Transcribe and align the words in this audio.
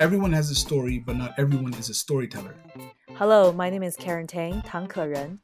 Everyone 0.00 0.32
has 0.32 0.50
a 0.50 0.54
story, 0.54 0.98
but 1.04 1.16
not 1.16 1.34
everyone 1.38 1.74
is 1.74 1.90
a 1.90 1.94
storyteller. 1.94 2.54
Hello, 3.14 3.52
my 3.52 3.68
name 3.68 3.82
is 3.82 3.96
Karen 3.96 4.26
Tang, 4.26 4.62
Tang 4.62 4.88
Ren. 4.96 5.40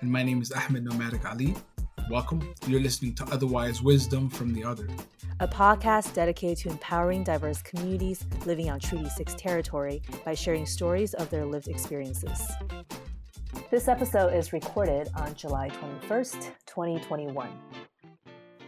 And 0.00 0.10
my 0.10 0.22
name 0.22 0.42
is 0.42 0.50
Ahmed 0.52 0.84
Knowmadic 0.84 1.24
Ali. 1.24 1.54
Welcome. 2.10 2.52
You're 2.66 2.80
listening 2.80 3.14
to 3.14 3.24
Otherwise 3.26 3.80
Wisdom 3.80 4.28
from 4.28 4.52
the 4.52 4.64
Other, 4.64 4.88
a 5.40 5.46
podcast 5.46 6.14
dedicated 6.14 6.58
to 6.58 6.70
empowering 6.70 7.22
diverse 7.22 7.62
communities 7.62 8.24
living 8.44 8.68
on 8.70 8.80
Treaty 8.80 9.08
6 9.08 9.34
territory 9.34 10.02
by 10.24 10.34
sharing 10.34 10.66
stories 10.66 11.14
of 11.14 11.30
their 11.30 11.46
lived 11.46 11.68
experiences. 11.68 12.42
This 13.70 13.88
episode 13.88 14.34
is 14.34 14.52
recorded 14.52 15.10
on 15.14 15.34
July 15.34 15.68
21st, 15.68 16.50
2021. 16.66 17.48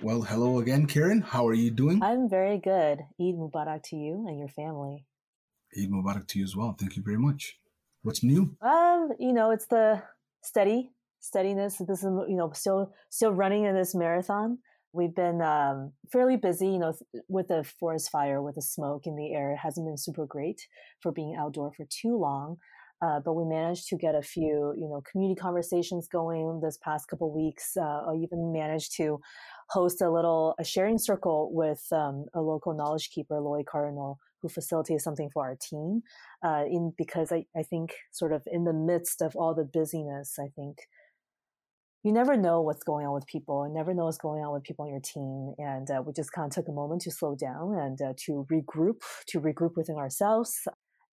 Well, 0.04 0.20
hello 0.20 0.58
again, 0.58 0.86
Karen. 0.86 1.22
How 1.22 1.46
are 1.48 1.54
you 1.54 1.70
doing? 1.70 2.02
I'm 2.02 2.28
very 2.28 2.58
good. 2.58 2.98
Eid 3.18 3.36
Mubarak 3.36 3.84
to 3.84 3.96
you 3.96 4.26
and 4.28 4.38
your 4.38 4.48
family. 4.48 5.06
Eid 5.74 5.90
Mubarak 5.90 6.28
to 6.28 6.38
you 6.40 6.44
as 6.44 6.54
well. 6.54 6.76
Thank 6.78 6.98
you 6.98 7.02
very 7.02 7.16
much. 7.16 7.58
What's 8.02 8.22
new? 8.22 8.54
Um, 8.60 9.12
you 9.18 9.32
know, 9.32 9.50
it's 9.50 9.64
the 9.64 10.02
steady 10.42 10.90
steadiness. 11.20 11.78
This 11.78 12.00
is 12.00 12.10
you 12.28 12.36
know 12.36 12.52
still 12.52 12.92
still 13.08 13.32
running 13.32 13.64
in 13.64 13.74
this 13.74 13.94
marathon. 13.94 14.58
We've 14.92 15.14
been 15.14 15.40
um, 15.40 15.92
fairly 16.12 16.36
busy, 16.36 16.66
you 16.66 16.78
know, 16.78 16.92
with 17.28 17.48
the 17.48 17.64
forest 17.64 18.10
fire, 18.10 18.42
with 18.42 18.56
the 18.56 18.62
smoke 18.62 19.06
in 19.06 19.16
the 19.16 19.32
air. 19.32 19.52
It 19.52 19.60
hasn't 19.62 19.86
been 19.86 19.96
super 19.96 20.26
great 20.26 20.68
for 21.00 21.12
being 21.12 21.34
outdoor 21.34 21.72
for 21.72 21.86
too 21.88 22.18
long. 22.18 22.58
Uh, 23.04 23.20
but 23.20 23.34
we 23.34 23.44
managed 23.44 23.88
to 23.88 23.96
get 23.96 24.14
a 24.14 24.22
few, 24.22 24.72
you 24.76 24.88
know, 24.88 25.02
community 25.10 25.38
conversations 25.38 26.08
going 26.08 26.60
this 26.62 26.78
past 26.78 27.08
couple 27.08 27.34
weeks. 27.34 27.76
Uh, 27.76 27.82
I 27.82 28.14
even 28.14 28.52
managed 28.52 28.96
to 28.96 29.20
host 29.68 30.00
a 30.00 30.10
little 30.10 30.54
a 30.58 30.64
sharing 30.64 30.98
circle 30.98 31.50
with 31.52 31.84
um, 31.92 32.26
a 32.34 32.40
local 32.40 32.74
knowledge 32.74 33.10
keeper, 33.10 33.40
Lloyd 33.40 33.66
Cardinal, 33.66 34.18
who 34.40 34.48
facilitated 34.48 35.00
something 35.00 35.30
for 35.32 35.44
our 35.44 35.56
team. 35.60 36.02
Uh, 36.44 36.64
in 36.66 36.92
because 36.96 37.32
I, 37.32 37.46
I 37.56 37.62
think 37.62 37.94
sort 38.12 38.32
of 38.32 38.42
in 38.46 38.64
the 38.64 38.72
midst 38.72 39.22
of 39.22 39.34
all 39.36 39.54
the 39.54 39.64
busyness, 39.64 40.38
I 40.38 40.48
think 40.54 40.78
you 42.04 42.12
never 42.12 42.36
know 42.36 42.60
what's 42.60 42.84
going 42.84 43.06
on 43.06 43.14
with 43.14 43.26
people 43.26 43.62
and 43.62 43.74
never 43.74 43.94
know 43.94 44.04
what's 44.04 44.18
going 44.18 44.44
on 44.44 44.52
with 44.52 44.62
people 44.62 44.84
on 44.84 44.90
your 44.90 45.00
team. 45.00 45.54
And 45.56 45.90
uh, 45.90 46.02
we 46.02 46.12
just 46.12 46.32
kind 46.32 46.46
of 46.46 46.54
took 46.54 46.68
a 46.68 46.72
moment 46.72 47.00
to 47.02 47.10
slow 47.10 47.34
down 47.34 47.78
and 47.78 48.00
uh, 48.00 48.12
to 48.26 48.46
regroup, 48.52 49.00
to 49.28 49.40
regroup 49.40 49.74
within 49.74 49.96
ourselves. 49.96 50.52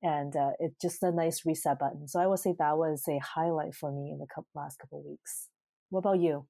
And 0.03 0.35
uh, 0.35 0.51
it's 0.59 0.75
just 0.81 1.01
a 1.01 1.11
nice 1.11 1.45
reset 1.45 1.79
button. 1.79 2.09
So 2.09 2.19
I 2.19 2.27
would 2.27 2.39
say 2.39 2.53
that 2.59 2.77
was 2.77 3.03
a 3.07 3.19
highlight 3.19 3.73
for 3.73 3.89
me 3.89 4.11
in 4.11 4.17
the 4.17 4.27
last 4.53 4.79
couple 4.79 5.01
weeks. 5.07 5.47
What 5.91 5.99
about 5.99 6.19
you? 6.19 6.45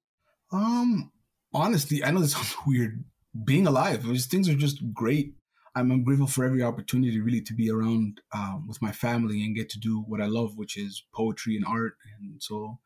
Um, 0.52 1.12
honestly, 1.54 2.04
I 2.04 2.12
know 2.12 2.22
this 2.22 2.32
sounds 2.34 2.56
weird. 2.66 3.04
Being 3.46 3.68
alive, 3.68 4.04
just, 4.04 4.30
things 4.30 4.50
are 4.50 4.56
just 4.56 4.94
great. 4.94 5.34
I'm, 5.74 5.90
I'm, 5.90 6.04
grateful 6.04 6.28
for 6.28 6.44
every 6.44 6.62
opportunity 6.62 7.22
really 7.22 7.40
to 7.42 7.54
be 7.54 7.72
around 7.72 8.20
um, 8.34 8.68
with 8.68 8.82
my 8.82 8.92
family 8.92 9.42
and 9.44 9.56
get 9.56 9.70
to 9.70 9.80
do 9.80 10.02
what 10.02 10.20
I 10.20 10.26
love, 10.26 10.58
which 10.58 10.78
is 10.78 11.04
poetry 11.14 11.56
and 11.56 11.66
art. 11.66 11.94
And 12.20 12.44
so 12.44 12.80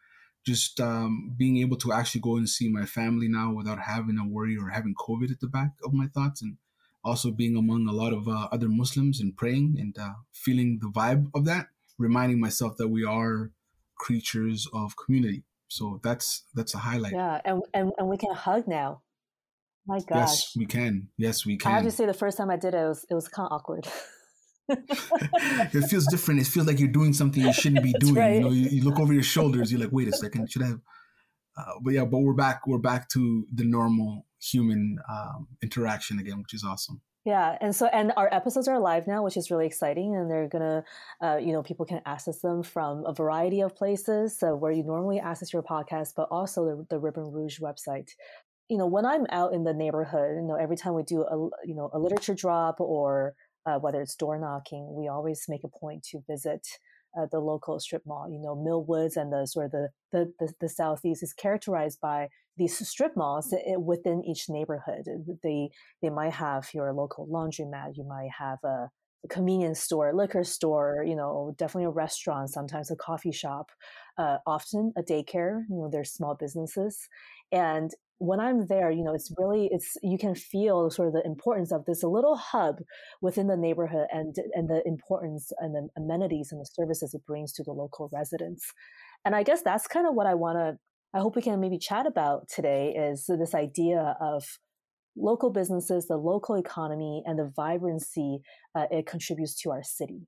just 0.46 0.80
um, 0.80 1.34
being 1.36 1.58
able 1.58 1.78
to 1.78 1.92
actually 1.92 2.22
go 2.22 2.38
and 2.38 2.48
see 2.48 2.70
my 2.70 2.86
family 2.86 3.28
now 3.28 3.52
without 3.52 3.80
having 3.80 4.20
a 4.20 4.28
worry 4.28 4.56
or 4.56 4.70
having 4.70 4.94
COVID 4.94 5.32
at 5.32 5.40
the 5.40 5.48
back 5.48 5.72
of 5.84 5.94
my 5.94 6.06
thoughts, 6.06 6.42
and 6.44 6.58
also 7.04 7.32
being 7.32 7.56
among 7.56 7.88
a 7.88 7.92
lot 7.92 8.14
of 8.14 8.28
uh, 8.28 8.48
other 8.52 8.70
Muslims 8.70 9.20
and 9.20 9.36
praying 9.36 9.78
and 9.80 9.98
uh, 9.98 10.14
feeling 10.32 10.80
the 10.80 10.88
vibe 10.90 11.32
of 11.34 11.46
that, 11.46 11.68
reminding 11.98 12.40
myself 12.40 12.78
that 12.78 12.90
we 12.90 13.04
are 13.04 13.52
creatures 13.98 14.68
of 14.74 14.96
community. 14.96 15.44
So 15.68 16.00
that's 16.04 16.44
that's 16.54 16.74
a 16.74 16.80
highlight. 16.80 17.14
Yeah, 17.14 17.42
and 17.44 17.62
and, 17.74 17.92
and 17.98 18.08
we 18.08 18.18
can 18.18 18.34
hug 18.34 18.68
now. 18.68 19.02
My 19.88 20.00
gosh. 20.00 20.08
Yes, 20.10 20.54
we 20.56 20.66
can. 20.66 21.10
Yes, 21.18 21.46
we 21.46 21.58
can. 21.58 21.72
I 21.72 21.76
have 21.76 21.84
to 21.84 21.92
say, 21.92 22.06
the 22.06 22.14
first 22.14 22.38
time 22.38 22.50
I 22.50 22.56
did 22.56 22.74
it, 22.74 22.78
it 22.78 22.88
was 22.88 23.06
it 23.10 23.14
was 23.14 23.28
kind 23.28 23.48
of 23.48 23.56
awkward. 23.56 23.88
it 24.70 25.88
feels 25.90 26.08
different. 26.08 26.42
It 26.42 26.48
feels 26.48 26.66
like 26.66 26.80
you're 26.80 26.90
doing 26.90 27.14
something 27.14 27.44
you 27.44 27.54
shouldn't 27.54 27.84
be 27.84 27.94
doing. 28.00 28.16
Right. 28.16 28.36
You 28.36 28.42
know, 28.42 28.50
you, 28.50 28.70
you, 28.70 28.84
look 28.84 29.00
over 29.00 29.14
your 29.14 29.24
shoulders. 29.36 29.72
You're 29.72 29.82
like, 29.82 29.92
wait 29.92 30.08
a 30.08 30.14
second, 30.14 30.52
should 30.52 30.64
I 30.64 30.68
have? 30.68 30.82
Uh, 31.58 31.74
but 31.84 31.94
yeah, 31.94 32.06
but 32.06 32.20
we're 32.20 32.34
back. 32.34 32.66
We're 32.66 32.80
back 32.80 33.10
to 33.10 33.46
the 33.54 33.64
normal 33.64 34.26
human 34.42 34.98
um, 35.10 35.48
interaction 35.62 36.20
again, 36.20 36.40
which 36.40 36.54
is 36.54 36.64
awesome. 36.64 37.02
Yeah, 37.26 37.58
and 37.60 37.76
so 37.76 37.88
and 37.88 38.14
our 38.18 38.32
episodes 38.32 38.68
are 38.68 38.80
live 38.80 39.08
now, 39.08 39.24
which 39.24 39.36
is 39.36 39.50
really 39.50 39.66
exciting, 39.66 40.16
and 40.16 40.30
they're 40.30 40.48
gonna, 40.48 40.84
uh, 41.24 41.38
you 41.38 41.54
know, 41.54 41.64
people 41.64 41.86
can 41.86 42.02
access 42.06 42.40
them 42.42 42.62
from 42.62 43.04
a 43.06 43.14
variety 43.14 43.62
of 43.62 43.76
places, 43.76 44.38
so 44.38 44.56
where 44.56 44.72
you 44.72 44.84
normally 44.84 45.20
access 45.20 45.52
your 45.52 45.64
podcast, 45.64 46.14
but 46.16 46.28
also 46.30 46.66
the, 46.66 46.86
the 46.92 47.00
Ribbon 47.00 47.32
Rouge 47.32 47.60
website. 47.60 48.12
You 48.70 48.78
know, 48.78 48.88
when 48.88 49.06
I'm 49.06 49.26
out 49.32 49.54
in 49.54 49.64
the 49.64 49.74
neighborhood, 49.74 50.38
you 50.38 50.44
know, 50.48 50.56
every 50.56 50.78
time 50.78 50.94
we 50.96 51.04
do 51.04 51.22
a, 51.24 51.36
you 51.68 51.76
know, 51.76 51.90
a 51.94 52.00
literature 52.00 52.36
drop 52.36 52.80
or 52.80 53.36
uh, 53.66 53.80
whether 53.80 54.02
it's 54.02 54.16
door 54.16 54.38
knocking, 54.40 54.94
we 54.96 55.08
always 55.08 55.46
make 55.50 55.64
a 55.64 55.68
point 55.70 56.04
to 56.12 56.22
visit 56.30 56.68
uh, 57.18 57.28
the 57.32 57.40
local 57.40 57.80
strip 57.80 58.04
mall. 58.06 58.30
You 58.30 58.40
know, 58.40 58.56
Millwoods 58.56 59.18
and 59.18 59.32
the 59.32 59.46
sort 59.46 59.68
of 59.68 59.72
the, 59.72 59.90
the, 60.12 60.34
the, 60.40 60.54
the 60.62 60.70
southeast 60.70 61.24
is 61.24 61.34
characterized 61.34 62.00
by 62.02 62.30
these 62.58 62.78
strip 62.88 63.16
malls 63.18 63.54
within 63.78 64.24
each 64.24 64.46
neighborhood. 64.50 65.08
They 65.44 65.70
they 66.02 66.10
might 66.10 66.34
have 66.34 66.70
your 66.74 66.94
local 66.94 67.28
laundromat. 67.28 67.98
You 67.98 68.06
might 68.06 68.30
have 68.38 68.60
a 68.64 68.90
convenience 69.30 69.80
store, 69.80 70.14
liquor 70.14 70.44
store, 70.44 71.04
you 71.06 71.16
know, 71.16 71.54
definitely 71.58 71.86
a 71.86 71.90
restaurant, 71.90 72.50
sometimes 72.52 72.92
a 72.92 72.96
coffee 72.96 73.32
shop, 73.32 73.72
uh, 74.18 74.38
often 74.46 74.94
a 74.98 75.04
daycare, 75.04 75.64
you 75.70 75.78
know, 75.78 75.90
there's 75.92 76.12
small 76.12 76.36
businesses. 76.36 77.08
And 77.52 77.92
when 78.20 78.40
I'm 78.40 78.68
there, 78.68 78.92
you 78.92 79.04
know, 79.04 79.14
it's 79.14 79.32
really 79.38 79.70
it's 79.72 79.98
you 80.02 80.18
can 80.18 80.36
feel 80.36 80.90
sort 80.90 81.08
of 81.10 81.14
the 81.14 81.26
importance 81.26 81.72
of 81.72 81.86
this 81.86 82.04
little 82.04 82.38
hub 82.38 82.78
within 83.22 83.48
the 83.48 83.58
neighborhood 83.58 84.08
and 84.12 84.36
and 84.54 84.70
the 84.70 84.82
importance 84.86 85.52
and 85.60 85.76
the 85.76 85.90
amenities 85.98 86.50
and 86.52 86.62
the 86.62 86.66
services 86.66 87.14
it 87.14 87.26
brings 87.26 87.52
to 87.54 87.64
the 87.64 87.74
local 87.74 88.10
residents. 88.14 88.72
And 89.26 89.36
I 89.36 89.44
guess 89.44 89.62
that's 89.62 89.88
kind 89.88 90.08
of 90.08 90.16
what 90.16 90.28
I 90.28 90.34
want 90.34 90.58
to 90.58 90.78
I 91.14 91.20
hope 91.20 91.36
we 91.36 91.42
can 91.42 91.60
maybe 91.62 91.78
chat 91.78 92.06
about 92.06 92.50
today 92.50 92.94
is 92.94 93.26
this 93.28 93.56
idea 93.56 94.18
of 94.20 94.44
local 95.16 95.50
businesses, 95.50 96.08
the 96.08 96.18
local 96.18 96.56
economy, 96.56 97.24
and 97.26 97.40
the 97.40 97.52
vibrancy 97.56 98.40
uh, 98.78 98.86
it 98.92 99.06
contributes 99.06 99.56
to 99.62 99.72
our 99.72 99.82
city. 99.82 100.28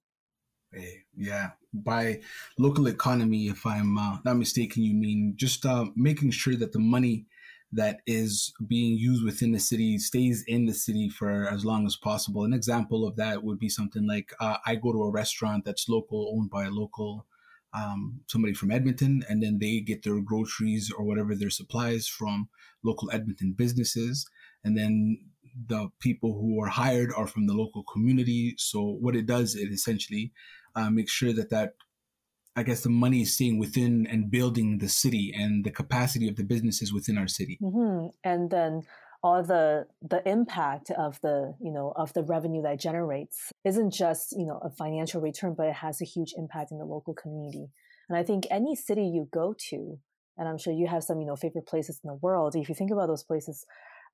Yeah, 1.15 1.51
by 1.73 2.21
local 2.57 2.87
economy, 2.87 3.47
if 3.47 3.65
I'm 3.65 3.97
uh, 3.97 4.17
not 4.23 4.37
mistaken, 4.37 4.83
you 4.83 4.93
mean 4.93 5.33
just 5.35 5.65
uh, 5.65 5.85
making 5.95 6.31
sure 6.31 6.55
that 6.55 6.71
the 6.71 6.79
money 6.79 7.25
that 7.71 7.99
is 8.07 8.53
being 8.65 8.97
used 8.97 9.25
within 9.25 9.51
the 9.51 9.59
city 9.59 9.97
stays 9.97 10.43
in 10.47 10.65
the 10.65 10.73
city 10.73 11.09
for 11.09 11.47
as 11.47 11.65
long 11.65 11.85
as 11.85 11.97
possible. 11.97 12.43
An 12.43 12.53
example 12.53 13.05
of 13.05 13.15
that 13.17 13.43
would 13.43 13.59
be 13.59 13.69
something 13.69 14.07
like 14.07 14.33
uh, 14.39 14.57
I 14.65 14.75
go 14.75 14.93
to 14.93 15.03
a 15.03 15.11
restaurant 15.11 15.65
that's 15.65 15.89
local, 15.89 16.33
owned 16.35 16.49
by 16.49 16.65
a 16.65 16.69
local 16.69 17.25
um, 17.73 18.21
somebody 18.27 18.53
from 18.53 18.71
Edmonton, 18.71 19.23
and 19.27 19.43
then 19.43 19.59
they 19.59 19.81
get 19.81 20.03
their 20.03 20.21
groceries 20.21 20.91
or 20.91 21.03
whatever 21.03 21.35
their 21.35 21.49
supplies 21.49 22.07
from 22.07 22.49
local 22.83 23.11
Edmonton 23.11 23.53
businesses, 23.57 24.25
and 24.63 24.77
then 24.77 25.19
the 25.67 25.89
people 25.99 26.39
who 26.39 26.61
are 26.61 26.69
hired 26.69 27.11
are 27.15 27.27
from 27.27 27.47
the 27.47 27.53
local 27.53 27.83
community. 27.83 28.53
So 28.57 28.81
what 28.83 29.15
it 29.15 29.25
does, 29.25 29.55
it 29.55 29.71
essentially 29.71 30.31
uh, 30.75 30.89
makes 30.89 31.11
sure 31.11 31.33
that 31.33 31.49
that 31.49 31.73
I 32.57 32.63
guess 32.63 32.81
the 32.81 32.89
money 32.89 33.21
is 33.21 33.35
staying 33.35 33.59
within 33.59 34.07
and 34.07 34.31
building 34.31 34.79
the 34.79 34.89
city 34.89 35.31
and 35.33 35.63
the 35.63 35.69
capacity 35.69 36.27
of 36.27 36.37
the 36.37 36.43
businesses 36.43 36.91
within 36.91 37.15
our 37.15 37.27
city. 37.27 37.59
Mm-hmm. 37.61 38.07
And 38.23 38.49
then 38.49 38.81
all 39.23 39.43
the 39.43 39.85
the 40.01 40.27
impact 40.27 40.89
of 40.91 41.19
the 41.21 41.53
you 41.59 41.71
know 41.71 41.93
of 41.95 42.13
the 42.13 42.23
revenue 42.23 42.61
that 42.63 42.79
generates 42.79 43.51
isn't 43.63 43.91
just 43.91 44.31
you 44.31 44.45
know 44.45 44.59
a 44.63 44.71
financial 44.71 45.21
return, 45.21 45.53
but 45.55 45.67
it 45.67 45.75
has 45.75 46.01
a 46.01 46.05
huge 46.05 46.33
impact 46.35 46.71
in 46.71 46.79
the 46.79 46.85
local 46.85 47.13
community. 47.13 47.67
And 48.09 48.17
I 48.17 48.23
think 48.23 48.47
any 48.49 48.75
city 48.75 49.03
you 49.03 49.27
go 49.31 49.53
to, 49.69 49.99
and 50.37 50.47
I'm 50.47 50.57
sure 50.57 50.73
you 50.73 50.87
have 50.87 51.03
some 51.03 51.19
you 51.19 51.27
know 51.27 51.35
favorite 51.35 51.67
places 51.67 51.99
in 52.03 52.07
the 52.07 52.15
world. 52.15 52.55
If 52.55 52.69
you 52.69 52.75
think 52.75 52.91
about 52.91 53.07
those 53.07 53.23
places 53.23 53.65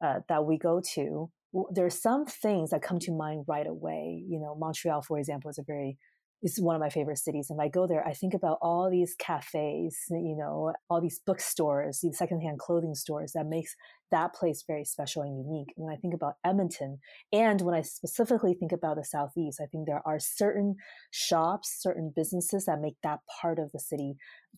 uh, 0.04 0.20
that 0.28 0.46
we 0.46 0.58
go 0.58 0.82
to, 0.96 1.32
there's 1.72 2.02
some 2.02 2.26
things 2.26 2.72
that 2.72 2.82
come 2.82 3.00
to 3.00 3.12
mind 3.12 3.46
right 3.48 3.68
away. 3.68 4.24
You 4.28 4.40
know, 4.40 4.56
Montreal, 4.56 5.02
for 5.02 5.18
example, 5.18 5.50
is 5.50 5.60
a 5.60 5.64
very 5.64 5.98
is 6.44 6.62
one 6.62 6.76
of 6.76 6.82
my 6.82 6.90
favorite 6.90 7.18
cities. 7.18 7.48
And 7.50 7.58
if 7.58 7.64
I 7.64 7.70
go 7.70 7.88
there, 7.88 8.06
I 8.06 8.14
think 8.14 8.34
about 8.34 8.58
all 8.62 8.90
these 8.92 9.16
cafes, 9.18 9.98
you 10.10 10.36
know, 10.38 10.74
all 10.90 11.02
these 11.02 11.22
bookstores, 11.26 12.02
these 12.04 12.18
secondhand 12.18 12.60
clothing 12.60 12.94
stores 12.96 13.32
that 13.34 13.48
makes 13.48 13.76
that 14.12 14.34
place 14.34 14.64
very 14.68 14.84
special 14.84 15.24
and 15.24 15.38
unique. 15.38 15.70
When 15.76 15.92
I 15.92 15.98
think 15.98 16.14
about 16.14 16.36
Edmonton, 16.46 17.00
and 17.32 17.62
when 17.62 17.74
I 17.74 17.82
specifically 17.82 18.54
think 18.54 18.74
about 18.74 18.98
the 18.98 19.06
Southeast, 19.06 19.62
I 19.62 19.66
think 19.68 19.88
there 19.88 20.02
are 20.06 20.20
certain 20.20 20.76
shops, 21.10 21.78
certain 21.80 22.12
businesses 22.14 22.66
that 22.66 22.82
make 22.82 22.98
that 23.04 23.22
part 23.42 23.58
of 23.58 23.72
the 23.72 23.80
city 23.80 24.16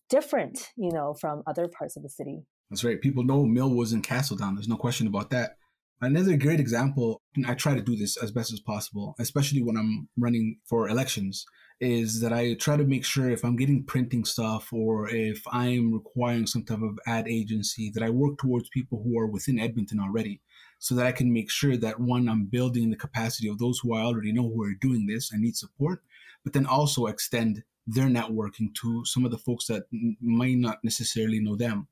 different, 0.09 0.71
you 0.75 0.91
know, 0.91 1.13
from 1.13 1.43
other 1.47 1.67
parts 1.67 1.95
of 1.95 2.03
the 2.03 2.09
city. 2.09 2.41
That's 2.69 2.83
right. 2.83 2.99
People 2.99 3.23
know 3.23 3.43
Millwoods 3.43 3.93
in 3.93 4.01
Castledowns. 4.01 4.55
There's 4.55 4.67
no 4.67 4.75
question 4.75 5.05
about 5.05 5.29
that. 5.29 5.57
Another 6.05 6.37
great 6.37 6.59
example, 6.59 7.23
and 7.35 7.47
I 7.47 7.55
try 7.55 7.73
to 7.73 7.81
do 7.81 7.95
this 7.95 8.15
as 8.15 8.31
best 8.31 8.53
as 8.53 8.59
possible, 8.59 9.15
especially 9.17 9.63
when 9.63 9.75
I'm 9.75 10.07
running 10.15 10.59
for 10.63 10.87
elections, 10.87 11.47
is 11.79 12.21
that 12.21 12.31
I 12.31 12.53
try 12.53 12.77
to 12.77 12.83
make 12.83 13.03
sure 13.03 13.31
if 13.31 13.43
I'm 13.43 13.55
getting 13.55 13.83
printing 13.83 14.23
stuff 14.23 14.71
or 14.71 15.09
if 15.09 15.41
I'm 15.51 15.91
requiring 15.91 16.45
some 16.45 16.63
type 16.63 16.83
of 16.83 16.99
ad 17.07 17.27
agency 17.27 17.89
that 17.95 18.03
I 18.03 18.11
work 18.11 18.37
towards 18.37 18.69
people 18.69 19.01
who 19.03 19.17
are 19.17 19.25
within 19.25 19.59
Edmonton 19.59 19.99
already 19.99 20.41
so 20.77 20.93
that 20.93 21.07
I 21.07 21.11
can 21.11 21.33
make 21.33 21.49
sure 21.49 21.75
that 21.75 21.99
one, 21.99 22.29
I'm 22.29 22.45
building 22.45 22.91
the 22.91 22.97
capacity 22.97 23.49
of 23.49 23.57
those 23.57 23.79
who 23.79 23.95
I 23.95 24.01
already 24.01 24.31
know 24.31 24.47
who 24.47 24.61
are 24.63 24.75
doing 24.79 25.07
this 25.07 25.31
and 25.31 25.41
need 25.41 25.57
support, 25.57 26.03
but 26.43 26.53
then 26.53 26.67
also 26.67 27.07
extend 27.07 27.63
their 27.87 28.05
networking 28.05 28.75
to 28.81 29.03
some 29.05 29.25
of 29.25 29.31
the 29.31 29.39
folks 29.39 29.65
that 29.67 29.85
might 30.21 30.57
not 30.57 30.83
necessarily 30.83 31.39
know 31.39 31.55
them. 31.55 31.87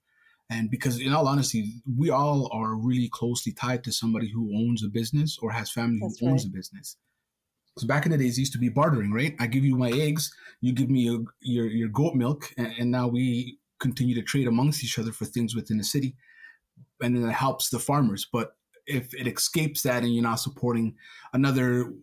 And 0.53 0.69
because, 0.69 0.99
in 0.99 1.13
all 1.13 1.27
honesty, 1.27 1.81
we 1.97 2.09
all 2.09 2.49
are 2.53 2.75
really 2.75 3.09
closely 3.09 3.51
tied 3.51 3.83
to 3.85 3.91
somebody 3.91 4.29
who 4.29 4.55
owns 4.55 4.83
a 4.83 4.87
business 4.87 5.37
or 5.41 5.51
has 5.51 5.71
family 5.71 5.99
That's 6.01 6.19
who 6.19 6.27
right. 6.27 6.33
owns 6.33 6.45
a 6.45 6.49
business. 6.49 6.97
Because 7.73 7.87
back 7.87 8.05
in 8.05 8.11
the 8.11 8.17
days, 8.17 8.37
it 8.37 8.41
used 8.41 8.53
to 8.53 8.59
be 8.59 8.69
bartering, 8.69 9.11
right? 9.11 9.35
I 9.39 9.47
give 9.47 9.65
you 9.65 9.75
my 9.75 9.89
eggs, 9.89 10.31
you 10.61 10.73
give 10.73 10.89
me 10.89 11.01
your 11.01 11.23
your, 11.41 11.65
your 11.65 11.89
goat 11.89 12.13
milk, 12.13 12.53
and, 12.57 12.71
and 12.77 12.91
now 12.91 13.07
we 13.07 13.57
continue 13.79 14.15
to 14.15 14.21
trade 14.21 14.47
amongst 14.47 14.83
each 14.83 14.99
other 14.99 15.11
for 15.11 15.25
things 15.25 15.55
within 15.55 15.77
the 15.77 15.83
city, 15.83 16.15
and 17.01 17.15
then 17.15 17.27
it 17.27 17.33
helps 17.33 17.69
the 17.69 17.79
farmers. 17.79 18.27
But 18.31 18.55
if 18.85 19.13
it 19.15 19.27
escapes 19.27 19.81
that 19.83 20.03
and 20.03 20.13
you're 20.13 20.23
not 20.23 20.39
supporting 20.39 20.95
another 21.33 21.93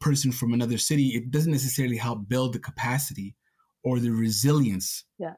person 0.00 0.30
from 0.30 0.52
another 0.52 0.76
city, 0.78 1.08
it 1.08 1.30
doesn't 1.30 1.52
necessarily 1.52 1.96
help 1.96 2.28
build 2.28 2.52
the 2.52 2.58
capacity 2.58 3.34
or 3.84 4.00
the 4.00 4.10
resilience 4.10 5.04
yeah 5.18 5.34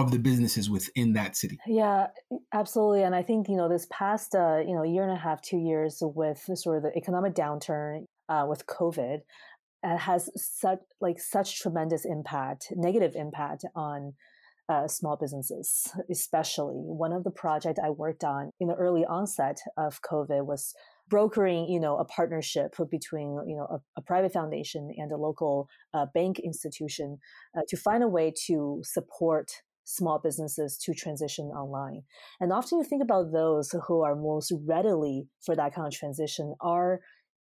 of 0.00 0.10
the 0.10 0.18
businesses 0.18 0.68
within 0.68 1.12
that 1.14 1.36
city. 1.36 1.58
Yeah, 1.66 2.08
absolutely. 2.52 3.02
And 3.02 3.14
I 3.14 3.22
think 3.22 3.48
you 3.48 3.56
know 3.56 3.68
this 3.68 3.86
past 3.90 4.34
uh, 4.34 4.58
you 4.58 4.74
know 4.74 4.82
year 4.82 5.02
and 5.02 5.12
a 5.12 5.20
half, 5.20 5.40
two 5.42 5.58
years 5.58 5.98
with 6.02 6.48
sort 6.54 6.78
of 6.78 6.82
the 6.82 6.96
economic 6.96 7.34
downturn 7.34 8.04
uh, 8.28 8.46
with 8.48 8.66
COVID, 8.66 9.20
uh, 9.84 9.96
has 9.96 10.30
such 10.36 10.80
like 11.00 11.18
such 11.18 11.60
tremendous 11.60 12.04
impact, 12.04 12.68
negative 12.74 13.12
impact 13.14 13.64
on. 13.74 14.14
Uh, 14.68 14.88
small 14.88 15.16
businesses, 15.16 15.92
especially. 16.10 16.74
One 16.74 17.12
of 17.12 17.22
the 17.22 17.30
projects 17.30 17.78
I 17.78 17.90
worked 17.90 18.24
on 18.24 18.50
in 18.58 18.66
the 18.66 18.74
early 18.74 19.04
onset 19.04 19.60
of 19.76 20.02
COVID 20.02 20.44
was 20.44 20.74
brokering, 21.08 21.68
you 21.68 21.78
know, 21.78 21.96
a 21.98 22.04
partnership 22.04 22.74
between, 22.90 23.38
you 23.46 23.56
know, 23.56 23.66
a, 23.70 24.00
a 24.00 24.02
private 24.02 24.32
foundation 24.32 24.90
and 24.96 25.12
a 25.12 25.16
local 25.16 25.68
uh, 25.94 26.06
bank 26.14 26.40
institution 26.40 27.18
uh, 27.56 27.60
to 27.68 27.76
find 27.76 28.02
a 28.02 28.08
way 28.08 28.32
to 28.46 28.80
support 28.84 29.62
small 29.86 30.18
businesses 30.18 30.76
to 30.76 30.92
transition 30.92 31.46
online. 31.46 32.02
And 32.40 32.52
often 32.52 32.78
you 32.78 32.84
think 32.84 33.02
about 33.02 33.32
those 33.32 33.74
who 33.86 34.02
are 34.02 34.16
most 34.16 34.52
readily 34.66 35.28
for 35.44 35.56
that 35.56 35.74
kind 35.74 35.86
of 35.86 35.94
transition 35.94 36.54
are 36.60 37.00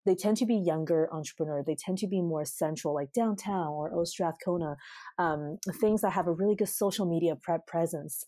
they 0.06 0.16
tend 0.16 0.36
to 0.38 0.46
be 0.46 0.56
younger 0.56 1.08
entrepreneurs. 1.14 1.64
They 1.66 1.78
tend 1.80 2.00
to 2.00 2.08
be 2.08 2.22
more 2.22 2.44
central, 2.44 2.94
like 2.94 3.14
downtown 3.14 3.68
or 3.70 3.94
Old 3.94 4.10
Strathcona, 4.10 4.76
um, 5.18 5.58
things 5.80 6.02
that 6.02 6.12
have 6.12 6.28
a 6.28 6.34
really 6.34 6.56
good 6.56 6.68
social 6.68 7.06
media 7.06 7.36
pre- 7.42 7.60
presence. 7.66 8.26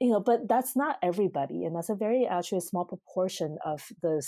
You 0.00 0.10
know, 0.10 0.20
but 0.20 0.48
that's 0.48 0.74
not 0.74 0.96
everybody, 1.00 1.64
and 1.64 1.76
that's 1.76 1.90
a 1.90 1.94
very 1.94 2.26
actually 2.26 2.58
a 2.58 2.62
small 2.62 2.84
proportion 2.84 3.56
of 3.64 3.82
the, 4.02 4.20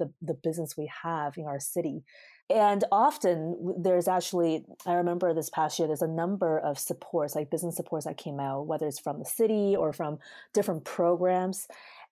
the 0.00 0.12
the 0.20 0.34
business 0.34 0.76
we 0.76 0.90
have 1.04 1.34
in 1.36 1.44
our 1.44 1.60
city 1.60 2.02
and 2.50 2.84
often 2.90 3.74
there's 3.78 4.08
actually 4.08 4.64
i 4.84 4.94
remember 4.94 5.32
this 5.32 5.48
past 5.50 5.78
year 5.78 5.86
there's 5.86 6.02
a 6.02 6.08
number 6.08 6.58
of 6.58 6.78
supports 6.78 7.34
like 7.34 7.50
business 7.50 7.76
supports 7.76 8.04
that 8.04 8.16
came 8.16 8.40
out 8.40 8.66
whether 8.66 8.86
it's 8.86 8.98
from 8.98 9.18
the 9.18 9.24
city 9.24 9.76
or 9.76 9.92
from 9.92 10.18
different 10.52 10.84
programs. 10.84 11.68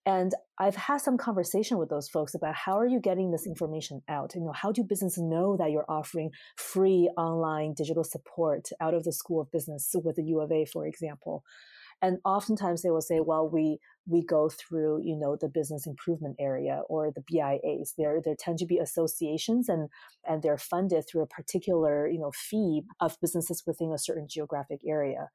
And 0.06 0.32
i've 0.58 0.76
had 0.76 0.98
some 0.98 1.18
conversation 1.18 1.76
with 1.76 1.90
those 1.90 2.08
folks 2.08 2.34
about 2.34 2.54
how 2.54 2.78
are 2.78 2.86
you 2.86 3.00
getting 3.00 3.30
this 3.30 3.46
information 3.46 4.00
out? 4.08 4.34
You 4.34 4.42
know 4.42 4.52
how 4.52 4.72
do 4.72 4.82
businesses 4.82 5.22
know 5.22 5.56
that 5.56 5.70
you're 5.70 5.84
offering 5.88 6.30
free 6.56 7.10
online 7.18 7.74
digital 7.74 8.04
support 8.04 8.70
out 8.80 8.94
of 8.94 9.04
the 9.04 9.12
school 9.12 9.40
of 9.40 9.50
business 9.50 9.94
with 10.04 10.16
the 10.16 10.24
u 10.24 10.40
of 10.40 10.50
a 10.52 10.64
for 10.64 10.86
example 10.86 11.44
and 12.02 12.18
oftentimes 12.24 12.82
they 12.82 12.90
will 12.90 13.00
say 13.00 13.20
well 13.20 13.48
we 13.48 13.78
we 14.06 14.24
go 14.24 14.48
through 14.48 15.02
you 15.04 15.16
know 15.16 15.36
the 15.40 15.48
business 15.48 15.86
improvement 15.86 16.36
area 16.40 16.82
or 16.88 17.10
the 17.10 17.22
bias 17.30 17.94
there 17.98 18.20
there 18.24 18.36
tend 18.38 18.58
to 18.58 18.66
be 18.66 18.78
associations 18.78 19.68
and 19.68 19.88
and 20.26 20.42
they're 20.42 20.58
funded 20.58 21.04
through 21.06 21.22
a 21.22 21.26
particular 21.26 22.08
you 22.08 22.18
know 22.18 22.32
fee 22.32 22.82
of 23.00 23.16
businesses 23.20 23.62
within 23.66 23.92
a 23.92 23.98
certain 23.98 24.26
geographic 24.28 24.80
area. 24.86 25.28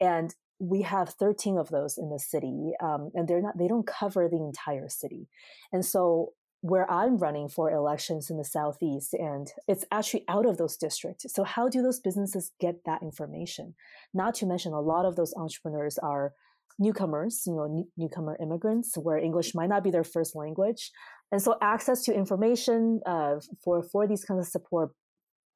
And 0.00 0.34
we 0.58 0.82
have 0.82 1.10
13 1.10 1.56
of 1.56 1.70
those 1.70 1.96
in 1.96 2.10
the 2.10 2.18
city 2.18 2.72
um, 2.82 3.10
and 3.14 3.26
they're 3.26 3.42
not 3.42 3.56
they 3.58 3.68
don't 3.68 3.86
cover 3.86 4.28
the 4.28 4.36
entire 4.42 4.88
city. 4.88 5.28
And 5.72 5.84
so 5.84 6.32
where 6.62 6.90
I'm 6.90 7.16
running 7.16 7.48
for 7.48 7.70
elections 7.70 8.28
in 8.30 8.36
the 8.36 8.44
Southeast, 8.44 9.14
and 9.14 9.48
it's 9.66 9.84
actually 9.90 10.24
out 10.28 10.46
of 10.46 10.58
those 10.58 10.76
districts. 10.76 11.26
So, 11.32 11.44
how 11.44 11.68
do 11.68 11.82
those 11.82 12.00
businesses 12.00 12.52
get 12.60 12.84
that 12.84 13.02
information? 13.02 13.74
Not 14.12 14.34
to 14.36 14.46
mention, 14.46 14.72
a 14.72 14.80
lot 14.80 15.06
of 15.06 15.16
those 15.16 15.32
entrepreneurs 15.36 15.98
are 15.98 16.34
newcomers, 16.78 17.44
you 17.46 17.54
know, 17.54 17.66
new, 17.66 17.88
newcomer 17.96 18.36
immigrants, 18.40 18.96
where 18.96 19.18
English 19.18 19.54
might 19.54 19.68
not 19.68 19.84
be 19.84 19.90
their 19.90 20.04
first 20.04 20.36
language, 20.36 20.90
and 21.32 21.40
so 21.40 21.56
access 21.62 22.02
to 22.04 22.14
information 22.14 23.00
uh, 23.06 23.36
for 23.62 23.82
for 23.82 24.06
these 24.06 24.24
kinds 24.24 24.46
of 24.46 24.50
support 24.50 24.90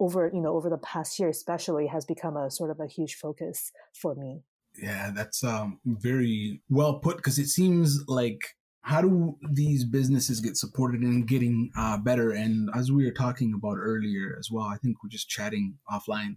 over 0.00 0.30
you 0.32 0.40
know 0.40 0.54
over 0.56 0.70
the 0.70 0.78
past 0.78 1.18
year, 1.18 1.28
especially, 1.28 1.86
has 1.86 2.06
become 2.06 2.36
a 2.36 2.50
sort 2.50 2.70
of 2.70 2.80
a 2.80 2.86
huge 2.86 3.16
focus 3.16 3.72
for 3.92 4.14
me. 4.14 4.40
Yeah, 4.82 5.10
that's 5.14 5.44
um, 5.44 5.78
very 5.84 6.62
well 6.68 6.98
put 6.98 7.16
because 7.16 7.38
it 7.38 7.46
seems 7.46 8.02
like 8.08 8.56
how 8.84 9.00
do 9.00 9.38
these 9.50 9.82
businesses 9.82 10.40
get 10.40 10.58
supported 10.58 11.02
in 11.02 11.24
getting 11.24 11.70
uh, 11.76 11.96
better? 11.96 12.32
And 12.32 12.68
as 12.74 12.92
we 12.92 13.06
were 13.06 13.12
talking 13.12 13.54
about 13.54 13.78
earlier 13.78 14.36
as 14.38 14.50
well, 14.50 14.66
I 14.66 14.76
think 14.76 15.02
we're 15.02 15.08
just 15.08 15.28
chatting 15.28 15.78
offline, 15.90 16.36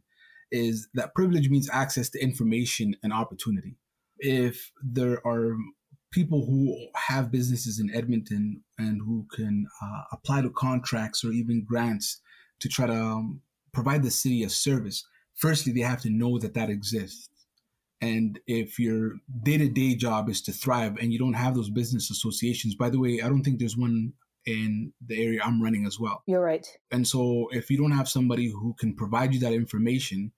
is 0.50 0.88
that 0.94 1.14
privilege 1.14 1.50
means 1.50 1.70
access 1.70 2.10
to 2.12 2.24
information 2.24 2.96
and 3.04 3.12
opportunity. 3.12 3.76
If 4.20 4.72
there 4.82 5.20
are 5.28 5.58
people 6.12 6.46
who 6.46 6.88
have 6.96 7.32
businesses 7.32 7.82
in 7.82 7.94
Edmonton 7.94 8.64
and 8.78 9.02
who 9.06 9.28
can 9.36 9.68
uh, 9.84 10.04
apply 10.14 10.42
to 10.44 10.50
contracts 10.50 11.26
or 11.26 11.34
even 11.34 11.66
grants 11.68 12.22
to 12.62 12.70
try 12.70 12.88
to 12.88 12.94
um, 12.94 13.42
provide 13.74 14.04
the 14.04 14.10
city 14.10 14.44
a 14.44 14.50
service, 14.50 15.06
firstly, 15.36 15.74
they 15.74 15.82
have 15.82 16.02
to 16.04 16.10
know 16.10 16.40
that 16.40 16.54
that 16.54 16.70
exists 16.70 17.28
and 18.02 18.40
if 18.46 18.78
your 18.78 19.14
day-to-day 19.44 19.96
job 19.96 20.30
is 20.30 20.42
to 20.42 20.52
thrive 20.52 20.98
and 20.98 21.12
you 21.12 21.20
don't 21.20 21.34
have 21.34 21.56
those 21.56 21.70
business 21.70 22.12
associations 22.12 22.76
by 22.76 22.90
the 22.90 23.00
way 23.00 23.22
i 23.22 23.28
don't 23.28 23.44
think 23.44 23.60
there's 23.60 23.78
one 23.78 24.14
in 24.46 24.94
the 25.06 25.22
area 25.22 25.42
i'm 25.44 25.62
running 25.62 25.86
as 25.86 26.00
well. 26.00 26.24
You're 26.26 26.42
right. 26.42 26.66
And 26.92 27.06
so 27.06 27.50
if 27.52 27.70
you 27.70 27.78
don't 27.78 27.92
have 27.92 28.08
somebody 28.08 28.50
who 28.50 28.76
can 28.80 28.96
provide 28.96 29.34
you 29.34 29.42
that 29.42 29.52
information 29.52 30.32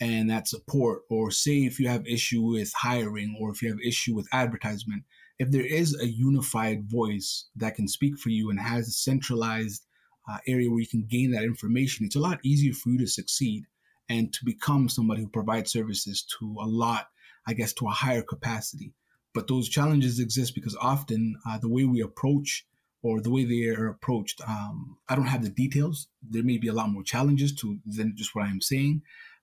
and 0.00 0.28
that 0.28 0.48
support 0.48 1.02
or 1.08 1.30
say 1.30 1.64
if 1.64 1.80
you 1.80 1.88
have 1.88 2.06
issue 2.06 2.42
with 2.42 2.72
hiring 2.76 3.38
or 3.40 3.50
if 3.50 3.62
you 3.62 3.70
have 3.70 3.78
issue 3.80 4.14
with 4.14 4.28
advertisement 4.32 5.04
if 5.38 5.50
there 5.50 5.64
is 5.66 5.98
a 6.00 6.06
unified 6.06 6.84
voice 6.90 7.46
that 7.56 7.74
can 7.74 7.88
speak 7.88 8.18
for 8.18 8.28
you 8.28 8.50
and 8.50 8.60
has 8.60 8.86
a 8.86 8.92
centralized 8.92 9.86
uh, 10.30 10.38
area 10.46 10.70
where 10.70 10.80
you 10.80 10.86
can 10.86 11.06
gain 11.08 11.30
that 11.30 11.44
information 11.44 12.04
it's 12.04 12.16
a 12.16 12.20
lot 12.20 12.40
easier 12.44 12.72
for 12.74 12.90
you 12.90 12.98
to 12.98 13.06
succeed 13.06 13.64
and 14.08 14.32
to 14.32 14.44
become 14.44 14.88
somebody 14.88 15.22
who 15.22 15.28
provides 15.28 15.72
services 15.72 16.26
to 16.38 16.56
a 16.60 16.66
lot, 16.66 17.08
I 17.46 17.54
guess, 17.54 17.72
to 17.74 17.86
a 17.86 17.90
higher 17.90 18.22
capacity. 18.22 18.92
But 19.34 19.48
those 19.48 19.68
challenges 19.68 20.18
exist 20.20 20.54
because 20.54 20.76
often 20.80 21.36
uh, 21.46 21.58
the 21.58 21.68
way 21.68 21.84
we 21.84 22.00
approach 22.00 22.66
or 23.02 23.20
the 23.20 23.30
way 23.30 23.44
they 23.44 23.66
are 23.68 23.88
approached, 23.88 24.40
um, 24.46 24.96
I 25.08 25.16
don't 25.16 25.26
have 25.26 25.42
the 25.42 25.50
details. 25.50 26.08
There 26.22 26.44
may 26.44 26.58
be 26.58 26.68
a 26.68 26.72
lot 26.72 26.90
more 26.90 27.02
challenges 27.02 27.54
to 27.56 27.78
than 27.84 28.14
just 28.16 28.34
what 28.34 28.44
I'm 28.44 28.60
saying. 28.60 29.02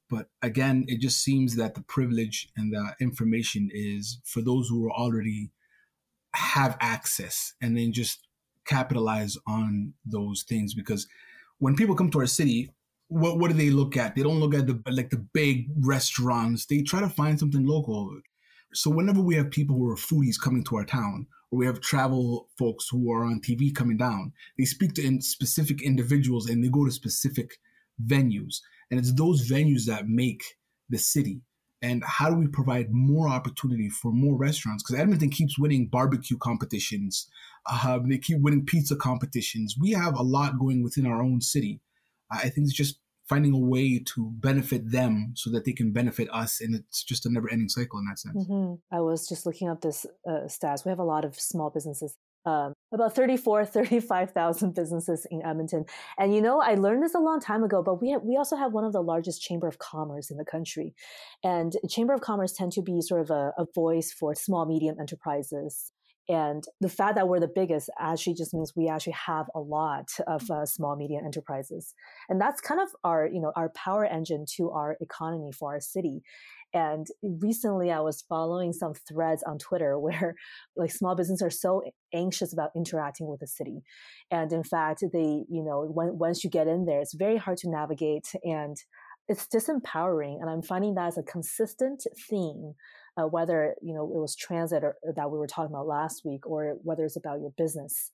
But 0.09 0.27
again, 0.41 0.85
it 0.87 0.99
just 0.99 1.23
seems 1.23 1.55
that 1.55 1.75
the 1.75 1.81
privilege 1.81 2.49
and 2.57 2.73
the 2.73 2.95
information 2.99 3.69
is 3.71 4.19
for 4.25 4.41
those 4.41 4.67
who 4.67 4.85
are 4.85 4.91
already 4.91 5.51
have 6.33 6.77
access 6.79 7.53
and 7.61 7.77
then 7.77 7.93
just 7.93 8.27
capitalize 8.65 9.37
on 9.47 9.93
those 10.05 10.43
things 10.43 10.73
because 10.73 11.07
when 11.59 11.75
people 11.75 11.95
come 11.95 12.09
to 12.11 12.19
our 12.19 12.27
city 12.27 12.71
what 13.11 13.37
what 13.39 13.51
do 13.51 13.57
they 13.57 13.69
look 13.69 13.97
at? 13.97 14.15
They 14.15 14.23
don't 14.23 14.39
look 14.39 14.55
at 14.55 14.67
the 14.67 14.81
like 14.89 15.09
the 15.09 15.25
big 15.33 15.67
restaurants. 15.81 16.65
They 16.65 16.81
try 16.81 17.01
to 17.01 17.09
find 17.09 17.37
something 17.37 17.65
local. 17.65 18.21
So 18.73 18.89
whenever 18.89 19.19
we 19.19 19.35
have 19.35 19.51
people 19.51 19.75
who 19.75 19.89
are 19.89 19.97
foodies 19.97 20.39
coming 20.41 20.63
to 20.65 20.77
our 20.77 20.85
town, 20.85 21.27
or 21.51 21.59
we 21.59 21.65
have 21.65 21.81
travel 21.81 22.47
folks 22.57 22.87
who 22.89 23.11
are 23.11 23.25
on 23.25 23.41
TV 23.41 23.75
coming 23.75 23.97
down, 23.97 24.31
they 24.57 24.63
speak 24.63 24.93
to 24.93 25.05
in 25.05 25.21
specific 25.21 25.81
individuals 25.81 26.49
and 26.49 26.63
they 26.63 26.69
go 26.69 26.85
to 26.85 26.91
specific 26.91 27.57
venues, 28.01 28.61
and 28.89 28.97
it's 28.97 29.13
those 29.13 29.49
venues 29.49 29.85
that 29.87 30.07
make 30.07 30.41
the 30.89 30.97
city. 30.97 31.41
And 31.81 32.03
how 32.05 32.29
do 32.29 32.35
we 32.35 32.47
provide 32.47 32.91
more 32.91 33.27
opportunity 33.27 33.89
for 33.89 34.13
more 34.13 34.37
restaurants? 34.37 34.83
Because 34.83 35.01
Edmonton 35.01 35.31
keeps 35.31 35.59
winning 35.59 35.87
barbecue 35.87 36.37
competitions, 36.37 37.27
uh, 37.69 37.99
they 38.05 38.19
keep 38.19 38.39
winning 38.39 38.65
pizza 38.65 38.95
competitions. 38.95 39.75
We 39.77 39.91
have 39.91 40.15
a 40.15 40.23
lot 40.23 40.59
going 40.59 40.81
within 40.81 41.05
our 41.05 41.21
own 41.21 41.41
city. 41.41 41.81
I 42.31 42.49
think 42.49 42.65
it's 42.65 42.73
just 42.73 42.99
finding 43.31 43.53
a 43.53 43.57
way 43.57 43.97
to 44.13 44.29
benefit 44.39 44.91
them 44.91 45.31
so 45.35 45.49
that 45.49 45.63
they 45.63 45.71
can 45.71 45.93
benefit 45.93 46.27
us 46.33 46.59
and 46.59 46.75
it's 46.75 47.01
just 47.01 47.25
a 47.25 47.29
never 47.31 47.49
ending 47.49 47.69
cycle 47.69 47.97
in 47.97 48.05
that 48.05 48.19
sense. 48.19 48.45
Mm-hmm. 48.45 48.95
i 48.95 48.99
was 48.99 49.27
just 49.27 49.45
looking 49.45 49.69
up 49.69 49.79
this 49.81 50.05
uh, 50.27 50.41
stats. 50.47 50.83
We 50.83 50.89
have 50.89 50.99
a 50.99 51.11
lot 51.15 51.23
of 51.23 51.39
small 51.39 51.69
businesses 51.69 52.17
um, 52.45 52.73
about 52.91 53.15
34 53.15 53.65
35000 53.67 54.75
businesses 54.75 55.25
in 55.31 55.45
edmonton. 55.45 55.85
And 56.17 56.35
you 56.35 56.41
know 56.41 56.59
i 56.61 56.73
learned 56.73 57.03
this 57.03 57.15
a 57.15 57.19
long 57.19 57.39
time 57.39 57.63
ago 57.63 57.81
but 57.81 58.01
we 58.01 58.17
we 58.17 58.35
also 58.35 58.57
have 58.57 58.73
one 58.73 58.83
of 58.83 58.91
the 58.91 59.01
largest 59.01 59.41
chamber 59.41 59.67
of 59.67 59.77
commerce 59.79 60.29
in 60.29 60.37
the 60.37 60.45
country. 60.45 60.93
And 61.43 61.77
chamber 61.87 62.13
of 62.13 62.21
commerce 62.21 62.51
tend 62.51 62.73
to 62.73 62.81
be 62.81 62.99
sort 63.01 63.21
of 63.21 63.29
a, 63.29 63.53
a 63.57 63.65
voice 63.73 64.11
for 64.11 64.35
small 64.35 64.65
medium 64.65 64.97
enterprises 64.99 65.91
and 66.31 66.63
the 66.79 66.89
fact 66.89 67.15
that 67.15 67.27
we're 67.27 67.39
the 67.39 67.51
biggest 67.53 67.89
actually 67.99 68.33
just 68.33 68.53
means 68.53 68.73
we 68.75 68.87
actually 68.87 69.15
have 69.27 69.47
a 69.53 69.59
lot 69.59 70.07
of 70.27 70.49
uh, 70.49 70.65
small 70.65 70.95
medium 70.95 71.25
enterprises 71.25 71.93
and 72.29 72.39
that's 72.39 72.61
kind 72.61 72.79
of 72.79 72.87
our 73.03 73.27
you 73.27 73.41
know 73.41 73.51
our 73.55 73.69
power 73.69 74.05
engine 74.05 74.45
to 74.57 74.71
our 74.71 74.97
economy 75.01 75.51
for 75.51 75.73
our 75.73 75.81
city 75.81 76.21
and 76.73 77.07
recently 77.21 77.91
I 77.91 77.99
was 77.99 78.23
following 78.27 78.71
some 78.71 78.93
threads 78.93 79.43
on 79.43 79.57
Twitter 79.57 79.99
where 80.05 80.35
like 80.75 80.91
small 80.91 81.15
businesses 81.15 81.41
are 81.41 81.49
so 81.49 81.83
anxious 82.13 82.53
about 82.53 82.71
interacting 82.75 83.27
with 83.27 83.39
the 83.39 83.47
city. 83.47 83.81
And 84.29 84.51
in 84.53 84.63
fact, 84.63 85.03
they, 85.13 85.43
you 85.49 85.63
know, 85.63 85.89
when, 85.91 86.17
once 86.17 86.43
you 86.43 86.49
get 86.49 86.67
in 86.67 86.85
there, 86.85 87.01
it's 87.01 87.13
very 87.13 87.37
hard 87.37 87.57
to 87.59 87.69
navigate 87.69 88.33
and 88.43 88.77
it's 89.27 89.47
disempowering. 89.47 90.37
And 90.41 90.49
I'm 90.49 90.61
finding 90.61 90.95
that 90.95 91.07
as 91.07 91.17
a 91.17 91.23
consistent 91.23 92.03
theme, 92.29 92.73
uh, 93.17 93.23
whether, 93.23 93.75
you 93.81 93.93
know, 93.93 94.03
it 94.03 94.19
was 94.19 94.35
transit 94.35 94.83
or, 94.83 94.95
that 95.15 95.31
we 95.31 95.37
were 95.37 95.47
talking 95.47 95.73
about 95.73 95.87
last 95.87 96.23
week, 96.25 96.47
or 96.47 96.77
whether 96.83 97.05
it's 97.05 97.17
about 97.17 97.39
your 97.39 97.51
business 97.57 98.11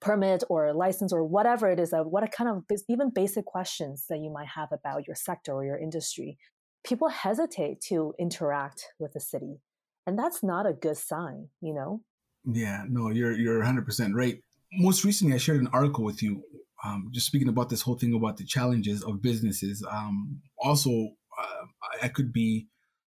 permit 0.00 0.44
or 0.48 0.72
license 0.72 1.12
or 1.12 1.24
whatever 1.24 1.70
it 1.70 1.78
is, 1.78 1.92
uh, 1.92 1.98
what 1.98 2.30
kind 2.32 2.48
of 2.48 2.64
even 2.88 3.10
basic 3.10 3.44
questions 3.44 4.06
that 4.08 4.18
you 4.18 4.30
might 4.32 4.48
have 4.48 4.68
about 4.72 5.06
your 5.06 5.16
sector 5.16 5.52
or 5.52 5.64
your 5.64 5.78
industry 5.78 6.38
people 6.84 7.08
hesitate 7.08 7.80
to 7.80 8.14
interact 8.18 8.86
with 8.98 9.12
the 9.12 9.20
city. 9.20 9.60
And 10.06 10.18
that's 10.18 10.42
not 10.42 10.66
a 10.66 10.72
good 10.72 10.96
sign, 10.96 11.48
you 11.60 11.74
know? 11.74 12.02
Yeah, 12.44 12.84
no, 12.88 13.10
you're 13.10 13.32
you're 13.32 13.62
100% 13.62 14.14
right. 14.14 14.42
Most 14.72 15.04
recently, 15.04 15.34
I 15.34 15.38
shared 15.38 15.60
an 15.60 15.68
article 15.72 16.04
with 16.04 16.22
you, 16.22 16.42
um, 16.84 17.10
just 17.12 17.26
speaking 17.26 17.48
about 17.48 17.68
this 17.68 17.82
whole 17.82 17.96
thing 17.98 18.14
about 18.14 18.38
the 18.38 18.44
challenges 18.44 19.02
of 19.02 19.20
businesses. 19.20 19.84
Um, 19.90 20.40
also, 20.58 20.90
uh, 21.38 21.66
I 22.02 22.08
could 22.08 22.32
be 22.32 22.68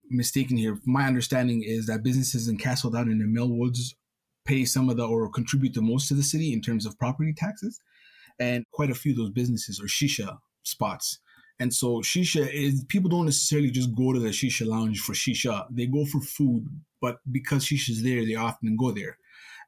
mistaken 0.09 0.57
here. 0.57 0.79
My 0.85 1.05
understanding 1.05 1.63
is 1.63 1.87
that 1.87 2.03
businesses 2.03 2.47
in 2.47 2.57
Castledowns 2.57 3.03
and 3.03 3.21
in 3.21 3.33
the 3.33 3.39
Millwoods 3.39 3.95
pay 4.45 4.65
some 4.65 4.89
of 4.89 4.97
the 4.97 5.05
or 5.05 5.29
contribute 5.29 5.73
the 5.73 5.81
most 5.81 6.07
to 6.07 6.13
the 6.13 6.23
city 6.23 6.53
in 6.53 6.61
terms 6.61 6.85
of 6.85 6.97
property 6.97 7.33
taxes, 7.33 7.79
and 8.39 8.65
quite 8.71 8.89
a 8.89 8.95
few 8.95 9.11
of 9.11 9.17
those 9.17 9.31
businesses 9.31 9.79
are 9.81 9.87
shisha 9.87 10.37
spots. 10.63 11.19
And 11.59 11.73
so 11.73 12.01
shisha 12.01 12.51
is 12.51 12.85
people 12.87 13.09
don't 13.09 13.25
necessarily 13.25 13.71
just 13.71 13.95
go 13.95 14.13
to 14.13 14.19
the 14.19 14.29
shisha 14.29 14.65
lounge 14.65 14.99
for 14.99 15.13
shisha. 15.13 15.65
They 15.71 15.87
go 15.87 16.05
for 16.05 16.21
food, 16.21 16.67
but 17.01 17.17
because 17.31 17.65
shisha's 17.65 18.03
there, 18.03 18.25
they 18.25 18.35
often 18.35 18.77
go 18.77 18.91
there. 18.91 19.17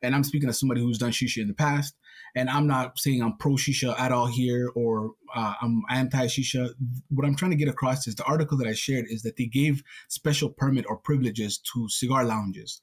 And 0.01 0.15
I'm 0.15 0.23
speaking 0.23 0.49
as 0.49 0.59
somebody 0.59 0.81
who's 0.81 0.99
done 0.99 1.11
shisha 1.11 1.41
in 1.41 1.47
the 1.47 1.53
past. 1.53 1.95
And 2.35 2.49
I'm 2.49 2.67
not 2.67 2.99
saying 2.99 3.21
I'm 3.21 3.37
pro 3.37 3.53
shisha 3.53 3.99
at 3.99 4.11
all 4.11 4.27
here 4.27 4.71
or 4.75 5.11
uh, 5.35 5.53
I'm 5.61 5.83
anti 5.89 6.25
shisha. 6.25 6.69
What 7.09 7.25
I'm 7.25 7.35
trying 7.35 7.51
to 7.51 7.57
get 7.57 7.67
across 7.67 8.07
is 8.07 8.15
the 8.15 8.23
article 8.23 8.57
that 8.57 8.67
I 8.67 8.73
shared 8.73 9.05
is 9.09 9.23
that 9.23 9.37
they 9.37 9.45
gave 9.45 9.83
special 10.07 10.49
permit 10.49 10.85
or 10.87 10.97
privileges 10.97 11.57
to 11.73 11.89
cigar 11.89 12.23
lounges 12.23 12.81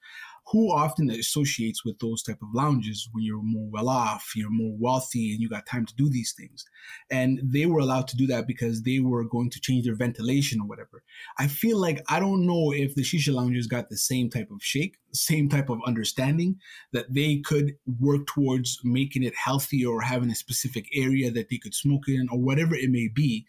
who 0.48 0.72
often 0.72 1.10
associates 1.10 1.84
with 1.84 1.98
those 1.98 2.22
type 2.22 2.40
of 2.40 2.48
lounges 2.54 3.08
when 3.12 3.24
you're 3.24 3.42
more 3.42 3.68
well 3.68 3.88
off, 3.88 4.32
you're 4.36 4.50
more 4.50 4.76
wealthy, 4.78 5.32
and 5.32 5.40
you 5.40 5.48
got 5.48 5.66
time 5.66 5.84
to 5.84 5.94
do 5.96 6.08
these 6.08 6.32
things. 6.32 6.64
And 7.10 7.40
they 7.42 7.66
were 7.66 7.80
allowed 7.80 8.06
to 8.08 8.16
do 8.16 8.28
that 8.28 8.46
because 8.46 8.82
they 8.82 9.00
were 9.00 9.24
going 9.24 9.50
to 9.50 9.60
change 9.60 9.84
their 9.84 9.96
ventilation 9.96 10.60
or 10.60 10.66
whatever. 10.68 11.02
I 11.38 11.48
feel 11.48 11.78
like 11.78 12.04
I 12.08 12.20
don't 12.20 12.46
know 12.46 12.72
if 12.72 12.94
the 12.94 13.02
shisha 13.02 13.34
lounges 13.34 13.66
got 13.66 13.88
the 13.88 13.96
same 13.96 14.30
type 14.30 14.50
of 14.52 14.62
shake, 14.62 14.98
same 15.12 15.48
type 15.48 15.68
of 15.68 15.80
understanding 15.84 16.60
that 16.92 17.12
they 17.12 17.38
could 17.38 17.74
work 17.98 18.26
towards 18.26 18.78
making 18.84 19.24
it 19.24 19.34
healthier 19.34 19.88
or 19.88 20.00
having 20.00 20.30
a 20.30 20.36
specific 20.36 20.86
area 20.94 21.30
that 21.32 21.48
they 21.48 21.58
could 21.58 21.74
smoke 21.74 22.06
in 22.06 22.28
or 22.30 22.38
whatever 22.38 22.76
it 22.76 22.90
may 22.90 23.08
be. 23.08 23.46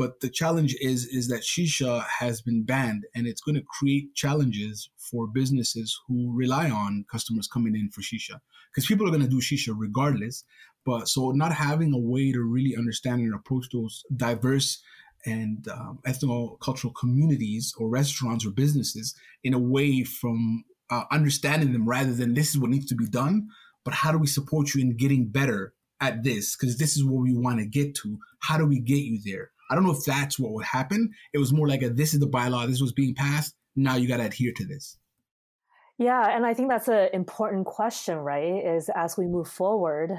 But 0.00 0.20
the 0.24 0.30
challenge 0.40 0.72
is 0.90 1.00
is 1.18 1.28
that 1.28 1.42
shisha 1.52 1.92
has 2.20 2.36
been 2.48 2.62
banned, 2.72 3.02
and 3.14 3.26
it's 3.26 3.44
going 3.46 3.58
to 3.60 3.72
create 3.78 4.14
challenges 4.14 4.76
for 4.96 5.22
businesses 5.40 5.88
who 6.04 6.16
rely 6.42 6.66
on 6.70 7.04
customers 7.14 7.46
coming 7.54 7.74
in 7.80 7.90
for 7.90 8.00
shisha, 8.08 8.36
because 8.68 8.86
people 8.90 9.06
are 9.06 9.14
going 9.16 9.28
to 9.28 9.36
do 9.36 9.42
shisha 9.48 9.72
regardless. 9.86 10.36
But 10.86 11.02
so 11.14 11.20
not 11.42 11.52
having 11.52 11.92
a 11.92 12.04
way 12.12 12.32
to 12.32 12.42
really 12.56 12.74
understand 12.82 13.20
and 13.20 13.34
approach 13.34 13.66
those 13.70 13.94
diverse 14.26 14.70
and 15.26 15.68
um, 15.68 15.98
ethno-cultural 16.10 16.94
communities 16.94 17.64
or 17.78 17.90
restaurants 17.90 18.46
or 18.46 18.52
businesses 18.62 19.14
in 19.44 19.52
a 19.52 19.64
way 19.76 20.02
from 20.02 20.64
uh, 20.94 21.04
understanding 21.18 21.72
them 21.74 21.86
rather 21.96 22.14
than 22.20 22.32
this 22.32 22.50
is 22.50 22.58
what 22.58 22.70
needs 22.70 22.86
to 22.86 23.00
be 23.02 23.08
done, 23.22 23.48
but 23.84 23.94
how 24.00 24.10
do 24.12 24.18
we 24.18 24.26
support 24.26 24.66
you 24.72 24.80
in 24.80 24.96
getting 24.96 25.24
better 25.28 25.74
at 26.00 26.14
this? 26.24 26.56
Because 26.56 26.78
this 26.78 26.96
is 26.96 27.04
what 27.04 27.22
we 27.22 27.34
want 27.34 27.58
to 27.58 27.66
get 27.66 27.94
to. 27.96 28.18
How 28.46 28.56
do 28.56 28.64
we 28.64 28.80
get 28.80 29.02
you 29.10 29.20
there? 29.30 29.50
I 29.70 29.74
don't 29.74 29.84
know 29.84 29.92
if 29.92 30.04
that's 30.04 30.38
what 30.38 30.52
would 30.52 30.64
happen. 30.64 31.10
It 31.32 31.38
was 31.38 31.52
more 31.52 31.68
like 31.68 31.82
a 31.82 31.90
this 31.90 32.12
is 32.12 32.20
the 32.20 32.28
bylaw, 32.28 32.66
this 32.66 32.80
was 32.80 32.92
being 32.92 33.14
passed. 33.14 33.54
Now 33.76 33.94
you 33.94 34.08
got 34.08 34.16
to 34.16 34.24
adhere 34.24 34.52
to 34.56 34.64
this. 34.66 34.98
Yeah, 35.96 36.34
and 36.34 36.44
I 36.44 36.54
think 36.54 36.70
that's 36.70 36.88
an 36.88 37.10
important 37.12 37.66
question, 37.66 38.18
right? 38.18 38.64
Is 38.64 38.90
as 38.94 39.16
we 39.16 39.26
move 39.26 39.48
forward, 39.48 40.10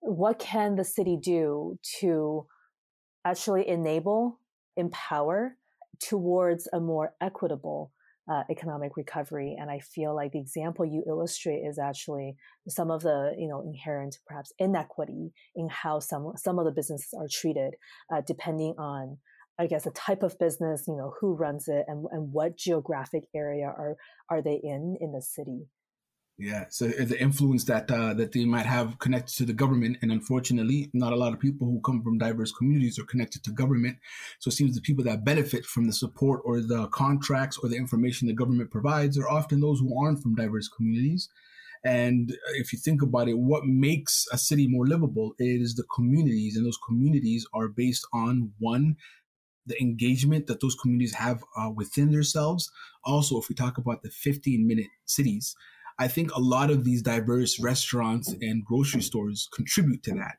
what 0.00 0.38
can 0.38 0.76
the 0.76 0.84
city 0.84 1.18
do 1.20 1.78
to 2.00 2.46
actually 3.24 3.68
enable, 3.68 4.38
empower 4.76 5.56
towards 5.98 6.68
a 6.72 6.80
more 6.80 7.14
equitable 7.20 7.92
uh, 8.30 8.44
economic 8.50 8.96
recovery. 8.96 9.56
And 9.58 9.70
I 9.70 9.80
feel 9.80 10.14
like 10.14 10.32
the 10.32 10.40
example 10.40 10.84
you 10.84 11.02
illustrate 11.06 11.60
is 11.60 11.78
actually 11.78 12.36
some 12.68 12.90
of 12.90 13.02
the 13.02 13.34
you 13.36 13.48
know 13.48 13.60
inherent 13.62 14.18
perhaps 14.26 14.52
inequity 14.58 15.32
in 15.56 15.68
how 15.68 15.98
some 15.98 16.32
some 16.36 16.58
of 16.58 16.64
the 16.64 16.72
businesses 16.72 17.12
are 17.18 17.28
treated, 17.30 17.74
uh, 18.12 18.22
depending 18.26 18.74
on 18.78 19.18
I 19.58 19.66
guess 19.66 19.84
the 19.84 19.90
type 19.90 20.22
of 20.22 20.38
business, 20.38 20.84
you 20.88 20.96
know, 20.96 21.12
who 21.20 21.34
runs 21.34 21.68
it, 21.68 21.84
and 21.88 22.06
and 22.12 22.32
what 22.32 22.56
geographic 22.56 23.24
area 23.34 23.66
are 23.66 23.96
are 24.30 24.40
they 24.40 24.60
in 24.62 24.96
in 25.00 25.12
the 25.12 25.22
city. 25.22 25.66
Yeah, 26.42 26.64
so 26.70 26.88
the 26.88 27.20
influence 27.20 27.64
that 27.64 27.90
uh, 27.90 28.14
that 28.14 28.32
they 28.32 28.46
might 28.46 28.64
have 28.64 28.98
connected 28.98 29.36
to 29.36 29.44
the 29.44 29.52
government, 29.52 29.98
and 30.00 30.10
unfortunately, 30.10 30.88
not 30.94 31.12
a 31.12 31.16
lot 31.16 31.34
of 31.34 31.38
people 31.38 31.66
who 31.66 31.82
come 31.82 32.02
from 32.02 32.16
diverse 32.16 32.50
communities 32.50 32.98
are 32.98 33.04
connected 33.04 33.44
to 33.44 33.50
government. 33.50 33.98
So 34.38 34.48
it 34.48 34.52
seems 34.52 34.74
the 34.74 34.80
people 34.80 35.04
that 35.04 35.22
benefit 35.22 35.66
from 35.66 35.86
the 35.86 35.92
support 35.92 36.40
or 36.46 36.62
the 36.62 36.88
contracts 36.88 37.58
or 37.58 37.68
the 37.68 37.76
information 37.76 38.26
the 38.26 38.32
government 38.32 38.70
provides 38.70 39.18
are 39.18 39.28
often 39.28 39.60
those 39.60 39.80
who 39.80 39.94
aren't 40.02 40.22
from 40.22 40.34
diverse 40.34 40.66
communities. 40.66 41.28
And 41.84 42.34
if 42.54 42.72
you 42.72 42.78
think 42.78 43.02
about 43.02 43.28
it, 43.28 43.36
what 43.36 43.66
makes 43.66 44.26
a 44.32 44.38
city 44.38 44.66
more 44.66 44.86
livable 44.86 45.34
is 45.38 45.74
the 45.74 45.84
communities, 45.94 46.56
and 46.56 46.64
those 46.64 46.78
communities 46.86 47.46
are 47.52 47.68
based 47.68 48.06
on 48.14 48.52
one 48.58 48.96
the 49.66 49.80
engagement 49.80 50.46
that 50.46 50.60
those 50.60 50.74
communities 50.74 51.14
have 51.14 51.44
uh, 51.54 51.70
within 51.70 52.10
themselves. 52.10 52.72
Also, 53.04 53.38
if 53.38 53.50
we 53.50 53.54
talk 53.54 53.76
about 53.76 54.02
the 54.02 54.10
15 54.10 54.66
minute 54.66 54.88
cities, 55.04 55.54
I 56.00 56.08
think 56.08 56.34
a 56.34 56.40
lot 56.40 56.70
of 56.70 56.84
these 56.84 57.02
diverse 57.02 57.60
restaurants 57.60 58.34
and 58.40 58.64
grocery 58.64 59.02
stores 59.02 59.48
contribute 59.54 60.02
to 60.04 60.14
that. 60.14 60.36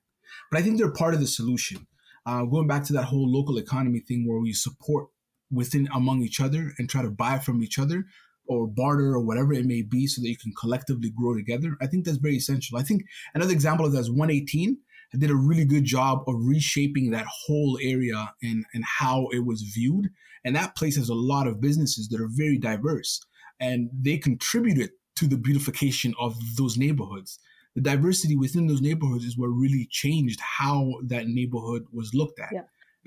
But 0.51 0.59
I 0.59 0.63
think 0.63 0.77
they're 0.77 0.91
part 0.91 1.13
of 1.13 1.19
the 1.19 1.27
solution. 1.27 1.87
Uh, 2.25 2.43
going 2.45 2.67
back 2.67 2.83
to 2.85 2.93
that 2.93 3.05
whole 3.05 3.31
local 3.31 3.57
economy 3.57 3.99
thing 3.99 4.27
where 4.27 4.39
we 4.39 4.53
support 4.53 5.07
within 5.49 5.87
among 5.93 6.21
each 6.21 6.41
other 6.41 6.73
and 6.77 6.89
try 6.89 7.01
to 7.01 7.09
buy 7.09 7.39
from 7.39 7.63
each 7.63 7.79
other 7.79 8.05
or 8.47 8.67
barter 8.67 9.13
or 9.13 9.21
whatever 9.21 9.53
it 9.53 9.65
may 9.65 9.81
be 9.81 10.07
so 10.07 10.21
that 10.21 10.29
you 10.29 10.37
can 10.37 10.53
collectively 10.59 11.11
grow 11.15 11.35
together. 11.35 11.77
I 11.81 11.87
think 11.87 12.05
that's 12.05 12.17
very 12.17 12.35
essential. 12.35 12.77
I 12.77 12.83
think 12.83 13.03
another 13.33 13.53
example 13.53 13.85
of 13.85 13.93
that 13.93 13.99
is 13.99 14.11
118 14.11 14.77
I 15.13 15.17
did 15.17 15.29
a 15.29 15.35
really 15.35 15.65
good 15.65 15.83
job 15.83 16.23
of 16.27 16.35
reshaping 16.37 17.11
that 17.11 17.25
whole 17.25 17.77
area 17.81 18.33
and, 18.41 18.65
and 18.73 18.83
how 18.85 19.27
it 19.33 19.45
was 19.45 19.61
viewed. 19.61 20.09
And 20.45 20.55
that 20.55 20.75
place 20.75 20.95
has 20.95 21.09
a 21.09 21.13
lot 21.13 21.47
of 21.47 21.61
businesses 21.61 22.07
that 22.09 22.21
are 22.21 22.29
very 22.31 22.57
diverse 22.57 23.19
and 23.59 23.89
they 23.93 24.17
contributed 24.17 24.91
to 25.15 25.27
the 25.27 25.37
beautification 25.37 26.13
of 26.19 26.35
those 26.57 26.77
neighborhoods. 26.77 27.39
The 27.75 27.81
diversity 27.81 28.35
within 28.35 28.67
those 28.67 28.81
neighborhoods 28.81 29.23
is 29.23 29.37
what 29.37 29.47
really 29.47 29.87
changed 29.89 30.39
how 30.41 30.95
that 31.03 31.27
neighborhood 31.27 31.85
was 31.91 32.13
looked 32.13 32.39
at. 32.39 32.49
Yeah. 32.51 32.63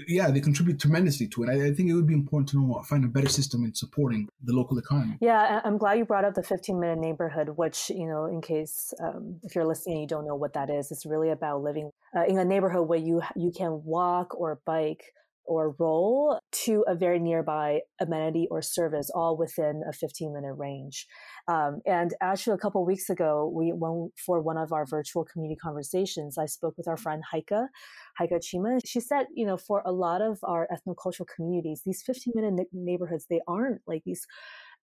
Yeah, 0.08 0.32
they 0.32 0.40
contribute 0.40 0.80
tremendously 0.80 1.28
to 1.28 1.44
it. 1.44 1.50
I, 1.50 1.66
I, 1.66 1.72
think 1.72 1.88
it 1.88 1.94
would 1.94 2.06
be 2.08 2.14
important 2.14 2.48
to 2.48 2.60
know, 2.60 2.82
find 2.82 3.04
a 3.04 3.08
better 3.08 3.28
system 3.28 3.64
in 3.64 3.74
supporting 3.74 4.28
the 4.42 4.52
local 4.52 4.76
economy. 4.76 5.16
Yeah, 5.20 5.60
I'm 5.64 5.78
glad 5.78 5.98
you 5.98 6.04
brought 6.04 6.24
up 6.24 6.34
the 6.34 6.42
15 6.42 6.80
minute 6.80 6.98
neighborhood, 6.98 7.50
which, 7.50 7.90
you 7.90 8.08
know, 8.08 8.26
in 8.26 8.40
case 8.40 8.92
um, 9.00 9.38
if 9.44 9.54
you're 9.54 9.64
listening 9.64 9.98
and 9.98 10.02
you 10.02 10.08
don't 10.08 10.26
know 10.26 10.34
what 10.34 10.54
that 10.54 10.68
is, 10.68 10.90
it's 10.90 11.06
really 11.06 11.30
about 11.30 11.62
living 11.62 11.92
uh, 12.16 12.24
in 12.24 12.38
a 12.38 12.44
neighborhood 12.44 12.88
where 12.88 12.98
you 12.98 13.22
you 13.36 13.52
can 13.52 13.82
walk 13.84 14.34
or 14.36 14.60
bike 14.66 15.12
or 15.46 15.74
roll 15.78 16.38
to 16.52 16.84
a 16.86 16.94
very 16.94 17.18
nearby 17.18 17.80
amenity 18.00 18.46
or 18.50 18.62
service, 18.62 19.10
all 19.14 19.36
within 19.36 19.82
a 19.88 19.92
15 19.92 20.32
minute 20.32 20.54
range. 20.54 21.06
Um, 21.48 21.80
and 21.86 22.14
actually, 22.20 22.54
a 22.54 22.58
couple 22.58 22.84
weeks 22.86 23.10
ago, 23.10 23.50
we 23.54 23.72
went 23.72 24.12
for 24.24 24.40
one 24.40 24.56
of 24.56 24.72
our 24.72 24.86
virtual 24.86 25.24
community 25.24 25.56
conversations. 25.56 26.38
I 26.38 26.46
spoke 26.46 26.74
with 26.76 26.88
our 26.88 26.96
friend 26.96 27.22
Heike, 27.30 27.52
Heike 28.18 28.40
Chima. 28.40 28.80
She 28.84 29.00
said, 29.00 29.26
you 29.34 29.46
know, 29.46 29.56
for 29.56 29.82
a 29.84 29.92
lot 29.92 30.22
of 30.22 30.38
our 30.42 30.68
ethnocultural 30.72 31.26
communities, 31.34 31.82
these 31.84 32.02
15 32.04 32.32
minute 32.36 32.66
neighborhoods, 32.72 33.26
they 33.28 33.40
aren't 33.46 33.80
like 33.86 34.02
these 34.04 34.26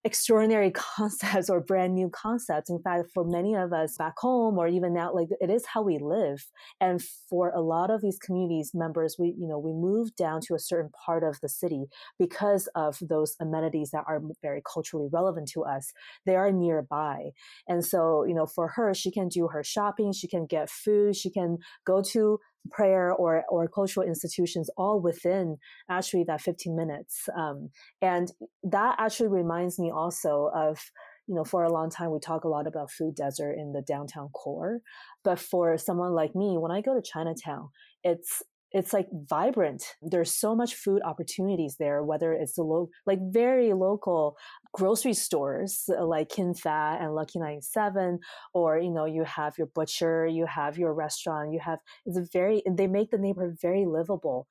extraordinary 0.03 0.71
concepts 0.75 1.49
or 1.49 1.61
brand 1.61 1.93
new 1.93 2.09
concepts. 2.09 2.69
In 2.69 2.81
fact, 2.81 3.09
for 3.13 3.23
many 3.23 3.55
of 3.55 3.73
us 3.73 3.97
back 3.97 4.13
home 4.17 4.57
or 4.57 4.67
even 4.67 4.93
now, 4.93 5.13
like 5.13 5.29
it 5.39 5.49
is 5.49 5.65
how 5.65 5.81
we 5.81 5.99
live. 5.99 6.45
And 6.79 7.01
for 7.29 7.49
a 7.49 7.61
lot 7.61 7.91
of 7.91 8.01
these 8.01 8.17
communities 8.17 8.71
members, 8.73 9.15
we, 9.19 9.35
you 9.37 9.47
know, 9.47 9.59
we 9.59 9.73
move 9.73 10.15
down 10.15 10.41
to 10.47 10.55
a 10.55 10.59
certain 10.59 10.91
part 11.05 11.23
of 11.23 11.39
the 11.41 11.49
city 11.49 11.85
because 12.17 12.67
of 12.75 12.97
those 13.01 13.35
amenities 13.39 13.91
that 13.91 14.03
are 14.07 14.21
very 14.41 14.61
culturally 14.71 15.07
relevant 15.11 15.49
to 15.49 15.63
us. 15.63 15.91
They 16.25 16.35
are 16.35 16.51
nearby. 16.51 17.31
And 17.67 17.85
so, 17.85 18.25
you 18.25 18.33
know, 18.33 18.45
for 18.45 18.69
her, 18.69 18.93
she 18.93 19.11
can 19.11 19.27
do 19.27 19.47
her 19.47 19.63
shopping, 19.63 20.13
she 20.13 20.27
can 20.27 20.45
get 20.45 20.69
food, 20.69 21.15
she 21.15 21.29
can 21.29 21.57
go 21.85 22.01
to 22.11 22.39
prayer 22.69 23.11
or 23.11 23.43
or 23.49 23.67
cultural 23.67 24.05
institutions 24.05 24.69
all 24.77 24.99
within 24.99 25.57
actually 25.89 26.23
that 26.23 26.41
15 26.41 26.75
minutes 26.75 27.27
um, 27.35 27.69
and 28.01 28.31
that 28.63 28.95
actually 28.99 29.29
reminds 29.29 29.79
me 29.79 29.91
also 29.91 30.51
of 30.53 30.79
you 31.27 31.35
know 31.35 31.43
for 31.43 31.63
a 31.63 31.71
long 31.71 31.89
time 31.89 32.11
we 32.11 32.19
talk 32.19 32.43
a 32.43 32.49
lot 32.49 32.67
about 32.67 32.91
food 32.91 33.15
desert 33.15 33.53
in 33.53 33.73
the 33.73 33.81
downtown 33.81 34.29
core 34.29 34.79
but 35.23 35.39
for 35.39 35.77
someone 35.77 36.13
like 36.13 36.35
me 36.35 36.57
when 36.57 36.71
i 36.71 36.81
go 36.81 36.93
to 36.93 37.01
chinatown 37.01 37.69
it's 38.03 38.43
it's 38.73 38.93
like 38.93 39.07
vibrant. 39.11 39.83
There's 40.01 40.33
so 40.33 40.55
much 40.55 40.75
food 40.75 41.01
opportunities 41.03 41.75
there, 41.77 42.03
whether 42.03 42.31
it's 42.31 42.53
the 42.53 42.63
low, 42.63 42.89
like 43.05 43.19
very 43.21 43.73
local 43.73 44.37
grocery 44.73 45.13
stores 45.13 45.89
uh, 45.89 46.05
like 46.05 46.29
Kim 46.29 46.53
Fat 46.53 47.01
and 47.01 47.13
Lucky 47.13 47.39
97, 47.39 48.19
or, 48.53 48.79
you 48.79 48.91
know, 48.91 49.05
you 49.05 49.23
have 49.25 49.57
your 49.57 49.67
butcher, 49.67 50.25
you 50.25 50.45
have 50.45 50.77
your 50.77 50.93
restaurant, 50.93 51.51
you 51.51 51.59
have, 51.59 51.79
it's 52.05 52.31
very, 52.31 52.63
they 52.69 52.87
make 52.87 53.11
the 53.11 53.17
neighborhood 53.17 53.57
very 53.61 53.85
livable. 53.85 54.47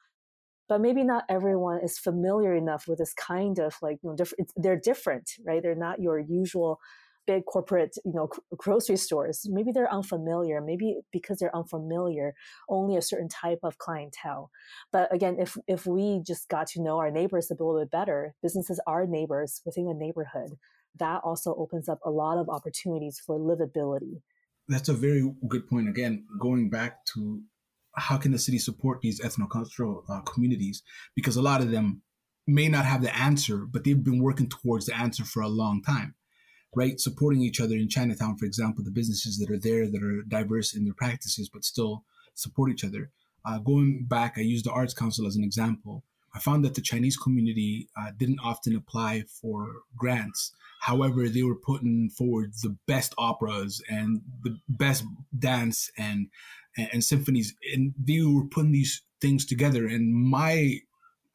But 0.68 0.80
maybe 0.80 1.02
not 1.02 1.24
everyone 1.28 1.80
is 1.82 1.98
familiar 1.98 2.54
enough 2.54 2.86
with 2.86 2.98
this 2.98 3.14
kind 3.14 3.58
of 3.58 3.74
like, 3.82 3.98
you 4.02 4.10
know, 4.10 4.16
different, 4.16 4.52
they're 4.54 4.78
different, 4.78 5.30
right? 5.44 5.62
They're 5.62 5.74
not 5.74 6.00
your 6.00 6.18
usual 6.18 6.78
big 7.26 7.44
corporate, 7.46 7.96
you 8.04 8.12
know, 8.12 8.28
grocery 8.56 8.96
stores, 8.96 9.46
maybe 9.48 9.72
they're 9.72 9.92
unfamiliar. 9.92 10.60
Maybe 10.60 11.00
because 11.12 11.38
they're 11.38 11.54
unfamiliar, 11.54 12.34
only 12.68 12.96
a 12.96 13.02
certain 13.02 13.28
type 13.28 13.60
of 13.62 13.78
clientele. 13.78 14.50
But 14.92 15.12
again, 15.14 15.36
if 15.38 15.56
if 15.66 15.86
we 15.86 16.22
just 16.26 16.48
got 16.48 16.66
to 16.68 16.82
know 16.82 16.98
our 16.98 17.10
neighbors 17.10 17.50
a 17.50 17.54
little 17.54 17.78
bit 17.78 17.90
better, 17.90 18.34
businesses 18.42 18.80
are 18.86 19.06
neighbors 19.06 19.62
within 19.64 19.88
a 19.88 19.94
neighborhood. 19.94 20.58
That 20.98 21.20
also 21.24 21.54
opens 21.54 21.88
up 21.88 22.00
a 22.04 22.10
lot 22.10 22.38
of 22.38 22.48
opportunities 22.48 23.20
for 23.24 23.38
livability. 23.38 24.22
That's 24.68 24.88
a 24.88 24.94
very 24.94 25.32
good 25.48 25.68
point. 25.68 25.88
Again, 25.88 26.26
going 26.38 26.70
back 26.70 27.04
to 27.14 27.42
how 27.96 28.16
can 28.16 28.32
the 28.32 28.38
city 28.38 28.58
support 28.58 29.00
these 29.00 29.20
ethnocultural 29.20 30.02
uh, 30.08 30.20
communities? 30.22 30.82
Because 31.16 31.36
a 31.36 31.42
lot 31.42 31.60
of 31.60 31.70
them 31.70 32.02
may 32.46 32.68
not 32.68 32.84
have 32.84 33.02
the 33.02 33.16
answer, 33.16 33.58
but 33.58 33.84
they've 33.84 34.02
been 34.02 34.22
working 34.22 34.48
towards 34.48 34.86
the 34.86 34.96
answer 34.96 35.24
for 35.24 35.42
a 35.42 35.48
long 35.48 35.82
time 35.82 36.14
right? 36.74 37.00
Supporting 37.00 37.42
each 37.42 37.60
other 37.60 37.74
in 37.74 37.88
Chinatown, 37.88 38.36
for 38.36 38.44
example, 38.44 38.84
the 38.84 38.90
businesses 38.90 39.38
that 39.38 39.50
are 39.50 39.58
there 39.58 39.88
that 39.88 40.02
are 40.02 40.22
diverse 40.22 40.74
in 40.74 40.84
their 40.84 40.94
practices, 40.94 41.48
but 41.48 41.64
still 41.64 42.04
support 42.34 42.70
each 42.70 42.84
other. 42.84 43.10
Uh, 43.44 43.58
going 43.58 44.04
back, 44.04 44.34
I 44.36 44.42
used 44.42 44.66
the 44.66 44.72
Arts 44.72 44.94
Council 44.94 45.26
as 45.26 45.36
an 45.36 45.44
example. 45.44 46.04
I 46.34 46.38
found 46.38 46.64
that 46.64 46.74
the 46.74 46.80
Chinese 46.80 47.16
community 47.16 47.88
uh, 47.98 48.12
didn't 48.16 48.40
often 48.44 48.76
apply 48.76 49.22
for 49.22 49.82
grants. 49.96 50.52
However, 50.80 51.28
they 51.28 51.42
were 51.42 51.56
putting 51.56 52.10
forward 52.10 52.52
the 52.62 52.76
best 52.86 53.14
operas 53.18 53.82
and 53.88 54.22
the 54.42 54.58
best 54.68 55.04
dance 55.36 55.90
and, 55.98 56.28
and, 56.76 56.88
and 56.92 57.04
symphonies, 57.04 57.54
and 57.74 57.94
they 57.98 58.22
were 58.22 58.46
putting 58.46 58.72
these 58.72 59.02
things 59.20 59.44
together. 59.44 59.86
And 59.86 60.14
my, 60.14 60.76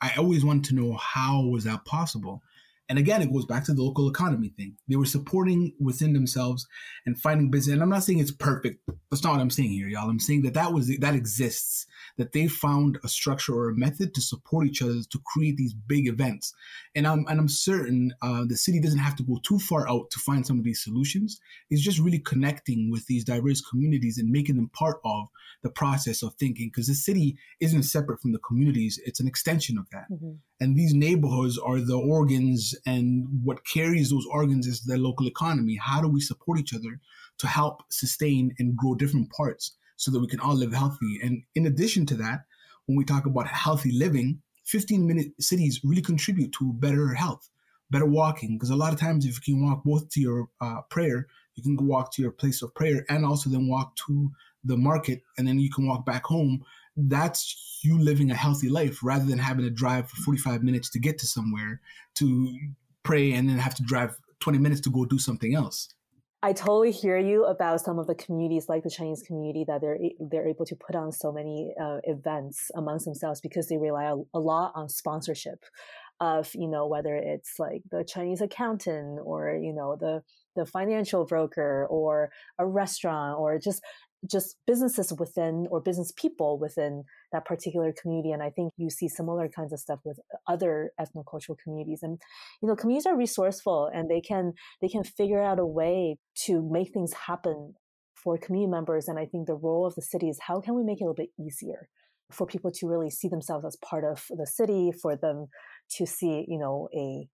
I 0.02 0.14
always 0.18 0.46
wanted 0.46 0.64
to 0.66 0.76
know 0.76 0.98
how 0.98 1.42
was 1.42 1.66
that 1.66 1.86
possible 1.86 2.42
and 2.88 3.00
again, 3.00 3.22
it 3.22 3.32
goes 3.34 3.46
back 3.46 3.66
to 3.66 3.74
the 3.74 3.82
local 3.82 4.08
economy 4.08 4.50
thing. 4.50 4.76
They 4.88 4.96
were 4.96 5.06
supporting 5.06 5.74
within 5.80 6.14
themselves 6.14 6.68
and 7.06 7.20
finding 7.20 7.50
business. 7.50 7.74
And 7.74 7.82
I'm 7.82 7.90
not 7.90 8.04
saying 8.04 8.20
it's 8.20 8.32
perfect. 8.32 8.88
That's 9.10 9.24
not 9.24 9.34
what 9.34 9.42
I'm 9.42 9.50
saying 9.50 9.72
here, 9.72 9.88
y'all. 9.88 10.10
I'm 10.10 10.20
saying 10.20 10.44
that 10.44 10.54
that 10.54 10.72
was 10.72 10.96
that 11.00 11.16
exists. 11.16 11.88
That 12.18 12.32
they 12.32 12.48
found 12.48 12.98
a 13.04 13.10
structure 13.10 13.54
or 13.54 13.70
a 13.70 13.76
method 13.76 14.14
to 14.14 14.22
support 14.22 14.68
each 14.68 14.82
other 14.82 15.02
to 15.10 15.20
create 15.26 15.58
these 15.58 15.74
big 15.74 16.08
events. 16.08 16.54
And 16.96 17.06
I'm 17.06 17.26
and 17.28 17.40
I'm 17.40 17.50
certain 17.50 18.14
uh, 18.22 18.46
the 18.48 18.56
city 18.56 18.80
doesn't 18.80 19.00
have 19.00 19.16
to 19.18 19.24
go 19.24 19.40
too 19.44 19.60
far 19.60 19.90
out 19.90 20.12
to 20.12 20.20
find 20.20 20.46
some 20.46 20.58
of 20.58 20.64
these 20.64 20.84
solutions. 20.84 21.40
It's 21.70 21.82
just 21.82 22.00
really 22.00 22.20
connecting 22.20 22.90
with 22.90 23.06
these 23.08 23.26
diverse 23.26 23.62
communities 23.62 24.18
and 24.18 24.30
making 24.30 24.56
them 24.56 24.70
part 24.70 24.98
of 25.04 25.28
the 25.62 25.70
process 25.70 26.24
of 26.24 26.34
thinking. 26.36 26.70
Because 26.70 26.88
the 26.88 26.96
city 26.96 27.38
isn't 27.60 27.84
separate 27.84 28.22
from 28.22 28.32
the 28.32 28.40
communities; 28.40 29.00
it's 29.06 29.20
an 29.20 29.28
extension 29.28 29.78
of 29.78 29.90
that. 29.92 30.06
Mm-hmm. 30.12 30.34
And 30.62 30.76
these 30.76 30.94
neighborhoods 30.94 31.58
are 31.58 31.82
the 31.82 31.98
organs 31.98 32.74
and 32.86 33.28
what 33.44 33.66
carries 33.66 34.10
those 34.10 34.26
organs 34.32 34.68
is 34.68 34.86
the 34.86 34.98
local 34.98 35.28
economy. 35.28 35.78
How 35.82 36.02
do 36.02 36.08
we 36.08 36.22
support 36.22 36.60
each 36.60 36.74
other 36.74 37.02
to 37.40 37.48
help 37.48 37.84
sustain 37.90 38.56
and 38.60 38.78
grow 38.78 38.96
different 38.96 39.32
parts 39.32 39.76
so 39.98 40.12
that 40.12 40.20
we 40.20 40.28
can 40.28 40.40
all 40.40 40.56
live 40.56 40.74
healthy? 40.74 41.20
And 41.24 41.44
in 41.56 41.66
addition 41.66 42.06
to 42.08 42.16
that, 42.16 42.46
when 42.86 42.98
we 42.98 43.06
talk 43.06 43.26
about 43.26 43.48
healthy 43.48 43.92
living, 43.92 44.42
15 44.66 45.06
minute 45.06 45.28
cities 45.40 45.82
really 45.84 46.02
contribute 46.02 46.52
to 46.54 46.74
better 46.74 47.14
health, 47.14 47.50
better 47.90 48.06
walking. 48.06 48.58
Because 48.58 48.70
a 48.70 48.76
lot 48.76 48.94
of 48.94 49.00
times, 49.00 49.26
if 49.26 49.48
you 49.48 49.56
can 49.56 49.66
walk 49.66 49.84
both 49.84 50.10
to 50.10 50.22
your 50.22 50.50
uh, 50.62 50.82
prayer, 50.90 51.28
you 51.56 51.64
can 51.64 51.78
walk 51.88 52.12
to 52.14 52.22
your 52.22 52.32
place 52.32 52.62
of 52.62 52.74
prayer 52.74 53.06
and 53.10 53.26
also 53.26 53.50
then 53.50 53.68
walk 53.68 53.96
to 54.08 54.32
the 54.64 54.78
market, 54.78 55.22
and 55.38 55.48
then 55.48 55.60
you 55.60 55.70
can 55.72 55.88
walk 55.88 56.06
back 56.06 56.26
home 56.26 56.64
that's 56.98 57.80
you 57.84 58.00
living 58.00 58.32
a 58.32 58.36
healthy 58.36 58.70
life 58.70 59.00
rather 59.04 59.26
than 59.26 59.38
having 59.38 59.66
to 59.66 59.70
drive 59.70 60.10
for 60.10 60.16
45 60.22 60.64
minutes 60.64 60.90
to 60.92 61.00
get 61.00 61.18
to 61.20 61.28
somewhere 61.28 61.82
to 62.16 62.58
pray 63.04 63.34
and 63.34 63.50
then 63.50 63.58
have 63.58 63.76
to 63.76 63.84
drive 63.84 64.18
20 64.40 64.60
minutes 64.60 64.82
to 64.82 64.90
go 64.90 65.06
do 65.06 65.20
something 65.20 65.56
else. 65.56 65.90
I 66.46 66.54
totally 66.54 66.92
hear 66.92 67.18
you 67.18 67.46
about 67.46 67.82
some 67.82 67.98
of 67.98 68.06
the 68.06 68.14
communities, 68.14 68.70
like 68.70 68.84
the 68.84 68.90
Chinese 68.92 69.24
community, 69.24 69.66
that 69.68 69.82
they're 69.82 69.98
they're 70.20 70.48
able 70.48 70.66
to 70.68 70.76
put 70.76 70.96
on 70.96 71.12
so 71.12 71.32
many 71.32 71.74
uh, 71.82 71.98
events 72.04 72.70
amongst 72.76 73.06
themselves 73.06 73.42
because 73.42 73.68
they 73.68 73.78
rely 73.78 74.04
a, 74.04 74.16
a 74.36 74.40
lot 74.40 74.72
on 74.76 74.88
sponsorship 74.88 75.66
of 76.20 76.54
you 76.54 76.68
know 76.68 76.86
whether 76.86 77.16
it's 77.16 77.58
like 77.58 77.82
the 77.90 78.04
Chinese 78.04 78.42
accountant 78.42 79.20
or 79.24 79.60
you 79.60 79.74
know 79.74 79.98
the 80.00 80.22
the 80.56 80.68
financial 80.68 81.26
broker 81.26 81.88
or 81.90 82.30
a 82.60 82.66
restaurant 82.68 83.40
or 83.40 83.58
just 83.58 83.82
just 84.30 84.58
businesses 84.66 85.14
within 85.18 85.68
or 85.70 85.82
business 85.82 86.12
people 86.16 86.58
within 86.60 87.04
that 87.32 87.46
particular 87.46 87.94
community. 88.00 88.32
And 88.32 88.42
I 88.42 88.50
think 88.50 88.74
you 88.78 88.90
see 88.90 89.08
similar 89.08 89.48
kinds 89.50 89.74
of 89.74 89.80
stuff 89.80 90.00
with 90.04 90.20
uh, 90.34 90.38
other 90.52 90.92
ethnocultural 91.00 91.58
communities. 91.64 92.00
And 92.02 92.20
you 92.62 92.68
know, 92.68 92.76
communities 92.76 93.06
are 93.06 93.18
resourceful 93.18 93.90
and 93.94 94.10
they 94.10 94.22
can 94.22 94.54
they 94.82 94.88
can 94.88 95.04
figure 95.04 95.42
out 95.42 95.60
a 95.60 95.66
way 95.66 96.18
to 96.46 96.68
make 96.72 96.94
things 96.94 97.14
happen 97.14 97.76
for 98.16 98.38
community 98.38 98.72
members. 98.72 99.08
And 99.08 99.20
I 99.20 99.26
think 99.26 99.48
the 99.48 99.56
role 99.56 99.86
of 99.86 99.96
the 99.96 100.02
city 100.02 100.30
is 100.30 100.40
how 100.48 100.60
can 100.62 100.76
we 100.76 100.84
make 100.84 101.02
it 101.02 101.04
a 101.04 101.08
little 101.08 101.16
bit 101.16 101.30
easier 101.40 101.90
for 102.32 102.48
people 102.48 102.72
to 102.72 102.88
really 102.88 103.12
see 103.12 103.28
themselves 103.28 103.66
as 103.66 103.78
part 103.78 104.04
of 104.04 104.26
the 104.30 104.48
city, 104.48 104.92
for 104.92 105.16
them 105.16 105.48
to 105.98 106.06
see, 106.08 106.46
you 106.48 106.58
know, 106.58 106.90
a 106.96 107.28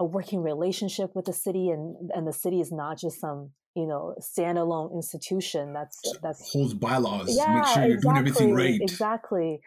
a 0.00 0.04
working 0.04 0.42
relationship 0.42 1.10
with 1.14 1.26
the 1.26 1.32
city 1.32 1.68
and 1.68 2.10
and 2.14 2.26
the 2.26 2.32
city 2.32 2.60
is 2.60 2.72
not 2.72 2.98
just 2.98 3.20
some 3.20 3.52
you 3.74 3.86
know 3.86 4.14
standalone 4.20 4.92
institution 4.94 5.72
that's 5.72 6.00
that's 6.22 6.52
holds 6.52 6.74
bylaws 6.74 7.34
yeah, 7.34 7.54
make 7.54 7.66
sure 7.66 7.82
you're 7.84 7.94
exactly, 7.94 8.00
doing 8.00 8.16
everything 8.18 8.54
right. 8.54 8.80
exactly 8.80 9.60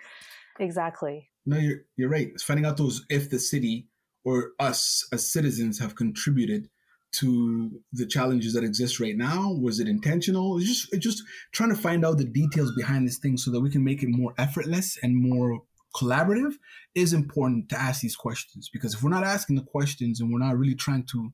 exactly. 0.60 1.30
No 1.46 1.58
you're 1.58 1.82
you're 1.96 2.10
right. 2.10 2.30
It's 2.30 2.44
finding 2.44 2.66
out 2.66 2.78
those 2.78 3.06
if 3.10 3.30
the 3.30 3.40
city 3.40 3.88
or 4.24 4.52
us 4.60 5.08
as 5.12 5.30
citizens 5.30 5.80
have 5.80 5.96
contributed 5.96 6.70
to 7.14 7.72
the 7.94 8.06
challenges 8.06 8.54
that 8.54 8.64
exist 8.64 9.00
right 9.00 9.16
now 9.16 9.52
was 9.52 9.80
it 9.80 9.88
intentional? 9.88 10.58
It's 10.58 10.68
just 10.68 10.94
it's 10.94 11.04
just 11.04 11.24
trying 11.52 11.70
to 11.70 11.76
find 11.76 12.06
out 12.06 12.18
the 12.18 12.26
details 12.26 12.74
behind 12.76 13.08
this 13.08 13.18
thing 13.18 13.38
so 13.38 13.52
that 13.52 13.62
we 13.62 13.70
can 13.70 13.84
make 13.84 14.04
it 14.04 14.10
more 14.10 14.34
effortless 14.38 14.98
and 15.02 15.16
more 15.16 15.62
collaborative 15.96 16.56
is 16.94 17.14
important 17.14 17.70
to 17.70 17.80
ask 17.80 18.02
these 18.02 18.18
questions. 18.18 18.70
Because 18.72 18.96
if 18.96 19.04
we're 19.04 19.10
not 19.10 19.24
asking 19.24 19.56
the 19.56 19.64
questions 19.64 20.20
and 20.20 20.32
we're 20.32 20.40
not 20.40 20.58
really 20.58 20.76
trying 20.76 21.06
to 21.12 21.32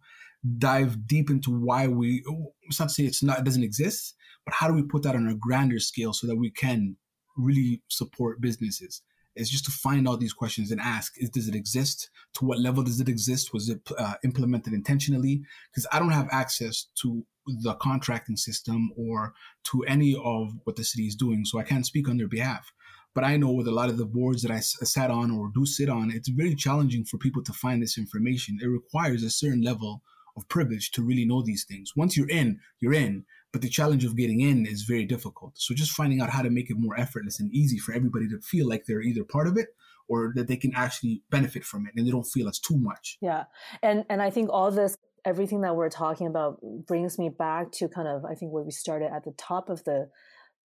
dive 0.58 1.08
deep 1.08 1.30
into 1.30 1.52
why 1.52 1.88
we 1.88 2.24
it's 2.64 2.80
not 2.80 2.90
to 2.90 2.96
say 2.96 3.04
it's 3.04 3.22
not 3.22 3.40
it 3.40 3.46
doesn't 3.46 3.64
exist 3.64 4.16
but 4.46 4.56
how 4.56 4.68
do 4.68 4.74
we 4.74 4.84
put 4.84 5.04
that 5.04 5.16
on 5.16 5.28
a 5.28 5.36
grander 5.36 5.80
scale 5.80 6.14
so 6.14 6.28
that 6.28 6.36
we 6.36 6.50
can 6.50 6.98
really 7.38 7.82
support 7.90 8.42
businesses? 8.42 9.02
Is 9.34 9.50
just 9.50 9.64
to 9.66 9.72
find 9.72 10.10
out 10.10 10.20
these 10.20 10.34
questions 10.34 10.72
and 10.72 10.82
ask 10.82 11.14
is 11.16 11.30
does 11.30 11.48
it 11.48 11.56
exist? 11.56 12.10
To 12.36 12.46
what 12.46 12.60
level 12.60 12.84
does 12.84 13.00
it 13.00 13.08
exist? 13.08 13.54
Was 13.54 13.70
it 13.70 13.80
uh, 13.98 14.16
implemented 14.26 14.74
intentionally? 14.74 15.42
Because 15.72 15.88
i 15.94 16.00
don't 16.00 16.10
have 16.10 16.28
access 16.32 16.88
to 17.02 17.26
the 17.64 17.76
contracting 17.76 18.36
system 18.36 18.92
or 18.98 19.34
to 19.72 19.84
any 19.86 20.16
of 20.22 20.52
what 20.66 20.76
the 20.76 20.84
city 20.84 21.08
is 21.08 21.16
doing 21.16 21.44
so 21.44 21.58
i 21.58 21.64
can't 21.64 21.86
speak 21.86 22.10
on 22.10 22.18
their 22.18 22.28
behalf. 22.28 22.74
But 23.16 23.24
I 23.24 23.38
know 23.38 23.52
with 23.52 23.68
a 23.68 23.78
lot 23.80 23.90
of 23.90 23.98
the 23.98 24.06
boards 24.06 24.42
that 24.42 24.52
I 24.52 24.60
sat 24.60 25.12
on 25.12 25.32
or 25.32 25.52
do 25.54 25.66
sit 25.66 25.90
on, 25.90 26.12
it's 26.12 26.30
very 26.30 26.56
challenging 26.56 27.04
for 27.04 27.18
people 27.18 27.44
to 27.44 27.52
find 27.52 27.82
this 27.82 27.98
information. 27.98 28.58
It 28.62 28.68
requires 28.68 29.24
a 29.24 29.30
certain 29.30 29.62
level 29.62 30.02
of 30.36 30.48
privilege 30.50 30.92
to 30.92 31.04
really 31.04 31.26
know 31.26 31.42
these 31.42 31.64
things. 31.64 31.94
Once 31.96 32.16
you're 32.16 32.30
in, 32.30 32.60
you're 32.80 32.94
in, 32.94 33.26
but 33.52 33.62
the 33.62 33.70
challenge 33.70 34.06
of 34.06 34.16
getting 34.16 34.42
in 34.42 34.66
is 34.66 34.84
very 34.84 35.06
difficult. 35.06 35.54
So 35.56 35.74
just 35.74 35.92
finding 35.92 36.22
out 36.22 36.30
how 36.30 36.42
to 36.42 36.50
make 36.50 36.70
it 36.70 36.78
more 36.78 36.98
effortless 37.00 37.40
and 37.40 37.54
easy 37.54 37.78
for 37.78 37.94
everybody 37.94 38.28
to 38.30 38.40
feel 38.40 38.68
like 38.68 38.86
they're 38.86 39.02
either 39.02 39.24
part 39.24 39.48
of 39.48 39.58
it 39.58 39.70
or 40.08 40.34
that 40.36 40.48
they 40.48 40.58
can 40.58 40.74
actually 40.76 41.22
benefit 41.30 41.64
from 41.64 41.86
it 41.86 41.94
and 41.96 42.06
they 42.06 42.12
don't 42.12 42.28
feel 42.28 42.48
it's 42.48 42.60
too 42.60 42.78
much. 42.78 43.18
Yeah. 43.22 43.46
And 43.82 44.06
and 44.10 44.22
I 44.22 44.30
think 44.30 44.50
all 44.52 44.72
this 44.72 44.98
everything 45.24 45.62
that 45.62 45.76
we're 45.76 45.90
talking 45.90 46.28
about 46.28 46.60
brings 46.88 47.20
me 47.20 47.30
back 47.30 47.72
to 47.74 47.88
kind 47.88 48.08
of 48.08 48.26
I 48.26 48.36
think 48.36 48.52
where 48.52 48.64
we 48.64 48.72
started 48.72 49.12
at 49.14 49.24
the 49.24 49.34
top 49.38 49.70
of 49.70 49.84
the 49.84 50.10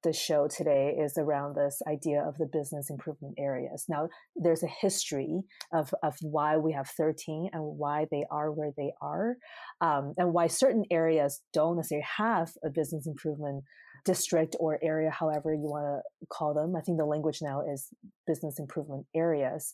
the 0.06 0.12
show 0.12 0.46
today 0.46 0.96
is 0.96 1.18
around 1.18 1.56
this 1.56 1.82
idea 1.90 2.22
of 2.22 2.38
the 2.38 2.46
business 2.46 2.90
improvement 2.90 3.34
areas. 3.36 3.86
Now, 3.88 4.08
there's 4.36 4.62
a 4.62 4.68
history 4.68 5.42
of, 5.74 5.92
of 6.04 6.14
why 6.22 6.56
we 6.58 6.72
have 6.72 6.88
13 6.88 7.50
and 7.52 7.62
why 7.62 8.06
they 8.12 8.24
are 8.30 8.52
where 8.52 8.70
they 8.76 8.92
are, 9.02 9.34
um, 9.80 10.14
and 10.16 10.32
why 10.32 10.46
certain 10.46 10.84
areas 10.92 11.42
don't 11.52 11.74
necessarily 11.74 12.06
have 12.18 12.52
a 12.64 12.70
business 12.70 13.08
improvement 13.08 13.64
district 14.04 14.54
or 14.60 14.78
area, 14.80 15.10
however 15.10 15.52
you 15.52 15.68
want 15.68 15.84
to 15.84 16.26
call 16.28 16.54
them. 16.54 16.76
I 16.76 16.82
think 16.82 16.98
the 16.98 17.04
language 17.04 17.40
now 17.42 17.62
is 17.68 17.88
business 18.28 18.60
improvement 18.60 19.06
areas. 19.12 19.72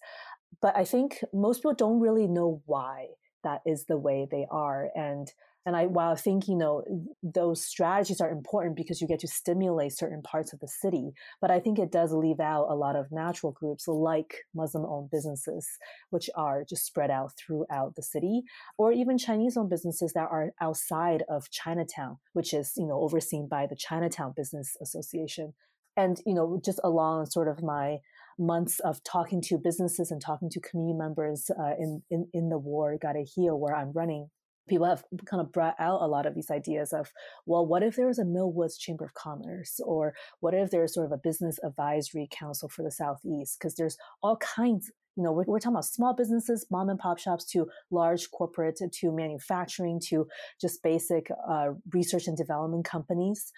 But 0.62 0.74
I 0.74 0.84
think 0.84 1.18
most 1.34 1.58
people 1.58 1.74
don't 1.74 2.00
really 2.00 2.26
know 2.26 2.62
why 2.64 3.08
that 3.44 3.60
is 3.66 3.86
the 3.86 3.98
way 3.98 4.26
they 4.30 4.46
are. 4.50 4.88
And 4.94 5.32
and 5.64 5.76
I, 5.76 5.86
while 5.86 6.10
I 6.10 6.16
think, 6.16 6.48
you 6.48 6.56
know, 6.56 6.82
those 7.22 7.64
strategies 7.64 8.20
are 8.20 8.30
important 8.30 8.74
because 8.74 9.00
you 9.00 9.06
get 9.06 9.20
to 9.20 9.28
stimulate 9.28 9.96
certain 9.96 10.20
parts 10.20 10.52
of 10.52 10.58
the 10.58 10.66
city, 10.66 11.12
but 11.40 11.52
I 11.52 11.60
think 11.60 11.78
it 11.78 11.92
does 11.92 12.12
leave 12.12 12.40
out 12.40 12.66
a 12.68 12.74
lot 12.74 12.96
of 12.96 13.12
natural 13.12 13.52
groups 13.52 13.86
like 13.86 14.38
Muslim 14.54 14.84
owned 14.84 15.10
businesses, 15.10 15.68
which 16.10 16.28
are 16.34 16.64
just 16.68 16.84
spread 16.84 17.10
out 17.10 17.32
throughout 17.38 17.94
the 17.94 18.02
city, 18.02 18.42
or 18.76 18.90
even 18.90 19.18
Chinese 19.18 19.56
owned 19.56 19.70
businesses 19.70 20.12
that 20.14 20.28
are 20.32 20.52
outside 20.60 21.22
of 21.28 21.50
Chinatown, 21.50 22.18
which 22.32 22.52
is, 22.52 22.72
you 22.76 22.86
know, 22.86 23.00
overseen 23.00 23.46
by 23.48 23.66
the 23.66 23.76
Chinatown 23.76 24.32
Business 24.36 24.76
Association. 24.82 25.54
And, 25.96 26.20
you 26.26 26.34
know, 26.34 26.60
just 26.64 26.80
along 26.82 27.26
sort 27.26 27.48
of 27.48 27.62
my 27.62 27.98
months 28.42 28.80
of 28.80 29.02
talking 29.04 29.40
to 29.42 29.58
businesses 29.58 30.10
and 30.10 30.20
talking 30.20 30.50
to 30.50 30.60
community 30.60 30.98
members 30.98 31.50
uh, 31.50 31.74
in, 31.78 32.02
in, 32.10 32.28
in 32.32 32.48
the 32.48 32.58
war, 32.58 32.96
Karhiio, 33.02 33.58
where 33.58 33.74
I'm 33.74 33.92
running, 33.92 34.28
people 34.68 34.86
have 34.86 35.04
kind 35.26 35.40
of 35.40 35.52
brought 35.52 35.74
out 35.78 36.02
a 36.02 36.06
lot 36.06 36.26
of 36.26 36.34
these 36.34 36.50
ideas 36.50 36.92
of, 36.92 37.12
well, 37.46 37.66
what 37.66 37.82
if 37.82 37.96
there 37.96 38.06
was 38.06 38.18
a 38.18 38.24
Millwoods 38.24 38.78
Chamber 38.78 39.04
of 39.04 39.14
Commerce? 39.14 39.80
Or 39.84 40.14
what 40.40 40.54
if 40.54 40.70
there's 40.70 40.94
sort 40.94 41.06
of 41.06 41.12
a 41.12 41.20
business 41.22 41.58
advisory 41.64 42.28
council 42.30 42.68
for 42.68 42.82
the 42.82 42.90
Southeast? 42.90 43.58
Because 43.58 43.74
there's 43.74 43.96
all 44.22 44.36
kinds 44.36 44.90
you 45.16 45.22
know, 45.22 45.32
we're, 45.32 45.44
we're, 45.44 45.58
talking 45.58 45.74
about 45.74 45.84
small 45.84 46.14
businesses, 46.14 46.66
mom 46.70 46.88
and 46.88 46.98
pop 46.98 47.18
shops, 47.18 47.44
to 47.52 47.66
large 47.90 48.30
corporate, 48.30 48.80
to 48.90 49.12
manufacturing, 49.12 50.00
to 50.08 50.26
just 50.58 50.82
basic 50.82 51.26
uh, 51.46 51.68
research 51.92 52.26
and 52.28 52.36
development 52.36 52.86
companies. 52.86 53.52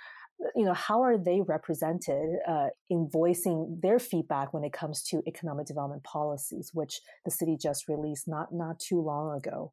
You 0.54 0.64
know, 0.64 0.74
how 0.74 1.02
are 1.02 1.16
they 1.16 1.40
represented 1.40 2.36
uh, 2.46 2.68
in 2.90 3.08
voicing 3.10 3.78
their 3.82 3.98
feedback 3.98 4.52
when 4.52 4.64
it 4.64 4.72
comes 4.72 5.02
to 5.04 5.22
economic 5.26 5.66
development 5.66 6.04
policies, 6.04 6.70
which 6.72 7.00
the 7.24 7.30
city 7.30 7.56
just 7.60 7.88
released 7.88 8.28
not 8.28 8.52
not 8.52 8.78
too 8.78 9.00
long 9.00 9.36
ago? 9.36 9.72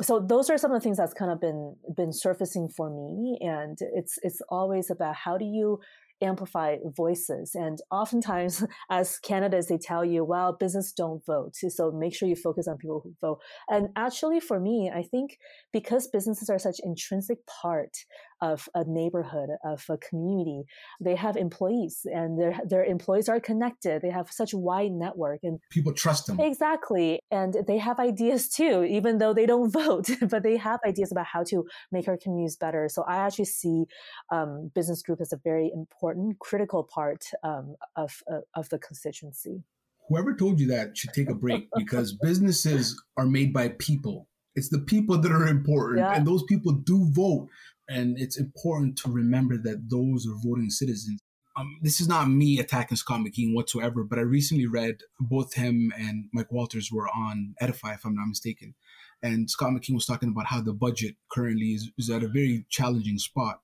so 0.00 0.20
those 0.20 0.48
are 0.48 0.56
some 0.56 0.70
of 0.70 0.76
the 0.76 0.80
things 0.80 0.96
that's 0.96 1.12
kind 1.12 1.30
of 1.30 1.40
been 1.40 1.74
been 1.96 2.12
surfacing 2.12 2.68
for 2.68 2.88
me 2.88 3.36
and 3.40 3.78
it's 3.96 4.16
it's 4.22 4.40
always 4.48 4.90
about 4.90 5.16
how 5.16 5.36
do 5.36 5.44
you 5.44 5.80
amplify 6.22 6.76
voices. 6.96 7.54
And 7.54 7.78
oftentimes, 7.90 8.64
as 8.90 9.18
candidates, 9.18 9.68
they 9.68 9.78
tell 9.78 10.04
you, 10.04 10.24
well, 10.24 10.52
business 10.52 10.92
don't 10.92 11.24
vote. 11.24 11.54
So 11.54 11.90
make 11.90 12.14
sure 12.14 12.28
you 12.28 12.36
focus 12.36 12.68
on 12.68 12.78
people 12.78 13.00
who 13.04 13.14
vote. 13.20 13.40
And 13.68 13.88
actually, 13.96 14.40
for 14.40 14.58
me, 14.60 14.90
I 14.92 15.02
think 15.02 15.38
because 15.72 16.08
businesses 16.08 16.50
are 16.50 16.58
such 16.58 16.80
intrinsic 16.82 17.38
part 17.46 17.96
of 18.40 18.68
a 18.74 18.84
neighborhood, 18.84 19.50
of 19.64 19.84
a 19.88 19.96
community, 19.98 20.64
they 21.00 21.16
have 21.16 21.36
employees 21.36 22.02
and 22.04 22.40
their, 22.40 22.60
their 22.64 22.84
employees 22.84 23.28
are 23.28 23.40
connected. 23.40 24.02
They 24.02 24.10
have 24.10 24.30
such 24.30 24.52
a 24.52 24.58
wide 24.58 24.92
network 24.92 25.40
and 25.42 25.58
people 25.70 25.92
trust 25.92 26.26
them. 26.26 26.40
Exactly. 26.40 27.20
And 27.30 27.54
they 27.66 27.78
have 27.78 27.98
ideas 27.98 28.48
too, 28.48 28.84
even 28.84 29.18
though 29.18 29.34
they 29.34 29.46
don't 29.46 29.70
vote, 29.84 30.08
but 30.28 30.42
they 30.42 30.56
have 30.56 30.80
ideas 30.86 31.12
about 31.12 31.26
how 31.26 31.44
to 31.44 31.64
make 31.92 32.08
our 32.08 32.16
communities 32.16 32.56
better. 32.56 32.88
So 32.88 33.02
I 33.02 33.16
actually 33.16 33.46
see 33.46 33.84
um, 34.30 34.70
business 34.74 35.02
group 35.02 35.20
as 35.20 35.32
a 35.32 35.36
very 35.42 35.70
important 35.74 35.88
important, 36.08 36.38
critical 36.38 36.84
part 36.84 37.24
um, 37.42 37.76
of, 37.96 38.22
uh, 38.30 38.40
of 38.54 38.68
the 38.68 38.78
constituency. 38.78 39.62
Whoever 40.08 40.34
told 40.34 40.58
you 40.58 40.68
that 40.68 40.96
should 40.96 41.12
take 41.12 41.28
a 41.28 41.34
break 41.34 41.68
because 41.76 42.16
businesses 42.22 43.00
are 43.16 43.26
made 43.26 43.52
by 43.52 43.68
people. 43.78 44.28
It's 44.54 44.70
the 44.70 44.78
people 44.78 45.18
that 45.20 45.30
are 45.30 45.46
important, 45.46 45.98
yeah. 45.98 46.14
and 46.16 46.26
those 46.26 46.42
people 46.44 46.72
do 46.72 47.08
vote. 47.12 47.48
And 47.88 48.18
it's 48.18 48.38
important 48.38 48.98
to 48.98 49.10
remember 49.10 49.56
that 49.56 49.88
those 49.90 50.26
are 50.26 50.36
voting 50.44 50.70
citizens. 50.70 51.20
Um, 51.56 51.78
this 51.82 52.00
is 52.00 52.06
not 52.06 52.28
me 52.28 52.60
attacking 52.60 52.96
Scott 52.96 53.20
McKeen 53.20 53.54
whatsoever, 53.54 54.04
but 54.04 54.18
I 54.18 54.22
recently 54.22 54.66
read 54.66 54.98
both 55.18 55.54
him 55.54 55.92
and 55.98 56.26
Mike 56.32 56.52
Walters 56.52 56.90
were 56.92 57.08
on 57.08 57.54
Edify, 57.60 57.94
if 57.94 58.04
I'm 58.04 58.14
not 58.14 58.28
mistaken. 58.28 58.74
And 59.22 59.50
Scott 59.50 59.72
McKeen 59.72 59.94
was 59.94 60.06
talking 60.06 60.28
about 60.28 60.46
how 60.46 60.60
the 60.60 60.72
budget 60.72 61.16
currently 61.32 61.72
is, 61.72 61.90
is 61.98 62.10
at 62.10 62.22
a 62.22 62.28
very 62.28 62.64
challenging 62.68 63.18
spot 63.18 63.60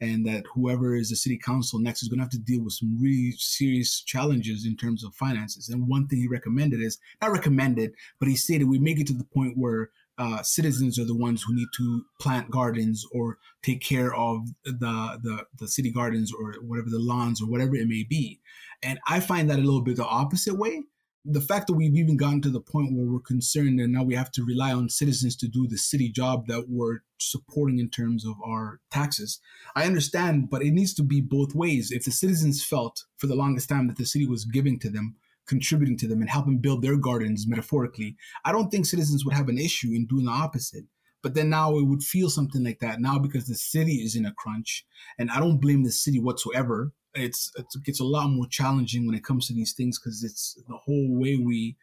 and 0.00 0.26
that 0.26 0.44
whoever 0.54 0.94
is 0.94 1.10
the 1.10 1.16
city 1.16 1.38
council 1.38 1.78
next 1.78 2.02
is 2.02 2.08
going 2.08 2.18
to 2.18 2.24
have 2.24 2.30
to 2.30 2.38
deal 2.38 2.62
with 2.62 2.74
some 2.74 2.98
really 3.00 3.32
serious 3.36 4.02
challenges 4.02 4.64
in 4.64 4.76
terms 4.76 5.02
of 5.02 5.14
finances. 5.14 5.68
And 5.68 5.88
one 5.88 6.06
thing 6.06 6.20
he 6.20 6.28
recommended 6.28 6.80
is 6.80 6.98
not 7.20 7.32
recommended, 7.32 7.92
but 8.20 8.28
he 8.28 8.36
stated 8.36 8.68
we 8.68 8.78
make 8.78 9.00
it 9.00 9.06
to 9.08 9.14
the 9.14 9.24
point 9.24 9.56
where 9.56 9.90
uh, 10.18 10.42
citizens 10.42 10.98
are 10.98 11.04
the 11.04 11.14
ones 11.14 11.42
who 11.42 11.54
need 11.54 11.68
to 11.76 12.04
plant 12.20 12.50
gardens 12.50 13.04
or 13.12 13.38
take 13.62 13.80
care 13.80 14.14
of 14.14 14.48
the, 14.64 15.18
the 15.22 15.46
the 15.58 15.68
city 15.68 15.90
gardens 15.90 16.32
or 16.32 16.54
whatever 16.60 16.90
the 16.90 16.98
lawns 16.98 17.40
or 17.40 17.46
whatever 17.46 17.76
it 17.76 17.88
may 17.88 18.04
be. 18.04 18.40
And 18.82 18.98
I 19.06 19.20
find 19.20 19.48
that 19.50 19.58
a 19.58 19.62
little 19.62 19.82
bit 19.82 19.96
the 19.96 20.04
opposite 20.04 20.56
way 20.56 20.82
the 21.30 21.40
fact 21.42 21.66
that 21.66 21.74
we've 21.74 21.96
even 21.96 22.16
gotten 22.16 22.40
to 22.40 22.48
the 22.48 22.60
point 22.60 22.94
where 22.94 23.04
we're 23.04 23.20
concerned 23.20 23.80
and 23.80 23.92
now 23.92 24.02
we 24.02 24.14
have 24.14 24.30
to 24.32 24.44
rely 24.44 24.72
on 24.72 24.88
citizens 24.88 25.36
to 25.36 25.46
do 25.46 25.66
the 25.66 25.76
city 25.76 26.08
job 26.08 26.46
that 26.46 26.66
we're 26.68 27.00
supporting 27.18 27.78
in 27.78 27.90
terms 27.90 28.24
of 28.24 28.34
our 28.42 28.80
taxes. 28.90 29.40
I 29.76 29.84
understand, 29.84 30.48
but 30.48 30.62
it 30.62 30.70
needs 30.70 30.94
to 30.94 31.02
be 31.02 31.20
both 31.20 31.54
ways. 31.54 31.90
If 31.90 32.04
the 32.04 32.12
citizens 32.12 32.64
felt 32.64 33.04
for 33.18 33.26
the 33.26 33.34
longest 33.34 33.68
time 33.68 33.88
that 33.88 33.98
the 33.98 34.06
city 34.06 34.26
was 34.26 34.46
giving 34.46 34.78
to 34.78 34.88
them, 34.88 35.16
contributing 35.48 35.96
to 35.98 36.08
them, 36.08 36.20
and 36.20 36.30
helping 36.30 36.58
build 36.58 36.82
their 36.82 36.96
gardens 36.96 37.46
metaphorically, 37.48 38.16
I 38.44 38.52
don't 38.52 38.70
think 38.70 38.86
citizens 38.86 39.24
would 39.24 39.34
have 39.34 39.48
an 39.48 39.58
issue 39.58 39.88
in 39.92 40.06
doing 40.06 40.26
the 40.26 40.30
opposite. 40.30 40.84
But 41.20 41.34
then 41.34 41.50
now 41.50 41.76
it 41.78 41.82
would 41.82 42.04
feel 42.04 42.30
something 42.30 42.62
like 42.62 42.78
that 42.78 43.00
now 43.00 43.18
because 43.18 43.46
the 43.46 43.56
city 43.56 43.96
is 43.96 44.14
in 44.14 44.24
a 44.24 44.32
crunch. 44.32 44.86
And 45.18 45.30
I 45.32 45.40
don't 45.40 45.60
blame 45.60 45.82
the 45.82 45.90
city 45.90 46.20
whatsoever 46.20 46.92
it's, 47.14 47.50
it 47.56 47.66
gets 47.84 48.00
a 48.00 48.04
lot 48.04 48.28
more 48.28 48.46
challenging 48.46 49.06
when 49.06 49.16
it 49.16 49.24
comes 49.24 49.46
to 49.46 49.54
these 49.54 49.72
things 49.72 49.98
because 49.98 50.22
it's 50.22 50.60
the 50.68 50.76
whole 50.76 51.18
way 51.18 51.36
we, 51.36 51.76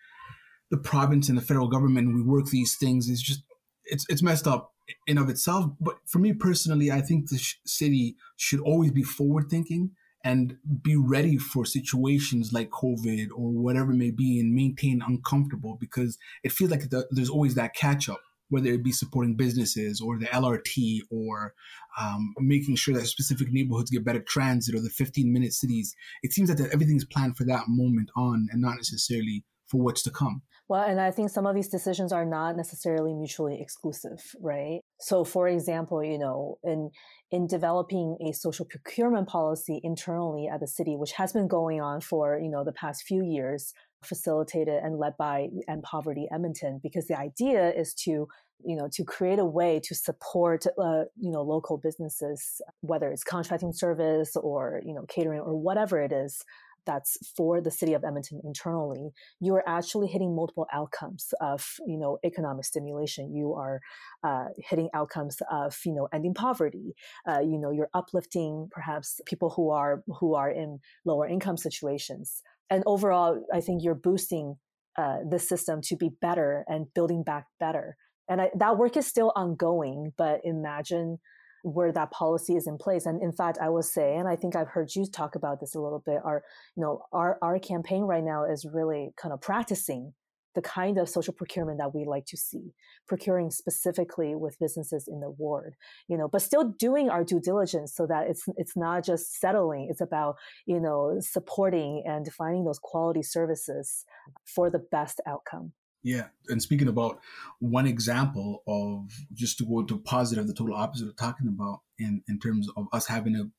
the 0.71 0.77
province 0.77 1.29
and 1.29 1.37
the 1.37 1.41
federal 1.41 1.67
government, 1.67 2.13
we 2.13 2.21
work 2.21 2.45
these 2.47 2.75
things 2.75 3.07
is 3.09 3.21
just 3.21 3.43
it's 3.85 4.05
it's 4.09 4.23
messed 4.23 4.47
up 4.47 4.73
in 5.05 5.17
of 5.17 5.29
itself. 5.29 5.65
But 5.79 5.97
for 6.05 6.19
me 6.19 6.33
personally, 6.33 6.91
I 6.91 7.01
think 7.01 7.29
the 7.29 7.37
sh- 7.37 7.57
city 7.65 8.15
should 8.35 8.59
always 8.61 8.91
be 8.91 9.03
forward 9.03 9.49
thinking 9.49 9.91
and 10.25 10.57
be 10.81 10.95
ready 10.95 11.37
for 11.37 11.65
situations 11.65 12.51
like 12.51 12.71
COVID 12.71 13.27
or 13.29 13.51
whatever 13.51 13.91
it 13.91 13.97
may 13.97 14.09
be 14.09 14.39
and 14.39 14.55
maintain 14.55 15.03
uncomfortable 15.07 15.77
because 15.79 16.17
it 16.43 16.51
feels 16.51 16.71
like 16.71 16.89
the, 16.89 17.05
there's 17.11 17.29
always 17.29 17.53
that 17.55 17.75
catch 17.75 18.09
up 18.09 18.19
whether 18.49 18.69
it 18.69 18.83
be 18.83 18.91
supporting 18.91 19.35
businesses 19.35 19.99
or 19.99 20.19
the 20.19 20.25
LRT 20.27 20.99
or 21.09 21.53
um, 21.99 22.33
making 22.39 22.75
sure 22.75 22.93
that 22.93 23.07
specific 23.07 23.51
neighborhoods 23.51 23.89
get 23.89 24.05
better 24.05 24.23
transit 24.27 24.75
or 24.75 24.81
the 24.81 24.89
15 24.89 25.31
minute 25.31 25.53
cities. 25.53 25.95
It 26.21 26.31
seems 26.31 26.49
that 26.49 26.69
everything's 26.71 27.05
planned 27.05 27.37
for 27.37 27.43
that 27.45 27.63
moment 27.67 28.09
on 28.15 28.47
and 28.51 28.61
not 28.61 28.75
necessarily 28.75 29.43
for 29.65 29.81
what's 29.81 30.03
to 30.03 30.11
come. 30.11 30.43
Well, 30.67 30.81
and 30.81 30.99
I 30.99 31.11
think 31.11 31.29
some 31.29 31.45
of 31.45 31.53
these 31.53 31.67
decisions 31.67 32.11
are 32.11 32.25
not 32.25 32.57
necessarily 32.57 33.13
mutually 33.13 33.61
exclusive, 33.61 34.19
right? 34.41 34.79
So, 34.99 35.23
for 35.23 35.47
example, 35.47 36.03
you 36.03 36.17
know, 36.17 36.57
in 36.63 36.89
in 37.29 37.45
developing 37.45 38.17
a 38.27 38.31
social 38.33 38.65
procurement 38.65 39.27
policy 39.27 39.79
internally 39.83 40.47
at 40.47 40.59
the 40.61 40.67
city, 40.67 40.95
which 40.95 41.11
has 41.13 41.33
been 41.33 41.47
going 41.47 41.81
on 41.81 42.01
for 42.01 42.39
you 42.39 42.49
know 42.49 42.63
the 42.63 42.71
past 42.71 43.03
few 43.03 43.23
years, 43.23 43.73
facilitated 44.03 44.81
and 44.83 44.97
led 44.97 45.13
by 45.17 45.49
End 45.69 45.83
Poverty 45.83 46.27
Edmonton, 46.31 46.79
because 46.81 47.05
the 47.05 47.19
idea 47.19 47.71
is 47.71 47.93
to 48.05 48.27
you 48.65 48.75
know 48.75 48.89
to 48.93 49.03
create 49.03 49.37
a 49.37 49.45
way 49.45 49.79
to 49.83 49.93
support 49.93 50.65
uh, 50.65 51.03
you 51.15 51.31
know 51.31 51.43
local 51.43 51.77
businesses, 51.77 52.59
whether 52.81 53.11
it's 53.11 53.23
contracting 53.23 53.71
service 53.71 54.35
or 54.35 54.81
you 54.83 54.95
know 54.95 55.05
catering 55.07 55.41
or 55.41 55.53
whatever 55.55 56.01
it 56.01 56.11
is 56.11 56.43
that's 56.85 57.17
for 57.35 57.61
the 57.61 57.71
city 57.71 57.93
of 57.93 58.03
Edmonton 58.03 58.41
internally, 58.43 59.11
you 59.39 59.55
are 59.55 59.63
actually 59.67 60.07
hitting 60.07 60.35
multiple 60.35 60.67
outcomes 60.73 61.33
of 61.41 61.65
you 61.85 61.97
know 61.97 62.17
economic 62.23 62.65
stimulation. 62.65 63.33
You 63.35 63.53
are 63.53 63.79
uh, 64.23 64.45
hitting 64.57 64.89
outcomes 64.93 65.37
of 65.51 65.77
you 65.85 65.93
know 65.93 66.07
ending 66.13 66.33
poverty. 66.33 66.95
Uh, 67.29 67.39
you 67.39 67.59
know 67.59 67.71
you're 67.71 67.89
uplifting 67.93 68.69
perhaps 68.71 69.19
people 69.25 69.49
who 69.51 69.69
are 69.69 70.03
who 70.19 70.35
are 70.35 70.49
in 70.49 70.79
lower 71.05 71.27
income 71.27 71.57
situations 71.57 72.41
and 72.69 72.83
overall, 72.85 73.45
I 73.53 73.61
think 73.61 73.83
you're 73.83 73.95
boosting 73.95 74.57
uh, 74.97 75.17
the 75.29 75.39
system 75.39 75.81
to 75.83 75.95
be 75.95 76.09
better 76.21 76.63
and 76.67 76.87
building 76.93 77.23
back 77.23 77.47
better. 77.59 77.97
And 78.27 78.41
I, 78.41 78.49
that 78.57 78.77
work 78.77 78.97
is 78.97 79.05
still 79.05 79.31
ongoing, 79.35 80.13
but 80.17 80.41
imagine 80.43 81.19
where 81.65 81.91
that 81.91 82.11
policy 82.11 82.55
is 82.55 82.67
in 82.67 82.77
place. 82.77 83.07
And 83.07 83.21
in 83.23 83.31
fact, 83.31 83.57
I 83.59 83.69
will 83.69 83.81
say, 83.81 84.15
and 84.15 84.27
I 84.27 84.35
think 84.35 84.55
I've 84.55 84.67
heard 84.67 84.93
you 84.95 85.05
talk 85.07 85.35
about 85.35 85.59
this 85.59 85.73
a 85.73 85.79
little 85.79 86.03
bit. 86.05 86.19
Our, 86.23 86.43
you 86.75 86.83
know, 86.83 87.01
our 87.11 87.39
our 87.41 87.57
campaign 87.57 88.03
right 88.03 88.23
now 88.23 88.45
is 88.45 88.67
really 88.71 89.13
kind 89.17 89.33
of 89.33 89.41
practicing 89.41 90.13
the 90.53 90.61
kind 90.61 90.97
of 90.97 91.09
social 91.09 91.33
procurement 91.33 91.79
that 91.79 91.93
we 91.93 92.05
like 92.05 92.25
to 92.27 92.37
see, 92.37 92.71
procuring 93.07 93.49
specifically 93.49 94.35
with 94.35 94.57
businesses 94.59 95.07
in 95.07 95.19
the 95.19 95.29
ward, 95.29 95.75
you 96.07 96.17
know, 96.17 96.29
but 96.29 96.41
still 96.41 96.73
doing 96.79 97.09
our 97.09 97.23
due 97.25 97.41
diligence 97.41 97.93
so 97.93 98.05
that 98.05 98.27
it's 98.29 98.43
it's 98.57 98.77
not 98.77 99.03
just 99.03 99.39
settling, 99.39 99.87
it's 99.89 100.01
about, 100.01 100.35
you 100.67 100.79
know, 100.79 101.17
supporting 101.19 102.03
and 102.05 102.31
finding 102.31 102.63
those 102.63 102.79
quality 102.79 103.23
services 103.23 104.05
for 104.45 104.69
the 104.69 104.79
best 104.91 105.19
outcome. 105.27 105.73
Yeah. 106.05 106.27
And 106.49 106.61
speaking 106.61 106.87
about 106.87 107.19
one 107.57 107.87
example 107.87 108.61
of 108.67 109.11
just 109.33 109.57
to 109.57 109.65
go 109.65 109.81
to 109.81 109.97
positive, 109.97 110.45
the 110.45 110.53
total 110.53 110.75
opposite 110.75 111.07
of 111.07 111.15
talking 111.15 111.47
about 111.47 111.79
in, 111.97 112.21
in 112.29 112.37
terms 112.37 112.69
of 112.77 112.85
us 112.93 113.07
having 113.07 113.35
a 113.35 113.49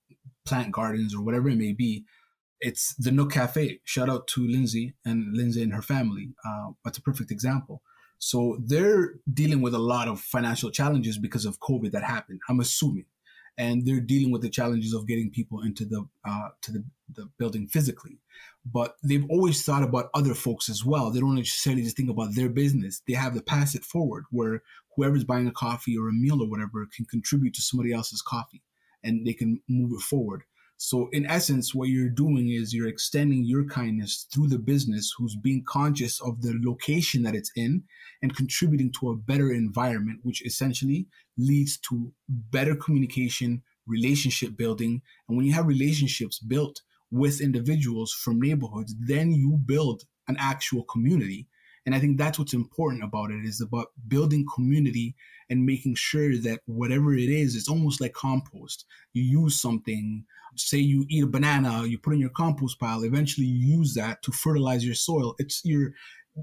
plant 0.48 0.70
gardens 0.70 1.12
or 1.12 1.24
whatever 1.24 1.48
it 1.48 1.58
may 1.58 1.72
be, 1.72 2.04
it's 2.60 2.94
the 2.94 3.10
Nook 3.10 3.32
Cafe. 3.32 3.80
Shout 3.82 4.08
out 4.08 4.28
to 4.28 4.46
Lindsay 4.46 4.94
and 5.04 5.36
Lindsay 5.36 5.60
and 5.60 5.74
her 5.74 5.82
family. 5.82 6.34
Uh, 6.46 6.70
that's 6.84 6.98
a 6.98 7.02
perfect 7.02 7.32
example. 7.32 7.82
So 8.18 8.58
they're 8.64 9.14
dealing 9.30 9.60
with 9.60 9.74
a 9.74 9.80
lot 9.80 10.06
of 10.06 10.20
financial 10.20 10.70
challenges 10.70 11.18
because 11.18 11.46
of 11.46 11.58
COVID 11.58 11.90
that 11.90 12.04
happened. 12.04 12.38
I'm 12.48 12.60
assuming, 12.60 13.06
and 13.58 13.86
they're 13.86 14.00
dealing 14.00 14.30
with 14.30 14.42
the 14.42 14.50
challenges 14.50 14.92
of 14.92 15.06
getting 15.06 15.30
people 15.30 15.62
into 15.62 15.84
the 15.84 16.06
uh, 16.24 16.48
to 16.62 16.72
the, 16.72 16.84
the 17.14 17.28
building 17.38 17.66
physically. 17.66 18.18
But 18.64 18.96
they've 19.02 19.26
always 19.30 19.62
thought 19.64 19.82
about 19.82 20.10
other 20.12 20.34
folks 20.34 20.68
as 20.68 20.84
well. 20.84 21.10
They 21.10 21.20
don't 21.20 21.36
necessarily 21.36 21.82
just 21.82 21.96
think 21.96 22.10
about 22.10 22.34
their 22.34 22.48
business. 22.48 23.00
They 23.06 23.14
have 23.14 23.34
to 23.34 23.42
pass 23.42 23.74
it 23.74 23.84
forward, 23.84 24.24
where 24.30 24.62
whoever's 24.96 25.24
buying 25.24 25.46
a 25.46 25.52
coffee 25.52 25.96
or 25.96 26.08
a 26.08 26.12
meal 26.12 26.42
or 26.42 26.48
whatever 26.48 26.86
can 26.94 27.04
contribute 27.06 27.54
to 27.54 27.62
somebody 27.62 27.92
else's 27.92 28.22
coffee, 28.22 28.62
and 29.02 29.26
they 29.26 29.34
can 29.34 29.60
move 29.68 29.92
it 29.92 30.02
forward. 30.02 30.42
So, 30.78 31.08
in 31.10 31.24
essence, 31.24 31.74
what 31.74 31.88
you're 31.88 32.10
doing 32.10 32.50
is 32.50 32.74
you're 32.74 32.88
extending 32.88 33.44
your 33.44 33.64
kindness 33.64 34.26
through 34.32 34.48
the 34.48 34.58
business 34.58 35.14
who's 35.16 35.34
being 35.34 35.64
conscious 35.66 36.20
of 36.20 36.42
the 36.42 36.54
location 36.62 37.22
that 37.22 37.34
it's 37.34 37.50
in 37.56 37.84
and 38.20 38.36
contributing 38.36 38.92
to 39.00 39.10
a 39.10 39.16
better 39.16 39.50
environment, 39.50 40.20
which 40.22 40.44
essentially 40.44 41.06
leads 41.38 41.78
to 41.78 42.12
better 42.28 42.76
communication, 42.76 43.62
relationship 43.86 44.56
building. 44.56 45.00
And 45.28 45.36
when 45.36 45.46
you 45.46 45.54
have 45.54 45.66
relationships 45.66 46.38
built 46.38 46.82
with 47.10 47.40
individuals 47.40 48.12
from 48.12 48.40
neighborhoods, 48.40 48.94
then 49.00 49.30
you 49.32 49.58
build 49.64 50.02
an 50.28 50.36
actual 50.38 50.84
community. 50.84 51.46
And 51.86 51.94
I 51.94 52.00
think 52.00 52.18
that's 52.18 52.38
what's 52.38 52.52
important 52.52 53.04
about 53.04 53.30
it 53.30 53.44
is 53.44 53.60
about 53.60 53.92
building 54.08 54.44
community 54.52 55.14
and 55.48 55.64
making 55.64 55.94
sure 55.94 56.36
that 56.38 56.60
whatever 56.66 57.14
it 57.14 57.28
is, 57.28 57.54
it's 57.54 57.68
almost 57.68 58.00
like 58.00 58.12
compost. 58.12 58.84
You 59.12 59.22
use 59.22 59.60
something, 59.60 60.24
say 60.56 60.78
you 60.78 61.06
eat 61.08 61.22
a 61.22 61.28
banana, 61.28 61.86
you 61.86 61.98
put 61.98 62.14
in 62.14 62.20
your 62.20 62.30
compost 62.30 62.80
pile, 62.80 63.04
eventually 63.04 63.46
you 63.46 63.78
use 63.78 63.94
that 63.94 64.22
to 64.22 64.32
fertilize 64.32 64.84
your 64.84 64.96
soil. 64.96 65.36
It's 65.38 65.64
your 65.64 65.92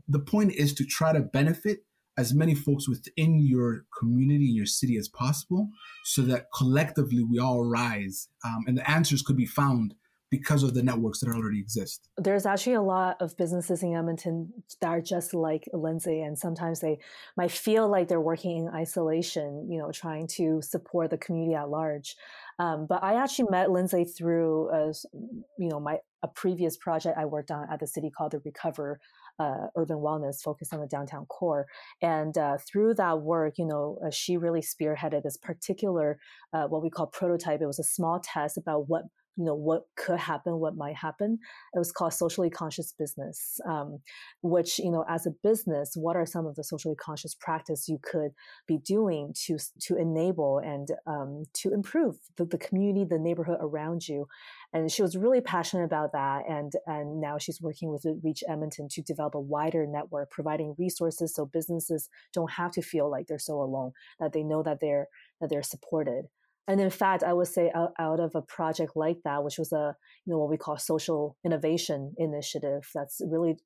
the 0.08 0.20
point 0.20 0.54
is 0.54 0.74
to 0.76 0.86
try 0.86 1.14
to 1.14 1.20
benefit 1.20 1.86
as 2.18 2.34
many 2.34 2.56
folks 2.56 2.88
within 2.88 3.40
your 3.40 3.86
community, 3.98 4.46
your 4.46 4.66
city 4.66 4.98
as 4.98 5.08
possible, 5.08 5.70
so 6.04 6.22
that 6.22 6.48
collectively 6.56 7.24
we 7.24 7.40
all 7.40 7.66
rise. 7.66 8.30
Um, 8.46 8.64
and 8.68 8.78
the 8.78 8.90
answers 8.90 9.22
could 9.22 9.38
be 9.38 9.46
found 9.46 9.96
because 10.34 10.64
of 10.64 10.74
the 10.74 10.82
networks 10.82 11.20
that 11.20 11.30
already 11.30 11.60
exist. 11.60 12.10
There's 12.18 12.48
actually 12.48 12.74
a 12.74 12.82
lot 12.82 13.18
of 13.22 13.38
businesses 13.38 13.84
in 13.84 13.96
Edmonton 13.96 14.52
that 14.82 14.88
are 14.88 15.00
just 15.00 15.36
like 15.36 15.66
Lindsay, 15.74 16.22
and 16.22 16.36
sometimes 16.36 16.80
they 16.80 16.98
might 17.38 17.52
feel 17.52 17.88
like 17.88 18.08
they're 18.08 18.20
working 18.20 18.58
in 18.58 18.70
isolation, 18.70 19.68
you 19.70 19.78
know, 19.78 19.92
trying 19.92 20.26
to 20.40 20.60
support 20.64 21.12
the 21.12 21.20
community 21.20 21.54
at 21.54 21.70
large. 21.70 22.16
Um, 22.58 22.88
but 22.90 23.04
I 23.04 23.22
actually 23.22 23.50
met 23.52 23.70
Lindsay 23.70 24.06
through, 24.06 24.70
a, 24.72 24.94
you 25.60 25.70
know, 25.70 25.80
my 25.80 26.00
a 26.24 26.28
previous 26.28 26.78
project 26.78 27.18
I 27.18 27.26
worked 27.26 27.52
on 27.52 27.68
at 27.72 27.80
the 27.80 27.86
city 27.86 28.10
called 28.10 28.32
the 28.32 28.40
Recover 28.40 29.00
uh, 29.40 29.68
Urban 29.76 29.98
Wellness, 29.98 30.42
focused 30.42 30.74
on 30.74 30.80
the 30.80 30.88
downtown 30.88 31.26
core. 31.26 31.68
And 32.02 32.36
uh, 32.38 32.58
through 32.58 32.96
that 32.96 33.22
work, 33.22 33.56
you 33.58 33.66
know, 33.66 34.00
uh, 34.06 34.10
she 34.10 34.38
really 34.38 34.62
spearheaded 34.62 35.24
this 35.24 35.38
particular 35.38 36.18
uh, 36.54 36.66
what 36.68 36.82
we 36.82 36.90
call 36.90 37.08
prototype. 37.08 37.62
It 37.62 37.68
was 37.68 37.80
a 37.80 37.84
small 37.84 38.20
test 38.24 38.58
about 38.58 38.88
what 38.88 39.04
you 39.38 39.46
know 39.46 39.56
what 39.56 39.84
could 39.96 40.20
happen 40.20 40.60
what 40.60 40.76
might 40.76 40.96
happen. 40.96 41.40
It 41.74 41.80
was 41.80 41.92
called 41.92 42.14
socially 42.14 42.50
conscious 42.50 42.94
business 42.98 43.60
um, 43.68 44.00
which 44.42 44.80
you 44.80 44.92
know 44.92 45.06
as 45.10 45.26
a 45.26 45.32
business 45.44 45.94
what 45.96 46.16
are 46.16 46.26
some 46.26 46.46
of 46.46 46.56
the 46.56 46.64
socially 46.64 46.96
conscious 46.96 47.36
practice 47.36 47.88
you 47.88 48.00
could 48.02 48.32
be 48.68 48.78
doing 48.78 49.34
to 49.46 49.58
to 49.82 49.98
enable 49.98 50.60
and 50.60 50.90
um, 51.08 51.44
to 51.54 51.74
improve 51.74 52.18
the, 52.38 52.46
the 52.46 52.58
community 52.58 53.06
the 53.06 53.20
neighborhood 53.20 53.58
around 53.60 54.08
you? 54.08 54.28
And 54.74 54.92
she 54.92 55.04
was 55.04 55.16
really 55.16 55.42
passionate 55.42 55.86
about 55.86 56.12
that 56.14 56.44
and 56.50 56.74
and 56.86 57.22
now 57.22 57.38
she's 57.38 57.62
working 57.62 57.92
with 57.92 58.06
reach 58.24 58.44
edmonton 58.48 58.88
to 58.90 59.02
develop 59.02 59.36
a 59.36 59.40
wider 59.40 59.86
network 59.88 60.32
providing 60.32 60.76
resources 60.78 61.34
so 61.34 61.46
businesses 61.46 62.10
don't 62.34 62.52
have 62.52 62.72
to 62.72 62.82
feel 62.82 63.10
like 63.10 63.28
they're 63.28 63.40
so 63.40 63.62
alone 63.62 63.92
that 64.20 64.34
they 64.34 64.44
know 64.44 64.64
that 64.64 64.80
they're 64.80 65.08
that 65.40 65.50
they're 65.50 65.64
supported 65.64 66.26
and 66.68 66.80
in 66.80 66.90
fact, 66.90 67.24
I 67.24 67.34
would 67.34 67.48
say 67.48 67.72
out, 67.76 67.94
out, 68.00 68.20
of 68.20 68.32
a 68.36 68.42
project 68.42 68.94
like 68.96 69.18
that, 69.24 69.44
which 69.44 69.58
was 69.58 69.72
a 69.74 69.96
you 70.26 70.32
know 70.32 70.40
what 70.40 70.50
we 70.50 70.58
call 70.58 70.78
social 70.78 71.38
innovation 71.44 72.14
initiative, 72.18 72.90
that's 72.94 73.22
really 73.26 73.58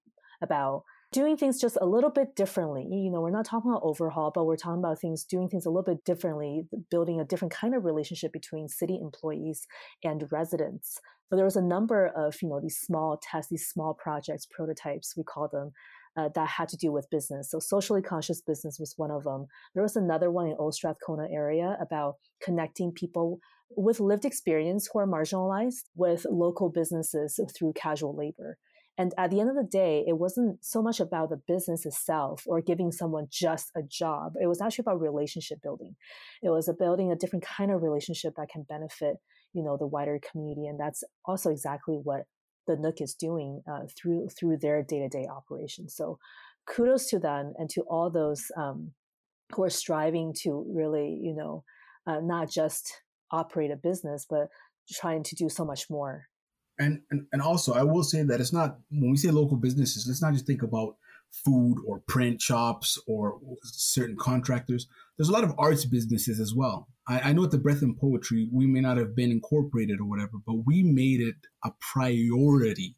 about 0.42 0.84
doing 1.12 1.38
things 1.38 1.60
just 1.60 1.78
a 1.80 1.86
little 1.86 2.10
bit 2.10 2.36
differently. 2.36 2.84
You 2.84 3.12
know, 3.12 3.22
we're 3.22 3.30
not 3.30 3.46
talking 3.46 3.72
about 3.72 3.84
overhaul, 3.84 4.32
but 4.34 4.46
we're 4.46 4.58
talking 4.58 4.80
about 4.80 5.00
things 5.00 5.24
doing 5.24 5.48
things 5.48 5.66
a 5.66 5.70
little 5.70 5.84
bit 5.84 6.04
differently, 6.04 6.64
building 6.90 7.20
a 7.20 7.26
different 7.26 7.54
kind 7.54 7.76
of 7.76 7.86
relationship 7.86 8.34
between 8.34 8.68
city 8.68 9.00
employees 9.02 9.68
and 10.04 10.30
residents. 10.32 11.00
So 11.30 11.36
there 11.36 11.46
was 11.46 11.56
a 11.56 11.62
number 11.62 12.08
of 12.08 12.42
you 12.42 12.50
know 12.50 12.60
these 12.60 12.80
small 12.80 13.20
tests, 13.22 13.52
these 13.52 13.68
small 13.68 13.94
projects, 13.94 14.48
prototypes, 14.50 15.16
we 15.16 15.24
call 15.24 15.48
them, 15.48 15.72
uh, 16.18 16.30
that 16.36 16.48
had 16.48 16.68
to 16.70 16.78
do 16.78 16.92
with 16.92 17.10
business. 17.10 17.52
So 17.52 17.60
socially 17.60 18.02
conscious 18.02 18.42
business 18.42 18.80
was 18.80 18.94
one 18.98 19.12
of 19.12 19.24
them. 19.24 19.46
There 19.74 19.84
was 19.84 19.96
another 19.96 20.32
one 20.32 20.48
in 20.48 20.56
Old 20.58 20.74
Strathcona 20.74 21.28
area 21.32 21.78
about 21.80 22.16
connecting 22.42 22.92
people 22.92 23.40
with 23.70 24.00
lived 24.00 24.26
experience 24.26 24.90
who 24.92 25.00
are 25.00 25.08
marginalized 25.08 25.84
with 25.96 26.26
local 26.30 26.70
businesses 26.70 27.40
through 27.56 27.74
casual 27.74 28.16
labor. 28.16 28.58
And 29.00 29.14
at 29.16 29.30
the 29.30 29.40
end 29.40 29.50
of 29.50 29.56
the 29.56 29.64
day, 29.64 30.04
it 30.08 30.18
wasn't 30.18 30.66
so 30.66 30.82
much 30.82 31.00
about 31.00 31.30
the 31.30 31.40
business 31.48 31.86
itself 31.86 32.44
or 32.48 32.62
giving 32.62 32.92
someone 32.92 33.28
just 33.30 33.72
a 33.76 33.84
job. 33.84 34.34
It 34.42 34.48
was 34.48 34.60
actually 34.60 34.84
about 34.84 35.02
relationship 35.02 35.60
building. 35.62 35.96
It 36.42 36.50
was 36.50 36.72
building 36.80 37.12
a 37.12 37.16
different 37.16 37.46
kind 37.46 37.70
of 37.70 37.84
relationship 37.84 38.34
that 38.38 38.50
can 38.50 38.64
benefit, 38.64 39.18
you 39.54 39.64
know, 39.64 39.78
the 39.78 39.86
wider 39.86 40.20
community. 40.32 40.66
And 40.66 40.80
that's 40.80 41.04
also 41.26 41.52
exactly 41.52 42.00
what 42.02 42.24
the 42.68 42.76
Nook 42.76 43.02
is 43.02 43.14
doing 43.14 43.62
uh, 43.70 43.84
through 43.96 44.30
through 44.30 44.58
their 44.58 44.84
day 44.84 45.00
to 45.00 45.10
day 45.10 45.28
operations. 45.28 45.96
So, 45.96 46.20
kudos 46.66 47.08
to 47.10 47.20
them 47.20 47.54
and 47.58 47.70
to 47.72 47.82
all 47.82 48.10
those 48.10 48.46
um, 48.58 48.92
who 49.54 49.64
are 49.64 49.70
striving 49.70 50.34
to 50.44 50.66
really, 50.70 51.20
you 51.22 51.34
know, 51.34 51.64
uh, 52.06 52.20
not 52.22 52.52
just 52.52 53.02
operate 53.32 53.72
a 53.72 53.76
business, 53.76 54.26
but 54.30 54.50
trying 54.92 55.24
to 55.24 55.36
do 55.36 55.50
so 55.50 55.66
much 55.66 55.90
more. 55.90 56.28
And, 56.80 57.02
and 57.10 57.26
and 57.32 57.42
also, 57.42 57.74
I 57.74 57.84
will 57.84 58.04
say 58.04 58.22
that 58.24 58.40
it's 58.40 58.54
not 58.54 58.78
when 58.92 59.12
we 59.12 59.18
say 59.18 59.32
local 59.32 59.58
businesses, 59.58 60.06
let's 60.08 60.22
not 60.22 60.34
just 60.34 60.46
think 60.46 60.62
about 60.62 60.96
food 61.32 61.78
or 61.86 62.02
print 62.08 62.42
shops 62.42 63.00
or 63.08 63.40
certain 63.64 64.16
contractors. 64.16 64.88
There's 65.18 65.30
a 65.30 65.34
lot 65.34 65.44
of 65.44 65.56
arts 65.58 65.86
businesses 65.86 66.40
as 66.40 66.54
well. 66.54 66.88
I, 67.08 67.30
I 67.30 67.34
know 67.34 67.46
at 67.46 67.52
the 67.52 67.58
Breath 67.58 67.82
In 67.82 67.96
Poetry, 67.96 68.50
we 68.52 68.68
may 68.68 68.82
not 68.82 68.98
have 68.98 69.16
been 69.16 69.32
incorporated 69.32 70.00
or 70.00 70.06
whatever, 70.06 70.38
but 70.46 70.66
we 70.66 70.84
made 70.84 71.22
it 71.22 71.36
a 71.64 71.72
priority 71.80 72.96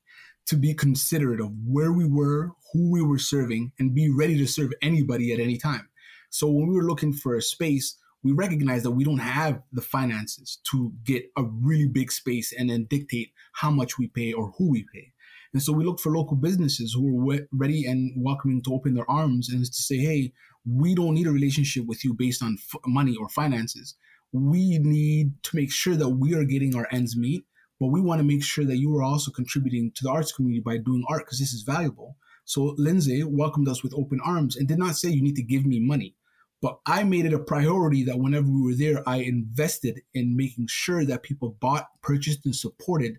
to 0.47 0.55
be 0.55 0.73
considerate 0.73 1.39
of 1.39 1.51
where 1.65 1.91
we 1.91 2.05
were, 2.05 2.51
who 2.73 2.91
we 2.91 3.01
were 3.01 3.19
serving, 3.19 3.71
and 3.77 3.93
be 3.93 4.09
ready 4.09 4.37
to 4.37 4.47
serve 4.47 4.73
anybody 4.81 5.31
at 5.31 5.39
any 5.39 5.57
time. 5.57 5.89
So 6.31 6.47
when 6.47 6.67
we 6.67 6.75
were 6.75 6.87
looking 6.87 7.13
for 7.13 7.35
a 7.35 7.41
space, 7.41 7.97
we 8.23 8.31
recognized 8.31 8.83
that 8.85 8.91
we 8.91 9.03
don't 9.03 9.19
have 9.19 9.61
the 9.71 9.81
finances 9.81 10.59
to 10.71 10.91
get 11.03 11.23
a 11.37 11.43
really 11.43 11.87
big 11.87 12.11
space 12.11 12.51
and 12.51 12.69
then 12.69 12.85
dictate 12.89 13.31
how 13.53 13.71
much 13.71 13.97
we 13.97 14.07
pay 14.07 14.33
or 14.33 14.53
who 14.57 14.71
we 14.71 14.85
pay. 14.93 15.13
And 15.53 15.61
so 15.61 15.73
we 15.73 15.83
look 15.83 15.99
for 15.99 16.11
local 16.11 16.35
businesses 16.37 16.93
who 16.93 17.31
are 17.31 17.39
ready 17.51 17.85
and 17.85 18.13
welcoming 18.17 18.61
to 18.63 18.73
open 18.73 18.93
their 18.93 19.09
arms 19.09 19.49
and 19.49 19.65
to 19.65 19.71
say, 19.71 19.97
hey, 19.97 20.33
we 20.65 20.95
don't 20.95 21.13
need 21.13 21.27
a 21.27 21.31
relationship 21.31 21.85
with 21.85 22.03
you 22.03 22.13
based 22.13 22.43
on 22.43 22.57
f- 22.59 22.79
money 22.85 23.15
or 23.15 23.29
finances. 23.29 23.95
We 24.31 24.77
need 24.79 25.43
to 25.43 25.55
make 25.55 25.71
sure 25.71 25.95
that 25.95 26.09
we 26.09 26.35
are 26.35 26.43
getting 26.43 26.75
our 26.75 26.87
ends 26.91 27.17
meet, 27.17 27.45
but 27.79 27.87
we 27.87 28.01
want 28.01 28.19
to 28.19 28.27
make 28.27 28.43
sure 28.43 28.65
that 28.65 28.77
you 28.77 28.95
are 28.95 29.03
also 29.03 29.31
contributing 29.31 29.91
to 29.95 30.03
the 30.03 30.11
arts 30.11 30.31
community 30.31 30.61
by 30.61 30.77
doing 30.77 31.03
art 31.07 31.25
because 31.25 31.39
this 31.39 31.53
is 31.53 31.63
valuable. 31.63 32.17
So 32.45 32.75
Lindsay 32.77 33.23
welcomed 33.23 33.67
us 33.67 33.83
with 33.83 33.93
open 33.93 34.19
arms 34.25 34.55
and 34.55 34.67
did 34.67 34.79
not 34.79 34.95
say 34.95 35.09
you 35.09 35.21
need 35.21 35.35
to 35.35 35.43
give 35.43 35.65
me 35.65 35.79
money. 35.79 36.15
But 36.61 36.79
I 36.85 37.03
made 37.03 37.25
it 37.25 37.33
a 37.33 37.39
priority 37.39 38.03
that 38.03 38.19
whenever 38.19 38.47
we 38.47 38.61
were 38.61 38.75
there, 38.75 39.07
I 39.07 39.17
invested 39.17 40.01
in 40.13 40.35
making 40.35 40.67
sure 40.67 41.05
that 41.05 41.23
people 41.23 41.57
bought, 41.61 41.87
purchased, 42.01 42.45
and 42.45 42.55
supported 42.55 43.17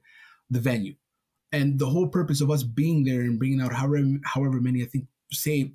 the 0.50 0.61
venue. 0.61 0.94
And 1.53 1.79
the 1.79 1.87
whole 1.87 2.09
purpose 2.09 2.40
of 2.40 2.50
us 2.50 2.62
being 2.62 3.05
there 3.05 3.22
and 3.22 3.38
bringing 3.38 3.61
out 3.61 3.72
however, 3.72 4.05
however 4.24 4.61
many, 4.61 4.83
I 4.83 4.87
think, 4.87 5.07
say, 5.33 5.72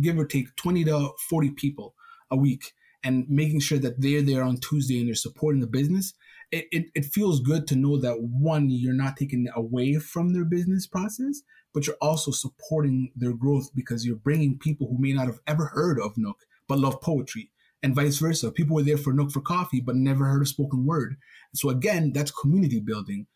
give 0.00 0.18
or 0.18 0.26
take 0.26 0.54
20 0.56 0.84
to 0.84 1.10
40 1.28 1.50
people 1.50 1.94
a 2.30 2.36
week 2.36 2.72
and 3.04 3.28
making 3.28 3.60
sure 3.60 3.78
that 3.78 4.00
they're 4.00 4.22
there 4.22 4.42
on 4.42 4.56
Tuesday 4.56 4.98
and 4.98 5.08
they're 5.08 5.14
supporting 5.14 5.60
the 5.60 5.66
business 5.66 6.14
it, 6.50 6.66
it, 6.72 6.86
it 6.94 7.04
feels 7.04 7.40
good 7.40 7.66
to 7.68 7.76
know 7.76 7.98
that 7.98 8.20
one, 8.20 8.70
you're 8.70 8.94
not 8.94 9.16
taking 9.16 9.48
away 9.54 9.96
from 9.96 10.32
their 10.32 10.44
business 10.44 10.86
process, 10.86 11.42
but 11.74 11.86
you're 11.86 11.96
also 12.00 12.30
supporting 12.30 13.12
their 13.14 13.34
growth 13.34 13.70
because 13.74 14.06
you're 14.06 14.16
bringing 14.16 14.58
people 14.58 14.88
who 14.88 14.98
may 14.98 15.12
not 15.12 15.26
have 15.26 15.40
ever 15.46 15.66
heard 15.66 16.00
of 16.00 16.16
Nook 16.16 16.46
but 16.66 16.78
love 16.78 17.00
poetry 17.00 17.50
and 17.82 17.94
vice 17.94 18.18
versa. 18.18 18.50
People 18.50 18.76
were 18.76 18.82
there 18.82 18.98
for 18.98 19.12
Nook 19.12 19.30
for 19.30 19.40
coffee 19.40 19.80
but 19.80 19.96
never 19.96 20.26
heard 20.26 20.42
a 20.42 20.46
spoken 20.46 20.86
word. 20.86 21.16
So 21.54 21.68
again, 21.68 22.12
that's 22.14 22.30
community 22.30 22.80
building, 22.80 23.26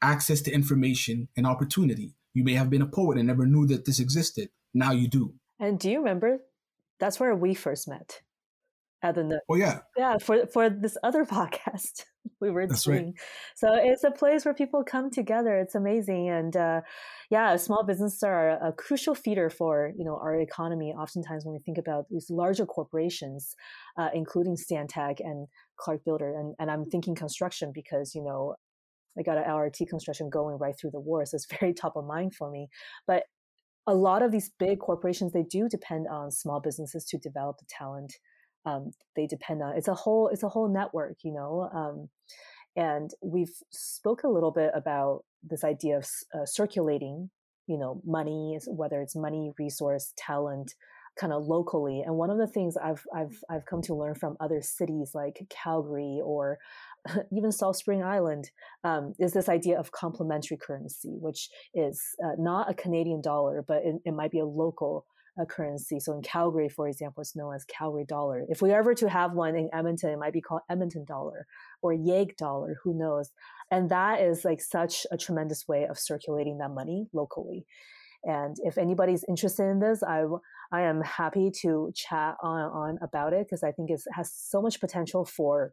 access 0.00 0.40
to 0.42 0.52
information 0.52 1.28
and 1.36 1.46
opportunity. 1.46 2.14
You 2.34 2.44
may 2.44 2.54
have 2.54 2.70
been 2.70 2.82
a 2.82 2.86
poet 2.86 3.18
and 3.18 3.26
never 3.26 3.46
knew 3.46 3.66
that 3.66 3.84
this 3.84 3.98
existed. 3.98 4.50
Now 4.72 4.92
you 4.92 5.08
do. 5.08 5.34
And 5.60 5.78
do 5.78 5.90
you 5.90 5.98
remember? 5.98 6.38
That's 6.98 7.20
where 7.20 7.34
we 7.34 7.54
first 7.54 7.88
met 7.88 8.22
at 9.02 9.14
the 9.14 9.24
Nook. 9.24 9.42
Oh 9.48 9.54
yeah, 9.54 9.80
yeah. 9.96 10.18
For 10.18 10.46
for 10.46 10.68
this 10.68 10.96
other 11.02 11.24
podcast 11.38 12.04
we 12.40 12.50
were 12.50 12.66
That's 12.66 12.84
doing. 12.84 13.06
right. 13.06 13.14
So 13.54 13.74
it's 13.74 14.04
a 14.04 14.10
place 14.10 14.44
where 14.44 14.54
people 14.54 14.82
come 14.84 15.10
together. 15.10 15.58
It's 15.58 15.74
amazing, 15.74 16.28
and 16.28 16.56
uh, 16.56 16.80
yeah, 17.30 17.56
small 17.56 17.84
businesses 17.84 18.22
are 18.22 18.50
a 18.50 18.72
crucial 18.72 19.14
feeder 19.14 19.50
for 19.50 19.92
you 19.96 20.04
know 20.04 20.16
our 20.16 20.40
economy. 20.40 20.92
Oftentimes, 20.92 21.44
when 21.44 21.54
we 21.54 21.60
think 21.60 21.78
about 21.78 22.06
these 22.08 22.30
larger 22.30 22.66
corporations, 22.66 23.54
uh, 23.98 24.08
including 24.14 24.56
Stantec 24.56 25.20
and 25.20 25.46
Clark 25.76 26.04
Builder, 26.04 26.34
and 26.34 26.54
and 26.58 26.70
I'm 26.70 26.86
thinking 26.86 27.14
construction 27.14 27.72
because 27.74 28.14
you 28.14 28.22
know 28.22 28.56
I 29.18 29.22
got 29.22 29.38
an 29.38 29.44
LRT 29.44 29.88
construction 29.88 30.30
going 30.30 30.58
right 30.58 30.74
through 30.78 30.90
the 30.92 31.00
war, 31.00 31.24
so 31.26 31.36
it's 31.36 31.46
very 31.60 31.74
top 31.80 31.96
of 31.96 32.06
mind 32.06 32.34
for 32.34 32.50
me. 32.50 32.68
But 33.06 33.24
a 33.90 33.94
lot 33.94 34.22
of 34.22 34.30
these 34.30 34.50
big 34.58 34.78
corporations 34.78 35.32
they 35.32 35.42
do 35.42 35.68
depend 35.68 36.06
on 36.08 36.30
small 36.30 36.60
businesses 36.60 37.04
to 37.04 37.18
develop 37.18 37.58
the 37.58 37.66
talent 37.68 38.14
um, 38.64 38.92
they 39.16 39.26
depend 39.26 39.62
on 39.62 39.76
it's 39.76 39.88
a 39.88 39.94
whole 39.94 40.28
it's 40.28 40.44
a 40.44 40.48
whole 40.48 40.72
network 40.72 41.16
you 41.24 41.32
know 41.32 41.68
um, 41.74 42.08
and 42.76 43.10
we've 43.22 43.52
spoke 43.72 44.22
a 44.22 44.28
little 44.28 44.52
bit 44.52 44.70
about 44.74 45.24
this 45.42 45.64
idea 45.64 45.96
of 45.98 46.06
uh, 46.34 46.46
circulating 46.46 47.30
you 47.66 47.76
know 47.76 48.00
money 48.04 48.58
whether 48.68 49.00
it's 49.00 49.16
money 49.16 49.50
resource 49.58 50.12
talent 50.16 50.74
kind 51.18 51.32
of 51.32 51.46
locally 51.46 52.02
and 52.06 52.14
one 52.14 52.30
of 52.30 52.38
the 52.38 52.46
things 52.46 52.76
i've 52.76 53.04
i've 53.14 53.36
i've 53.50 53.66
come 53.66 53.82
to 53.82 53.94
learn 53.94 54.14
from 54.14 54.36
other 54.38 54.62
cities 54.62 55.10
like 55.14 55.44
calgary 55.50 56.20
or 56.24 56.58
even 57.32 57.52
Salt 57.52 57.76
Spring 57.76 58.02
Island, 58.02 58.50
um, 58.84 59.14
is 59.18 59.32
this 59.32 59.48
idea 59.48 59.78
of 59.78 59.92
complementary 59.92 60.56
currency, 60.56 61.16
which 61.20 61.48
is 61.74 62.00
uh, 62.24 62.32
not 62.38 62.70
a 62.70 62.74
Canadian 62.74 63.20
dollar, 63.20 63.64
but 63.66 63.82
it, 63.84 63.96
it 64.04 64.14
might 64.14 64.30
be 64.30 64.40
a 64.40 64.46
local 64.46 65.06
uh, 65.40 65.44
currency. 65.44 66.00
So 66.00 66.12
in 66.12 66.22
Calgary, 66.22 66.68
for 66.68 66.88
example, 66.88 67.20
it's 67.20 67.36
known 67.36 67.54
as 67.54 67.64
Calgary 67.64 68.04
dollar. 68.04 68.44
If 68.48 68.62
we 68.62 68.72
ever 68.72 68.94
to 68.94 69.08
have 69.08 69.32
one 69.32 69.56
in 69.56 69.70
Edmonton, 69.72 70.10
it 70.10 70.18
might 70.18 70.32
be 70.32 70.40
called 70.40 70.62
Edmonton 70.68 71.04
dollar 71.04 71.46
or 71.82 71.92
Yeg 71.92 72.36
dollar, 72.36 72.76
who 72.82 72.94
knows? 72.94 73.30
And 73.70 73.90
that 73.90 74.20
is 74.20 74.44
like 74.44 74.60
such 74.60 75.06
a 75.10 75.16
tremendous 75.16 75.68
way 75.68 75.86
of 75.86 75.98
circulating 75.98 76.58
that 76.58 76.70
money 76.70 77.06
locally. 77.12 77.66
And 78.24 78.56
if 78.64 78.76
anybody's 78.76 79.24
interested 79.28 79.64
in 79.64 79.80
this, 79.80 80.02
I, 80.02 80.24
I 80.72 80.82
am 80.82 81.00
happy 81.00 81.50
to 81.62 81.90
chat 81.94 82.36
on, 82.42 82.70
on 82.70 82.98
about 83.00 83.32
it 83.32 83.46
because 83.46 83.62
I 83.62 83.72
think 83.72 83.90
it 83.90 84.02
has 84.12 84.32
so 84.32 84.60
much 84.60 84.80
potential 84.80 85.24
for 85.24 85.72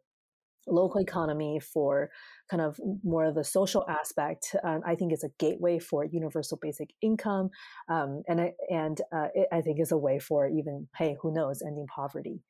local 0.68 1.02
economy 1.02 1.60
for 1.60 2.10
kind 2.50 2.62
of 2.62 2.80
more 3.04 3.26
of 3.26 3.36
the 3.36 3.44
social 3.44 3.86
aspect. 3.88 4.56
Um, 4.64 4.82
I 4.86 4.96
think 4.96 5.12
it's 5.14 5.24
a 5.24 5.30
gateway 5.40 5.80
for 5.80 6.06
universal 6.06 6.58
basic 6.62 6.90
income, 7.02 7.50
um, 7.90 8.24
and 8.28 8.52
and 8.70 9.02
uh, 9.14 9.28
it, 9.34 9.48
I 9.52 9.62
think 9.62 9.80
is 9.80 9.92
a 9.92 9.98
way 9.98 10.20
for 10.20 10.48
even 10.48 10.88
hey, 10.98 11.16
who 11.22 11.34
knows, 11.34 11.62
ending 11.62 11.88
poverty. 11.88 12.42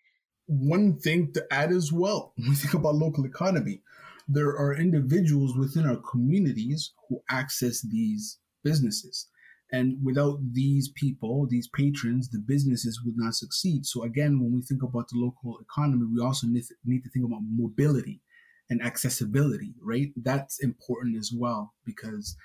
One 0.47 0.97
thing 0.97 1.33
to 1.33 1.45
add 1.51 1.71
as 1.71 1.91
well, 1.91 2.33
when 2.37 2.49
we 2.49 2.55
think 2.55 2.73
about 2.73 2.95
local 2.95 3.25
economy, 3.25 3.81
there 4.27 4.49
are 4.49 4.75
individuals 4.75 5.57
within 5.57 5.85
our 5.85 5.97
communities 5.97 6.93
who 7.07 7.21
access 7.29 7.81
these 7.81 8.39
businesses. 8.63 9.27
And 9.71 9.97
without 10.03 10.39
these 10.53 10.89
people, 10.89 11.45
these 11.49 11.67
patrons, 11.67 12.29
the 12.29 12.39
businesses 12.39 13.01
would 13.03 13.15
not 13.17 13.33
succeed. 13.33 13.85
So 13.85 14.03
again, 14.03 14.39
when 14.39 14.53
we 14.53 14.61
think 14.61 14.81
about 14.81 15.09
the 15.09 15.19
local 15.19 15.59
economy, 15.59 16.05
we 16.13 16.21
also 16.21 16.47
need 16.47 16.63
to 17.03 17.09
think 17.09 17.25
about 17.25 17.41
mobility 17.43 18.21
and 18.69 18.81
accessibility, 18.81 19.73
right? 19.81 20.11
That's 20.15 20.63
important 20.63 21.17
as 21.17 21.31
well 21.35 21.73
because 21.85 22.35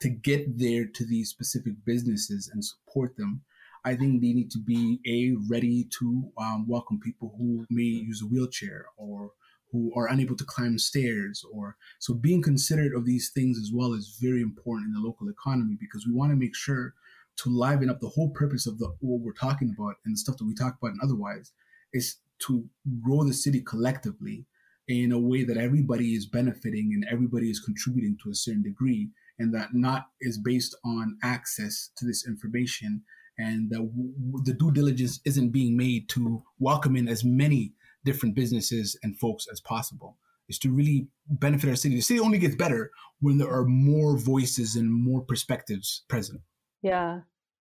to 0.00 0.08
get 0.08 0.58
there 0.58 0.86
to 0.86 1.04
these 1.04 1.30
specific 1.30 1.74
businesses 1.84 2.50
and 2.52 2.64
support 2.64 3.16
them, 3.16 3.42
I 3.84 3.96
think 3.96 4.20
they 4.20 4.32
need 4.32 4.50
to 4.52 4.58
be 4.58 5.00
a 5.06 5.36
ready 5.50 5.88
to 5.98 6.30
um, 6.38 6.66
welcome 6.68 7.00
people 7.00 7.34
who 7.38 7.66
may 7.70 7.82
use 7.82 8.22
a 8.22 8.26
wheelchair 8.26 8.86
or 8.96 9.32
who 9.72 9.92
are 9.94 10.08
unable 10.08 10.36
to 10.36 10.44
climb 10.44 10.78
stairs 10.78 11.44
or 11.52 11.76
so 11.98 12.14
being 12.14 12.42
considerate 12.42 12.94
of 12.94 13.06
these 13.06 13.30
things 13.30 13.58
as 13.58 13.70
well 13.72 13.92
is 13.92 14.18
very 14.20 14.42
important 14.42 14.88
in 14.88 14.92
the 14.94 15.06
local 15.06 15.28
economy 15.28 15.76
because 15.78 16.06
we 16.06 16.12
want 16.12 16.30
to 16.30 16.36
make 16.36 16.54
sure 16.54 16.94
to 17.36 17.48
liven 17.50 17.88
up 17.88 18.00
the 18.00 18.08
whole 18.08 18.30
purpose 18.30 18.66
of 18.66 18.78
the 18.78 18.86
what 19.00 19.20
we're 19.20 19.32
talking 19.32 19.74
about 19.76 19.94
and 20.04 20.14
the 20.14 20.18
stuff 20.18 20.36
that 20.36 20.46
we 20.46 20.54
talk 20.54 20.76
about 20.80 20.92
and 20.92 21.00
otherwise 21.02 21.52
is 21.92 22.16
to 22.38 22.64
grow 23.02 23.24
the 23.24 23.32
city 23.32 23.60
collectively 23.60 24.46
in 24.88 25.12
a 25.12 25.18
way 25.18 25.44
that 25.44 25.56
everybody 25.56 26.14
is 26.14 26.26
benefiting 26.26 26.90
and 26.94 27.04
everybody 27.10 27.50
is 27.50 27.60
contributing 27.60 28.16
to 28.22 28.30
a 28.30 28.34
certain 28.34 28.62
degree 28.62 29.08
and 29.38 29.54
that 29.54 29.72
not 29.72 30.08
is 30.20 30.38
based 30.38 30.74
on 30.84 31.16
access 31.22 31.90
to 31.96 32.04
this 32.04 32.26
information 32.26 33.02
and 33.38 33.70
that 33.70 33.78
w- 33.78 34.42
the 34.44 34.52
due 34.52 34.70
diligence 34.70 35.20
isn't 35.24 35.50
being 35.50 35.76
made 35.76 36.08
to 36.08 36.42
welcome 36.58 36.96
in 36.96 37.08
as 37.08 37.24
many 37.24 37.72
different 38.04 38.34
businesses 38.34 38.98
and 39.02 39.18
folks 39.18 39.46
as 39.50 39.60
possible 39.60 40.16
is 40.48 40.58
to 40.58 40.70
really 40.70 41.06
benefit 41.28 41.70
our 41.70 41.76
city. 41.76 41.94
The 41.94 42.02
city 42.02 42.20
only 42.20 42.38
gets 42.38 42.56
better 42.56 42.90
when 43.20 43.38
there 43.38 43.50
are 43.50 43.64
more 43.64 44.18
voices 44.18 44.76
and 44.76 44.92
more 44.92 45.20
perspectives 45.20 46.02
present. 46.08 46.40
Yeah, 46.82 47.20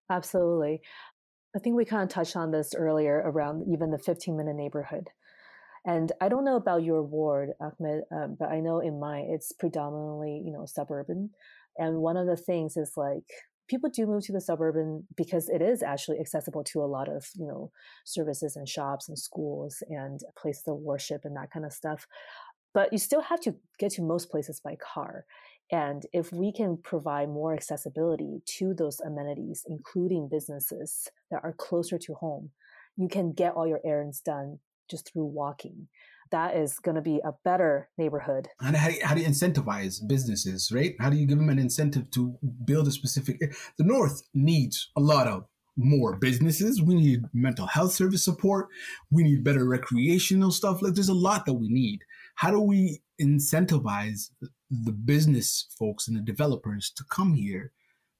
absolutely. 0.09 0.81
I 1.55 1.59
think 1.59 1.75
we 1.75 1.85
kind 1.85 2.03
of 2.03 2.09
touched 2.09 2.35
on 2.35 2.51
this 2.51 2.73
earlier 2.75 3.21
around 3.25 3.65
even 3.71 3.91
the 3.91 3.97
15 3.97 4.35
minute 4.35 4.55
neighborhood. 4.55 5.09
And 5.85 6.11
I 6.19 6.29
don't 6.29 6.45
know 6.45 6.57
about 6.57 6.83
your 6.83 7.01
ward, 7.03 7.51
Ahmed, 7.61 8.03
um, 8.11 8.35
but 8.37 8.49
I 8.49 8.59
know 8.59 8.79
in 8.79 8.99
mine 8.99 9.27
it's 9.29 9.53
predominantly, 9.53 10.41
you 10.45 10.51
know, 10.51 10.65
suburban. 10.65 11.31
And 11.77 11.99
one 11.99 12.17
of 12.17 12.27
the 12.27 12.35
things 12.35 12.75
is 12.75 12.93
like 12.97 13.23
people 13.69 13.89
do 13.89 14.05
move 14.05 14.25
to 14.25 14.33
the 14.33 14.41
suburban 14.41 15.05
because 15.15 15.47
it 15.49 15.61
is 15.61 15.83
actually 15.83 16.19
accessible 16.19 16.63
to 16.65 16.81
a 16.81 16.87
lot 16.87 17.07
of 17.07 17.27
you 17.35 17.47
know 17.47 17.71
services 18.05 18.55
and 18.55 18.67
shops 18.67 19.07
and 19.07 19.17
schools 19.17 19.83
and 19.89 20.19
places 20.37 20.63
of 20.67 20.77
worship 20.77 21.21
and 21.23 21.35
that 21.35 21.51
kind 21.51 21.65
of 21.65 21.73
stuff. 21.73 22.07
But 22.73 22.91
you 22.91 22.99
still 22.99 23.21
have 23.21 23.41
to 23.41 23.55
get 23.79 23.93
to 23.93 24.01
most 24.01 24.29
places 24.29 24.61
by 24.63 24.75
car. 24.75 25.25
And 25.71 26.03
if 26.13 26.31
we 26.31 26.51
can 26.51 26.77
provide 26.77 27.29
more 27.29 27.53
accessibility 27.53 28.41
to 28.57 28.73
those 28.73 28.99
amenities 29.01 29.63
including 29.67 30.27
businesses 30.27 31.07
that 31.31 31.41
are 31.43 31.53
closer 31.53 31.97
to 31.99 32.13
home 32.15 32.51
you 32.99 33.07
can 33.07 33.31
get 33.31 33.53
all 33.53 33.65
your 33.65 33.79
errands 33.85 34.19
done 34.19 34.59
just 34.89 35.11
through 35.11 35.25
walking 35.25 35.87
that 36.31 36.55
is 36.55 36.79
going 36.79 36.95
to 36.95 37.01
be 37.01 37.19
a 37.23 37.33
better 37.43 37.89
neighborhood. 37.97 38.49
And 38.59 38.75
how, 38.75 38.89
how 39.03 39.15
do 39.15 39.21
you 39.21 39.27
incentivize 39.27 40.05
businesses, 40.07 40.71
right? 40.71 40.95
How 40.99 41.09
do 41.09 41.17
you 41.17 41.25
give 41.25 41.37
them 41.37 41.49
an 41.49 41.59
incentive 41.59 42.11
to 42.11 42.37
build 42.65 42.87
a 42.87 42.91
specific? 42.91 43.37
Eh, 43.41 43.47
the 43.77 43.83
North 43.83 44.21
needs 44.33 44.91
a 44.95 45.01
lot 45.01 45.27
of 45.27 45.45
more 45.75 46.17
businesses. 46.17 46.81
We 46.81 46.95
need 46.95 47.23
mental 47.33 47.67
health 47.67 47.93
service 47.93 48.23
support. 48.23 48.67
We 49.09 49.23
need 49.23 49.43
better 49.43 49.65
recreational 49.65 50.51
stuff. 50.51 50.81
Like 50.81 50.93
there's 50.93 51.09
a 51.09 51.13
lot 51.13 51.45
that 51.45 51.53
we 51.53 51.69
need. 51.69 51.99
How 52.35 52.51
do 52.51 52.59
we 52.59 53.01
incentivize 53.21 54.29
the 54.69 54.91
business 54.91 55.67
folks 55.77 56.07
and 56.07 56.17
the 56.17 56.21
developers 56.21 56.91
to 56.97 57.03
come 57.09 57.33
here? 57.33 57.71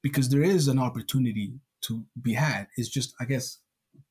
Because 0.02 0.30
there 0.30 0.41
is 0.43 0.67
an 0.67 0.80
opportunity 0.80 1.60
to 1.82 2.06
be 2.22 2.34
had. 2.34 2.67
It's 2.78 2.89
just, 2.89 3.13
I 3.19 3.26
guess, 3.26 3.60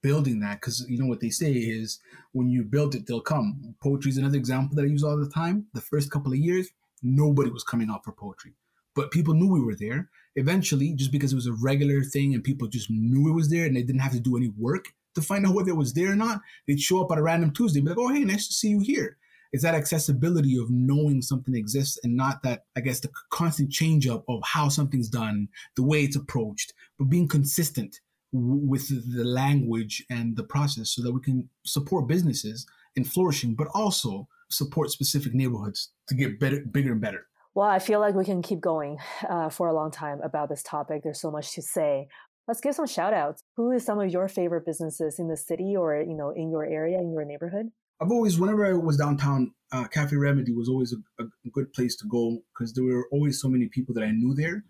building 0.02 0.40
that 0.40 0.60
because 0.60 0.84
you 0.88 0.98
know 0.98 1.06
what 1.06 1.20
they 1.20 1.30
say 1.30 1.52
is 1.52 2.00
when 2.32 2.48
you 2.48 2.62
build 2.62 2.94
it 2.94 3.06
they'll 3.06 3.20
come. 3.20 3.74
Poetry 3.82 4.10
is 4.10 4.18
another 4.18 4.36
example 4.36 4.76
that 4.76 4.82
i 4.82 4.86
use 4.86 5.04
all 5.04 5.16
the 5.16 5.28
time. 5.28 5.66
The 5.74 5.80
first 5.80 6.10
couple 6.10 6.32
of 6.32 6.38
years 6.38 6.68
nobody 7.02 7.50
was 7.50 7.64
coming 7.64 7.90
out 7.90 8.04
for 8.04 8.12
poetry. 8.12 8.52
But 8.94 9.10
people 9.10 9.34
knew 9.34 9.48
we 9.48 9.60
were 9.60 9.76
there. 9.76 10.10
Eventually 10.36 10.92
just 10.94 11.12
because 11.12 11.32
it 11.32 11.36
was 11.36 11.46
a 11.46 11.52
regular 11.52 12.02
thing 12.02 12.34
and 12.34 12.44
people 12.44 12.68
just 12.68 12.90
knew 12.90 13.28
it 13.28 13.34
was 13.34 13.50
there 13.50 13.66
and 13.66 13.76
they 13.76 13.82
didn't 13.82 14.00
have 14.00 14.12
to 14.12 14.20
do 14.20 14.36
any 14.36 14.52
work 14.56 14.86
to 15.14 15.22
find 15.22 15.46
out 15.46 15.54
whether 15.54 15.70
it 15.70 15.76
was 15.76 15.94
there 15.94 16.12
or 16.12 16.16
not 16.16 16.40
they'd 16.66 16.80
show 16.80 17.02
up 17.02 17.10
at 17.10 17.18
a 17.18 17.22
random 17.22 17.50
tuesday 17.50 17.80
and 17.80 17.86
be 17.86 17.90
like 17.90 17.98
oh 17.98 18.12
hey 18.12 18.24
nice 18.24 18.46
to 18.46 18.54
see 18.54 18.68
you 18.68 18.80
here. 18.80 19.16
It's 19.50 19.62
that 19.62 19.74
accessibility 19.74 20.58
of 20.58 20.70
knowing 20.70 21.22
something 21.22 21.54
exists 21.54 21.98
and 22.04 22.14
not 22.14 22.42
that 22.42 22.64
i 22.76 22.80
guess 22.80 23.00
the 23.00 23.10
constant 23.30 23.72
change 23.72 24.06
up 24.06 24.24
of 24.28 24.40
how 24.44 24.68
something's 24.68 25.08
done 25.08 25.48
the 25.74 25.82
way 25.82 26.02
it's 26.02 26.16
approached 26.16 26.72
but 26.98 27.06
being 27.06 27.26
consistent 27.26 28.00
with 28.32 28.88
the 29.16 29.24
language 29.24 30.04
and 30.10 30.36
the 30.36 30.42
process 30.42 30.90
so 30.90 31.02
that 31.02 31.12
we 31.12 31.20
can 31.20 31.48
support 31.64 32.06
businesses 32.06 32.66
in 32.96 33.04
flourishing, 33.04 33.54
but 33.54 33.68
also 33.74 34.28
support 34.50 34.90
specific 34.90 35.34
neighborhoods 35.34 35.90
to 36.08 36.14
get 36.14 36.38
better, 36.40 36.64
bigger 36.70 36.92
and 36.92 37.00
better. 37.00 37.26
Well, 37.54 37.68
I 37.68 37.78
feel 37.78 38.00
like 38.00 38.14
we 38.14 38.24
can 38.24 38.42
keep 38.42 38.60
going 38.60 38.98
uh, 39.28 39.48
for 39.48 39.68
a 39.68 39.74
long 39.74 39.90
time 39.90 40.20
about 40.22 40.48
this 40.48 40.62
topic. 40.62 41.02
There's 41.02 41.20
so 41.20 41.30
much 41.30 41.54
to 41.54 41.62
say. 41.62 42.08
Let's 42.46 42.60
give 42.60 42.74
some 42.74 42.86
shout 42.86 43.12
outs. 43.12 43.42
Who 43.56 43.72
is 43.72 43.84
some 43.84 44.00
of 44.00 44.10
your 44.10 44.28
favorite 44.28 44.64
businesses 44.64 45.18
in 45.18 45.28
the 45.28 45.36
city 45.36 45.74
or, 45.76 46.00
you 46.00 46.14
know, 46.14 46.30
in 46.30 46.50
your 46.50 46.64
area, 46.64 46.98
in 46.98 47.12
your 47.12 47.24
neighborhood? 47.24 47.66
I've 48.00 48.12
always, 48.12 48.38
whenever 48.38 48.64
I 48.64 48.74
was 48.74 48.96
downtown, 48.96 49.52
uh, 49.72 49.84
Cafe 49.88 50.14
Remedy 50.14 50.52
was 50.52 50.68
always 50.68 50.94
a, 50.94 51.24
a 51.24 51.50
good 51.52 51.72
place 51.72 51.96
to 51.96 52.06
go 52.06 52.38
because 52.54 52.72
there 52.72 52.84
were 52.84 53.08
always 53.10 53.40
so 53.40 53.48
many 53.48 53.66
people 53.66 53.92
that 53.94 54.04
I 54.04 54.12
knew 54.12 54.34
there, 54.34 54.64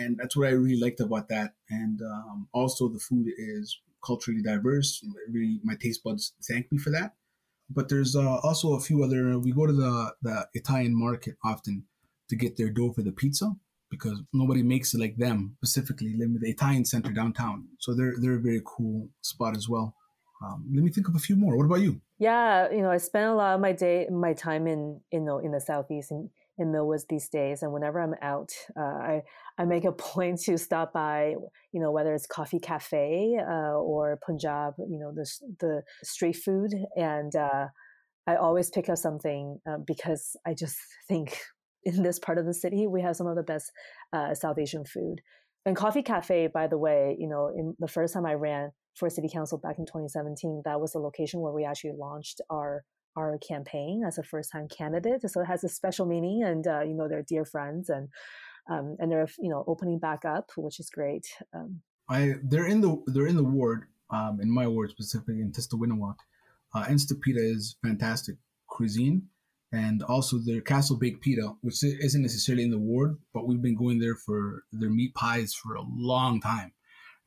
and 0.00 0.18
that's 0.18 0.36
what 0.36 0.48
I 0.48 0.52
really 0.52 0.80
liked 0.80 1.00
about 1.00 1.28
that. 1.28 1.54
And 1.68 2.00
um, 2.02 2.48
also, 2.52 2.88
the 2.88 2.98
food 2.98 3.26
is 3.36 3.78
culturally 4.04 4.42
diverse. 4.42 5.04
Really, 5.30 5.60
my 5.62 5.74
taste 5.80 6.02
buds 6.02 6.32
thank 6.48 6.70
me 6.72 6.78
for 6.78 6.90
that. 6.90 7.14
But 7.68 7.88
there's 7.88 8.16
uh, 8.16 8.38
also 8.48 8.74
a 8.74 8.80
few 8.80 9.04
other. 9.04 9.38
We 9.38 9.52
go 9.52 9.66
to 9.66 9.72
the 9.72 10.14
the 10.22 10.48
Italian 10.54 10.94
market 10.98 11.36
often 11.44 11.84
to 12.28 12.36
get 12.36 12.56
their 12.56 12.70
dough 12.70 12.92
for 12.92 13.02
the 13.02 13.12
pizza 13.12 13.52
because 13.90 14.22
nobody 14.32 14.62
makes 14.62 14.94
it 14.94 15.00
like 15.00 15.16
them. 15.16 15.56
Specifically, 15.62 16.12
the 16.16 16.50
Italian 16.56 16.84
Center 16.84 17.12
downtown. 17.12 17.68
So 17.78 17.94
they're 17.94 18.14
they're 18.20 18.40
a 18.42 18.48
very 18.50 18.62
cool 18.64 19.08
spot 19.22 19.56
as 19.56 19.68
well. 19.68 19.94
Um, 20.42 20.64
let 20.74 20.82
me 20.82 20.90
think 20.90 21.06
of 21.08 21.14
a 21.14 21.18
few 21.18 21.36
more. 21.36 21.56
What 21.56 21.66
about 21.66 21.82
you? 21.82 22.00
Yeah, 22.18 22.70
you 22.70 22.80
know, 22.80 22.90
I 22.90 22.96
spend 22.96 23.26
a 23.26 23.34
lot 23.34 23.54
of 23.54 23.60
my 23.60 23.72
day, 23.72 24.08
my 24.10 24.32
time 24.32 24.66
in 24.66 25.00
in 25.10 25.26
the 25.26 25.36
in 25.38 25.52
the 25.52 25.60
southeast 25.60 26.10
in, 26.10 26.30
in 26.58 26.72
Millwoods 26.72 27.06
these 27.08 27.28
days, 27.28 27.62
and 27.62 27.72
whenever 27.72 28.00
I'm 28.00 28.14
out, 28.22 28.50
uh, 28.78 28.82
I 28.82 29.22
I 29.58 29.64
make 29.64 29.84
a 29.84 29.92
point 30.10 30.40
to 30.42 30.58
stop 30.58 30.92
by, 30.92 31.34
you 31.72 31.80
know, 31.80 31.90
whether 31.90 32.14
it's 32.14 32.26
coffee 32.26 32.60
cafe 32.60 33.38
uh, 33.40 33.74
or 33.78 34.18
Punjab, 34.24 34.74
you 34.78 34.98
know, 34.98 35.12
the 35.14 35.28
the 35.60 35.82
street 36.02 36.36
food, 36.36 36.72
and 36.96 37.34
uh, 37.34 37.66
I 38.26 38.36
always 38.36 38.70
pick 38.70 38.88
up 38.88 38.98
something 38.98 39.58
uh, 39.68 39.78
because 39.86 40.36
I 40.46 40.54
just 40.54 40.76
think 41.08 41.38
in 41.84 42.02
this 42.02 42.18
part 42.18 42.36
of 42.36 42.44
the 42.44 42.54
city 42.54 42.86
we 42.86 43.00
have 43.00 43.16
some 43.16 43.26
of 43.26 43.36
the 43.36 43.42
best 43.42 43.72
uh, 44.12 44.34
South 44.34 44.58
Asian 44.58 44.84
food. 44.84 45.20
And 45.66 45.76
Coffee 45.76 46.02
Cafe, 46.02 46.48
by 46.48 46.66
the 46.66 46.78
way, 46.78 47.16
you 47.18 47.28
know, 47.28 47.48
in 47.54 47.74
the 47.78 47.88
first 47.88 48.14
time 48.14 48.24
I 48.24 48.32
ran 48.32 48.70
for 48.94 49.08
city 49.10 49.28
council 49.32 49.58
back 49.58 49.78
in 49.78 49.86
2017 49.86 50.62
that 50.64 50.80
was 50.80 50.92
the 50.92 50.98
location 50.98 51.40
where 51.40 51.52
we 51.52 51.64
actually 51.64 51.92
launched 51.98 52.40
our 52.50 52.84
our 53.16 53.38
campaign 53.38 54.02
as 54.06 54.18
a 54.18 54.22
first 54.22 54.52
time 54.52 54.68
candidate 54.68 55.28
so 55.28 55.40
it 55.40 55.46
has 55.46 55.64
a 55.64 55.68
special 55.68 56.06
meaning 56.06 56.42
and 56.42 56.66
uh, 56.66 56.80
you 56.80 56.94
know 56.94 57.08
they're 57.08 57.22
dear 57.22 57.44
friends 57.44 57.88
and 57.88 58.08
um, 58.70 58.96
and 58.98 59.10
they're 59.10 59.28
you 59.38 59.48
know 59.48 59.64
opening 59.66 59.98
back 59.98 60.24
up 60.24 60.50
which 60.56 60.78
is 60.80 60.90
great 60.90 61.26
um, 61.54 61.80
i 62.08 62.34
they're 62.44 62.66
in 62.66 62.80
the 62.80 63.02
they're 63.06 63.26
in 63.26 63.36
the 63.36 63.44
ward 63.44 63.84
um, 64.10 64.40
in 64.40 64.50
my 64.50 64.66
ward 64.66 64.90
specifically 64.90 65.40
in 65.40 65.52
tastawiyiniwak. 65.52 66.16
Uh, 66.74 66.84
Instapita 66.84 67.38
is 67.38 67.76
fantastic 67.82 68.36
cuisine 68.68 69.22
and 69.72 70.02
also 70.04 70.38
their 70.38 70.60
castle 70.60 70.96
baked 70.96 71.20
pita 71.20 71.52
which 71.62 71.82
isn't 71.82 72.22
necessarily 72.22 72.64
in 72.64 72.70
the 72.70 72.78
ward 72.78 73.18
but 73.34 73.46
we've 73.46 73.62
been 73.62 73.76
going 73.76 73.98
there 73.98 74.16
for 74.16 74.64
their 74.72 74.90
meat 74.90 75.14
pies 75.14 75.52
for 75.54 75.74
a 75.74 75.82
long 75.82 76.40
time 76.40 76.72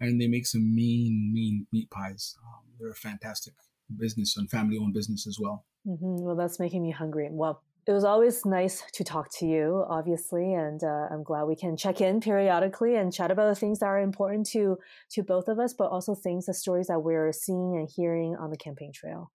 and 0.04 0.20
they 0.20 0.28
make 0.28 0.46
some 0.46 0.76
mean, 0.76 1.32
mean 1.34 1.68
meat 1.72 1.90
pies. 1.90 2.36
Um, 2.46 2.64
they're 2.80 2.92
a 2.92 2.96
fantastic 2.96 3.54
business 3.98 4.36
and 4.38 4.50
family 4.50 4.78
owned 4.78 4.94
business 4.94 5.28
as 5.28 5.38
well. 5.40 5.66
Mm-hmm. 5.88 6.24
Well, 6.24 6.36
that's 6.36 6.60
making 6.60 6.84
me 6.84 6.92
hungry. 6.92 7.28
Well, 7.32 7.62
it 7.86 7.92
was 7.92 8.06
always 8.06 8.46
nice 8.46 8.82
to 8.94 9.04
talk 9.04 9.30
to 9.40 9.46
you, 9.46 9.86
obviously, 9.90 10.54
and 10.54 10.82
uh, 10.82 11.08
I'm 11.12 11.24
glad 11.24 11.44
we 11.44 11.58
can 11.58 11.76
check 11.76 12.00
in 12.00 12.22
periodically 12.22 12.96
and 12.96 13.12
chat 13.12 13.30
about 13.30 13.50
the 13.50 13.60
things 13.60 13.80
that 13.80 13.88
are 13.88 14.00
important 14.00 14.48
to 14.52 14.78
to 15.12 15.24
both 15.24 15.50
of 15.50 15.60
us, 15.60 15.74
but 15.74 15.90
also 15.90 16.16
things, 16.16 16.46
the 16.46 16.54
stories 16.54 16.88
that 16.88 17.02
we're 17.02 17.34
seeing 17.34 17.76
and 17.76 17.90
hearing 17.94 18.38
on 18.40 18.52
the 18.52 18.58
campaign 18.58 18.94
trail. 18.94 19.32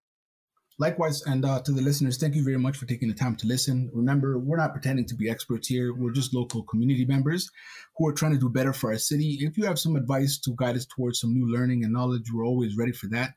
Likewise, 0.81 1.23
and 1.27 1.45
uh, 1.45 1.61
to 1.63 1.73
the 1.73 1.83
listeners, 1.83 2.19
thank 2.19 2.37
you 2.37 2.45
very 2.45 2.57
much 2.57 2.77
for 2.77 2.87
taking 2.87 3.09
the 3.09 3.15
time 3.15 3.35
to 3.37 3.47
listen. 3.49 3.91
Remember, 3.93 4.39
we're 4.39 4.57
not 4.57 4.73
pretending 4.73 5.07
to 5.07 5.17
be 5.17 5.29
experts 5.29 5.67
here. 5.67 5.93
We're 5.93 6.13
just 6.13 6.33
local 6.33 6.63
community 6.63 7.05
members 7.05 7.51
who 7.97 8.07
are 8.07 8.13
trying 8.13 8.33
to 8.33 8.39
do 8.39 8.49
better 8.49 8.73
for 8.73 8.93
our 8.93 8.99
city. 8.99 9.39
If 9.41 9.59
you 9.59 9.65
have 9.65 9.79
some 9.79 9.97
advice 9.97 10.39
to 10.39 10.55
guide 10.57 10.77
us 10.77 10.87
towards 10.87 11.21
some 11.21 11.35
new 11.35 11.53
learning 11.53 11.83
and 11.83 11.93
knowledge, 11.93 12.31
we're 12.33 12.47
always 12.47 12.77
ready 12.79 12.93
for 12.93 13.09
that. 13.09 13.33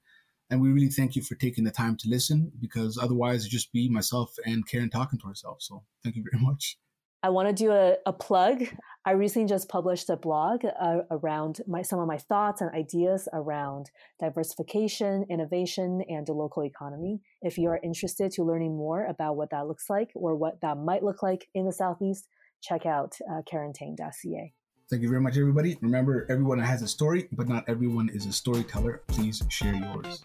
And 0.52 0.62
we 0.62 0.70
really 0.70 0.90
thank 0.90 1.16
you 1.16 1.22
for 1.22 1.36
taking 1.36 1.64
the 1.64 1.72
time 1.72 1.96
to 1.98 2.10
listen 2.10 2.52
because 2.60 3.00
otherwise, 3.02 3.42
it'd 3.42 3.52
just 3.52 3.72
be 3.72 3.88
myself 3.88 4.36
and 4.46 4.68
Karen 4.68 4.90
talking 4.90 5.18
to 5.20 5.28
ourselves. 5.28 5.66
So 5.66 5.84
thank 6.04 6.18
you 6.18 6.26
very 6.30 6.44
much. 6.46 6.78
I 7.24 7.30
want 7.30 7.48
to 7.48 7.54
do 7.54 7.72
a, 7.72 7.98
a 8.06 8.12
plug. 8.12 8.64
I 9.06 9.12
recently 9.12 9.48
just 9.48 9.70
published 9.70 10.10
a 10.10 10.18
blog 10.18 10.66
uh, 10.66 11.02
around 11.12 11.62
my, 11.68 11.84
some 11.84 12.00
of 12.00 12.08
my 12.08 12.18
thoughts 12.18 12.62
and 12.62 12.72
ideas 12.72 13.30
around 13.32 13.92
diversification, 14.20 15.26
innovation, 15.30 16.04
and 16.10 16.26
the 16.26 16.34
local 16.34 16.64
economy. 16.64 17.22
If 17.42 17.58
you 17.58 17.70
are 17.70 17.80
interested 17.84 18.32
to 18.34 18.44
learning 18.44 18.76
more 18.76 19.06
about 19.06 19.38
what 19.38 19.52
that 19.52 19.68
looks 19.68 19.86
like 19.88 20.10
or 20.16 20.36
what 20.36 20.62
that 20.62 20.78
might 20.78 21.04
look 21.04 21.22
like 21.22 21.48
in 21.54 21.66
the 21.66 21.72
Southeast, 21.72 22.28
check 22.62 22.88
out 22.88 23.16
uh, 23.32 23.42
karentang.ca. 23.52 24.54
Thank 24.92 25.04
you 25.04 25.10
very 25.10 25.22
much, 25.22 25.38
everybody. 25.38 25.78
Remember, 25.80 26.26
everyone 26.28 26.60
has 26.60 26.82
a 26.82 26.88
story, 26.88 27.30
but 27.32 27.48
not 27.48 27.64
everyone 27.70 28.10
is 28.10 28.26
a 28.26 28.34
storyteller. 28.34 29.02
Please 29.08 29.42
share 29.48 29.74
yours. 29.74 30.22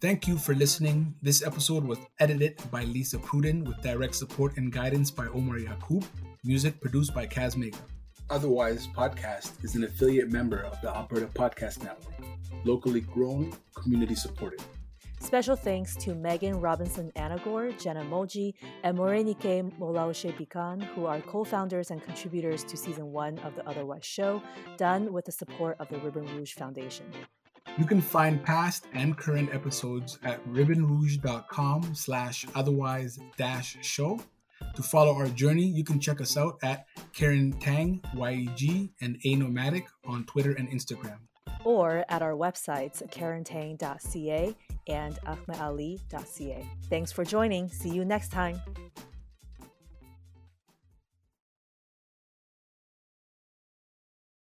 Thank 0.00 0.26
you 0.26 0.36
for 0.36 0.52
listening. 0.56 1.14
This 1.22 1.46
episode 1.46 1.84
was 1.84 1.98
edited 2.18 2.58
by 2.72 2.82
Lisa 2.82 3.16
Pruden 3.18 3.62
with 3.62 3.80
direct 3.80 4.16
support 4.16 4.56
and 4.56 4.72
guidance 4.72 5.08
by 5.12 5.28
Omar 5.28 5.60
Yakub. 5.60 6.04
Music 6.42 6.80
produced 6.80 7.14
by 7.14 7.28
Kaz 7.28 7.56
Mega. 7.56 7.78
Otherwise 8.28 8.88
Podcast 8.88 9.64
is 9.64 9.76
an 9.76 9.84
affiliate 9.84 10.32
member 10.32 10.62
of 10.64 10.80
the 10.80 10.88
Alberta 10.88 11.26
Podcast 11.26 11.84
Network, 11.84 12.26
locally 12.64 13.02
grown, 13.02 13.52
community 13.76 14.16
supported. 14.16 14.60
Special 15.20 15.54
thanks 15.54 15.94
to 15.96 16.14
Megan 16.14 16.58
Robinson 16.60 17.12
Anagor, 17.14 17.78
Jenna 17.78 18.02
Moji, 18.02 18.54
and 18.82 18.96
Morenike 18.98 19.70
Olaosebikan, 19.78 20.82
who 20.94 21.04
are 21.04 21.20
co 21.20 21.44
founders 21.44 21.90
and 21.90 22.02
contributors 22.02 22.64
to 22.64 22.76
season 22.76 23.12
one 23.12 23.38
of 23.40 23.54
The 23.54 23.68
Otherwise 23.68 24.04
Show, 24.04 24.42
done 24.78 25.12
with 25.12 25.26
the 25.26 25.32
support 25.32 25.76
of 25.78 25.88
the 25.88 25.98
Ribbon 25.98 26.24
Rouge 26.34 26.54
Foundation. 26.54 27.06
You 27.78 27.84
can 27.84 28.00
find 28.00 28.42
past 28.42 28.86
and 28.94 29.16
current 29.16 29.54
episodes 29.54 30.18
at 30.24 30.44
ribbonrouge.com 30.48 31.94
slash 31.94 32.46
otherwise 32.54 33.18
dash 33.36 33.76
show. 33.82 34.18
To 34.74 34.82
follow 34.82 35.14
our 35.14 35.28
journey, 35.28 35.64
you 35.64 35.84
can 35.84 36.00
check 36.00 36.20
us 36.20 36.36
out 36.36 36.58
at 36.62 36.86
Karen 37.12 37.52
Tang, 37.60 38.00
YEG, 38.14 38.90
and 39.00 39.16
A 39.24 39.36
Knowmadic 39.36 39.84
on 40.04 40.24
Twitter 40.24 40.52
and 40.52 40.68
Instagram. 40.70 41.18
Or 41.64 42.04
at 42.08 42.22
our 42.22 42.32
websites, 42.32 43.06
karentang.ca 43.10 44.56
and 44.88 45.14
ahmedali.ca. 45.26 46.66
Thanks 46.88 47.12
for 47.12 47.24
joining. 47.24 47.68
See 47.68 47.90
you 47.90 48.04
next 48.04 48.30
time. 48.32 48.60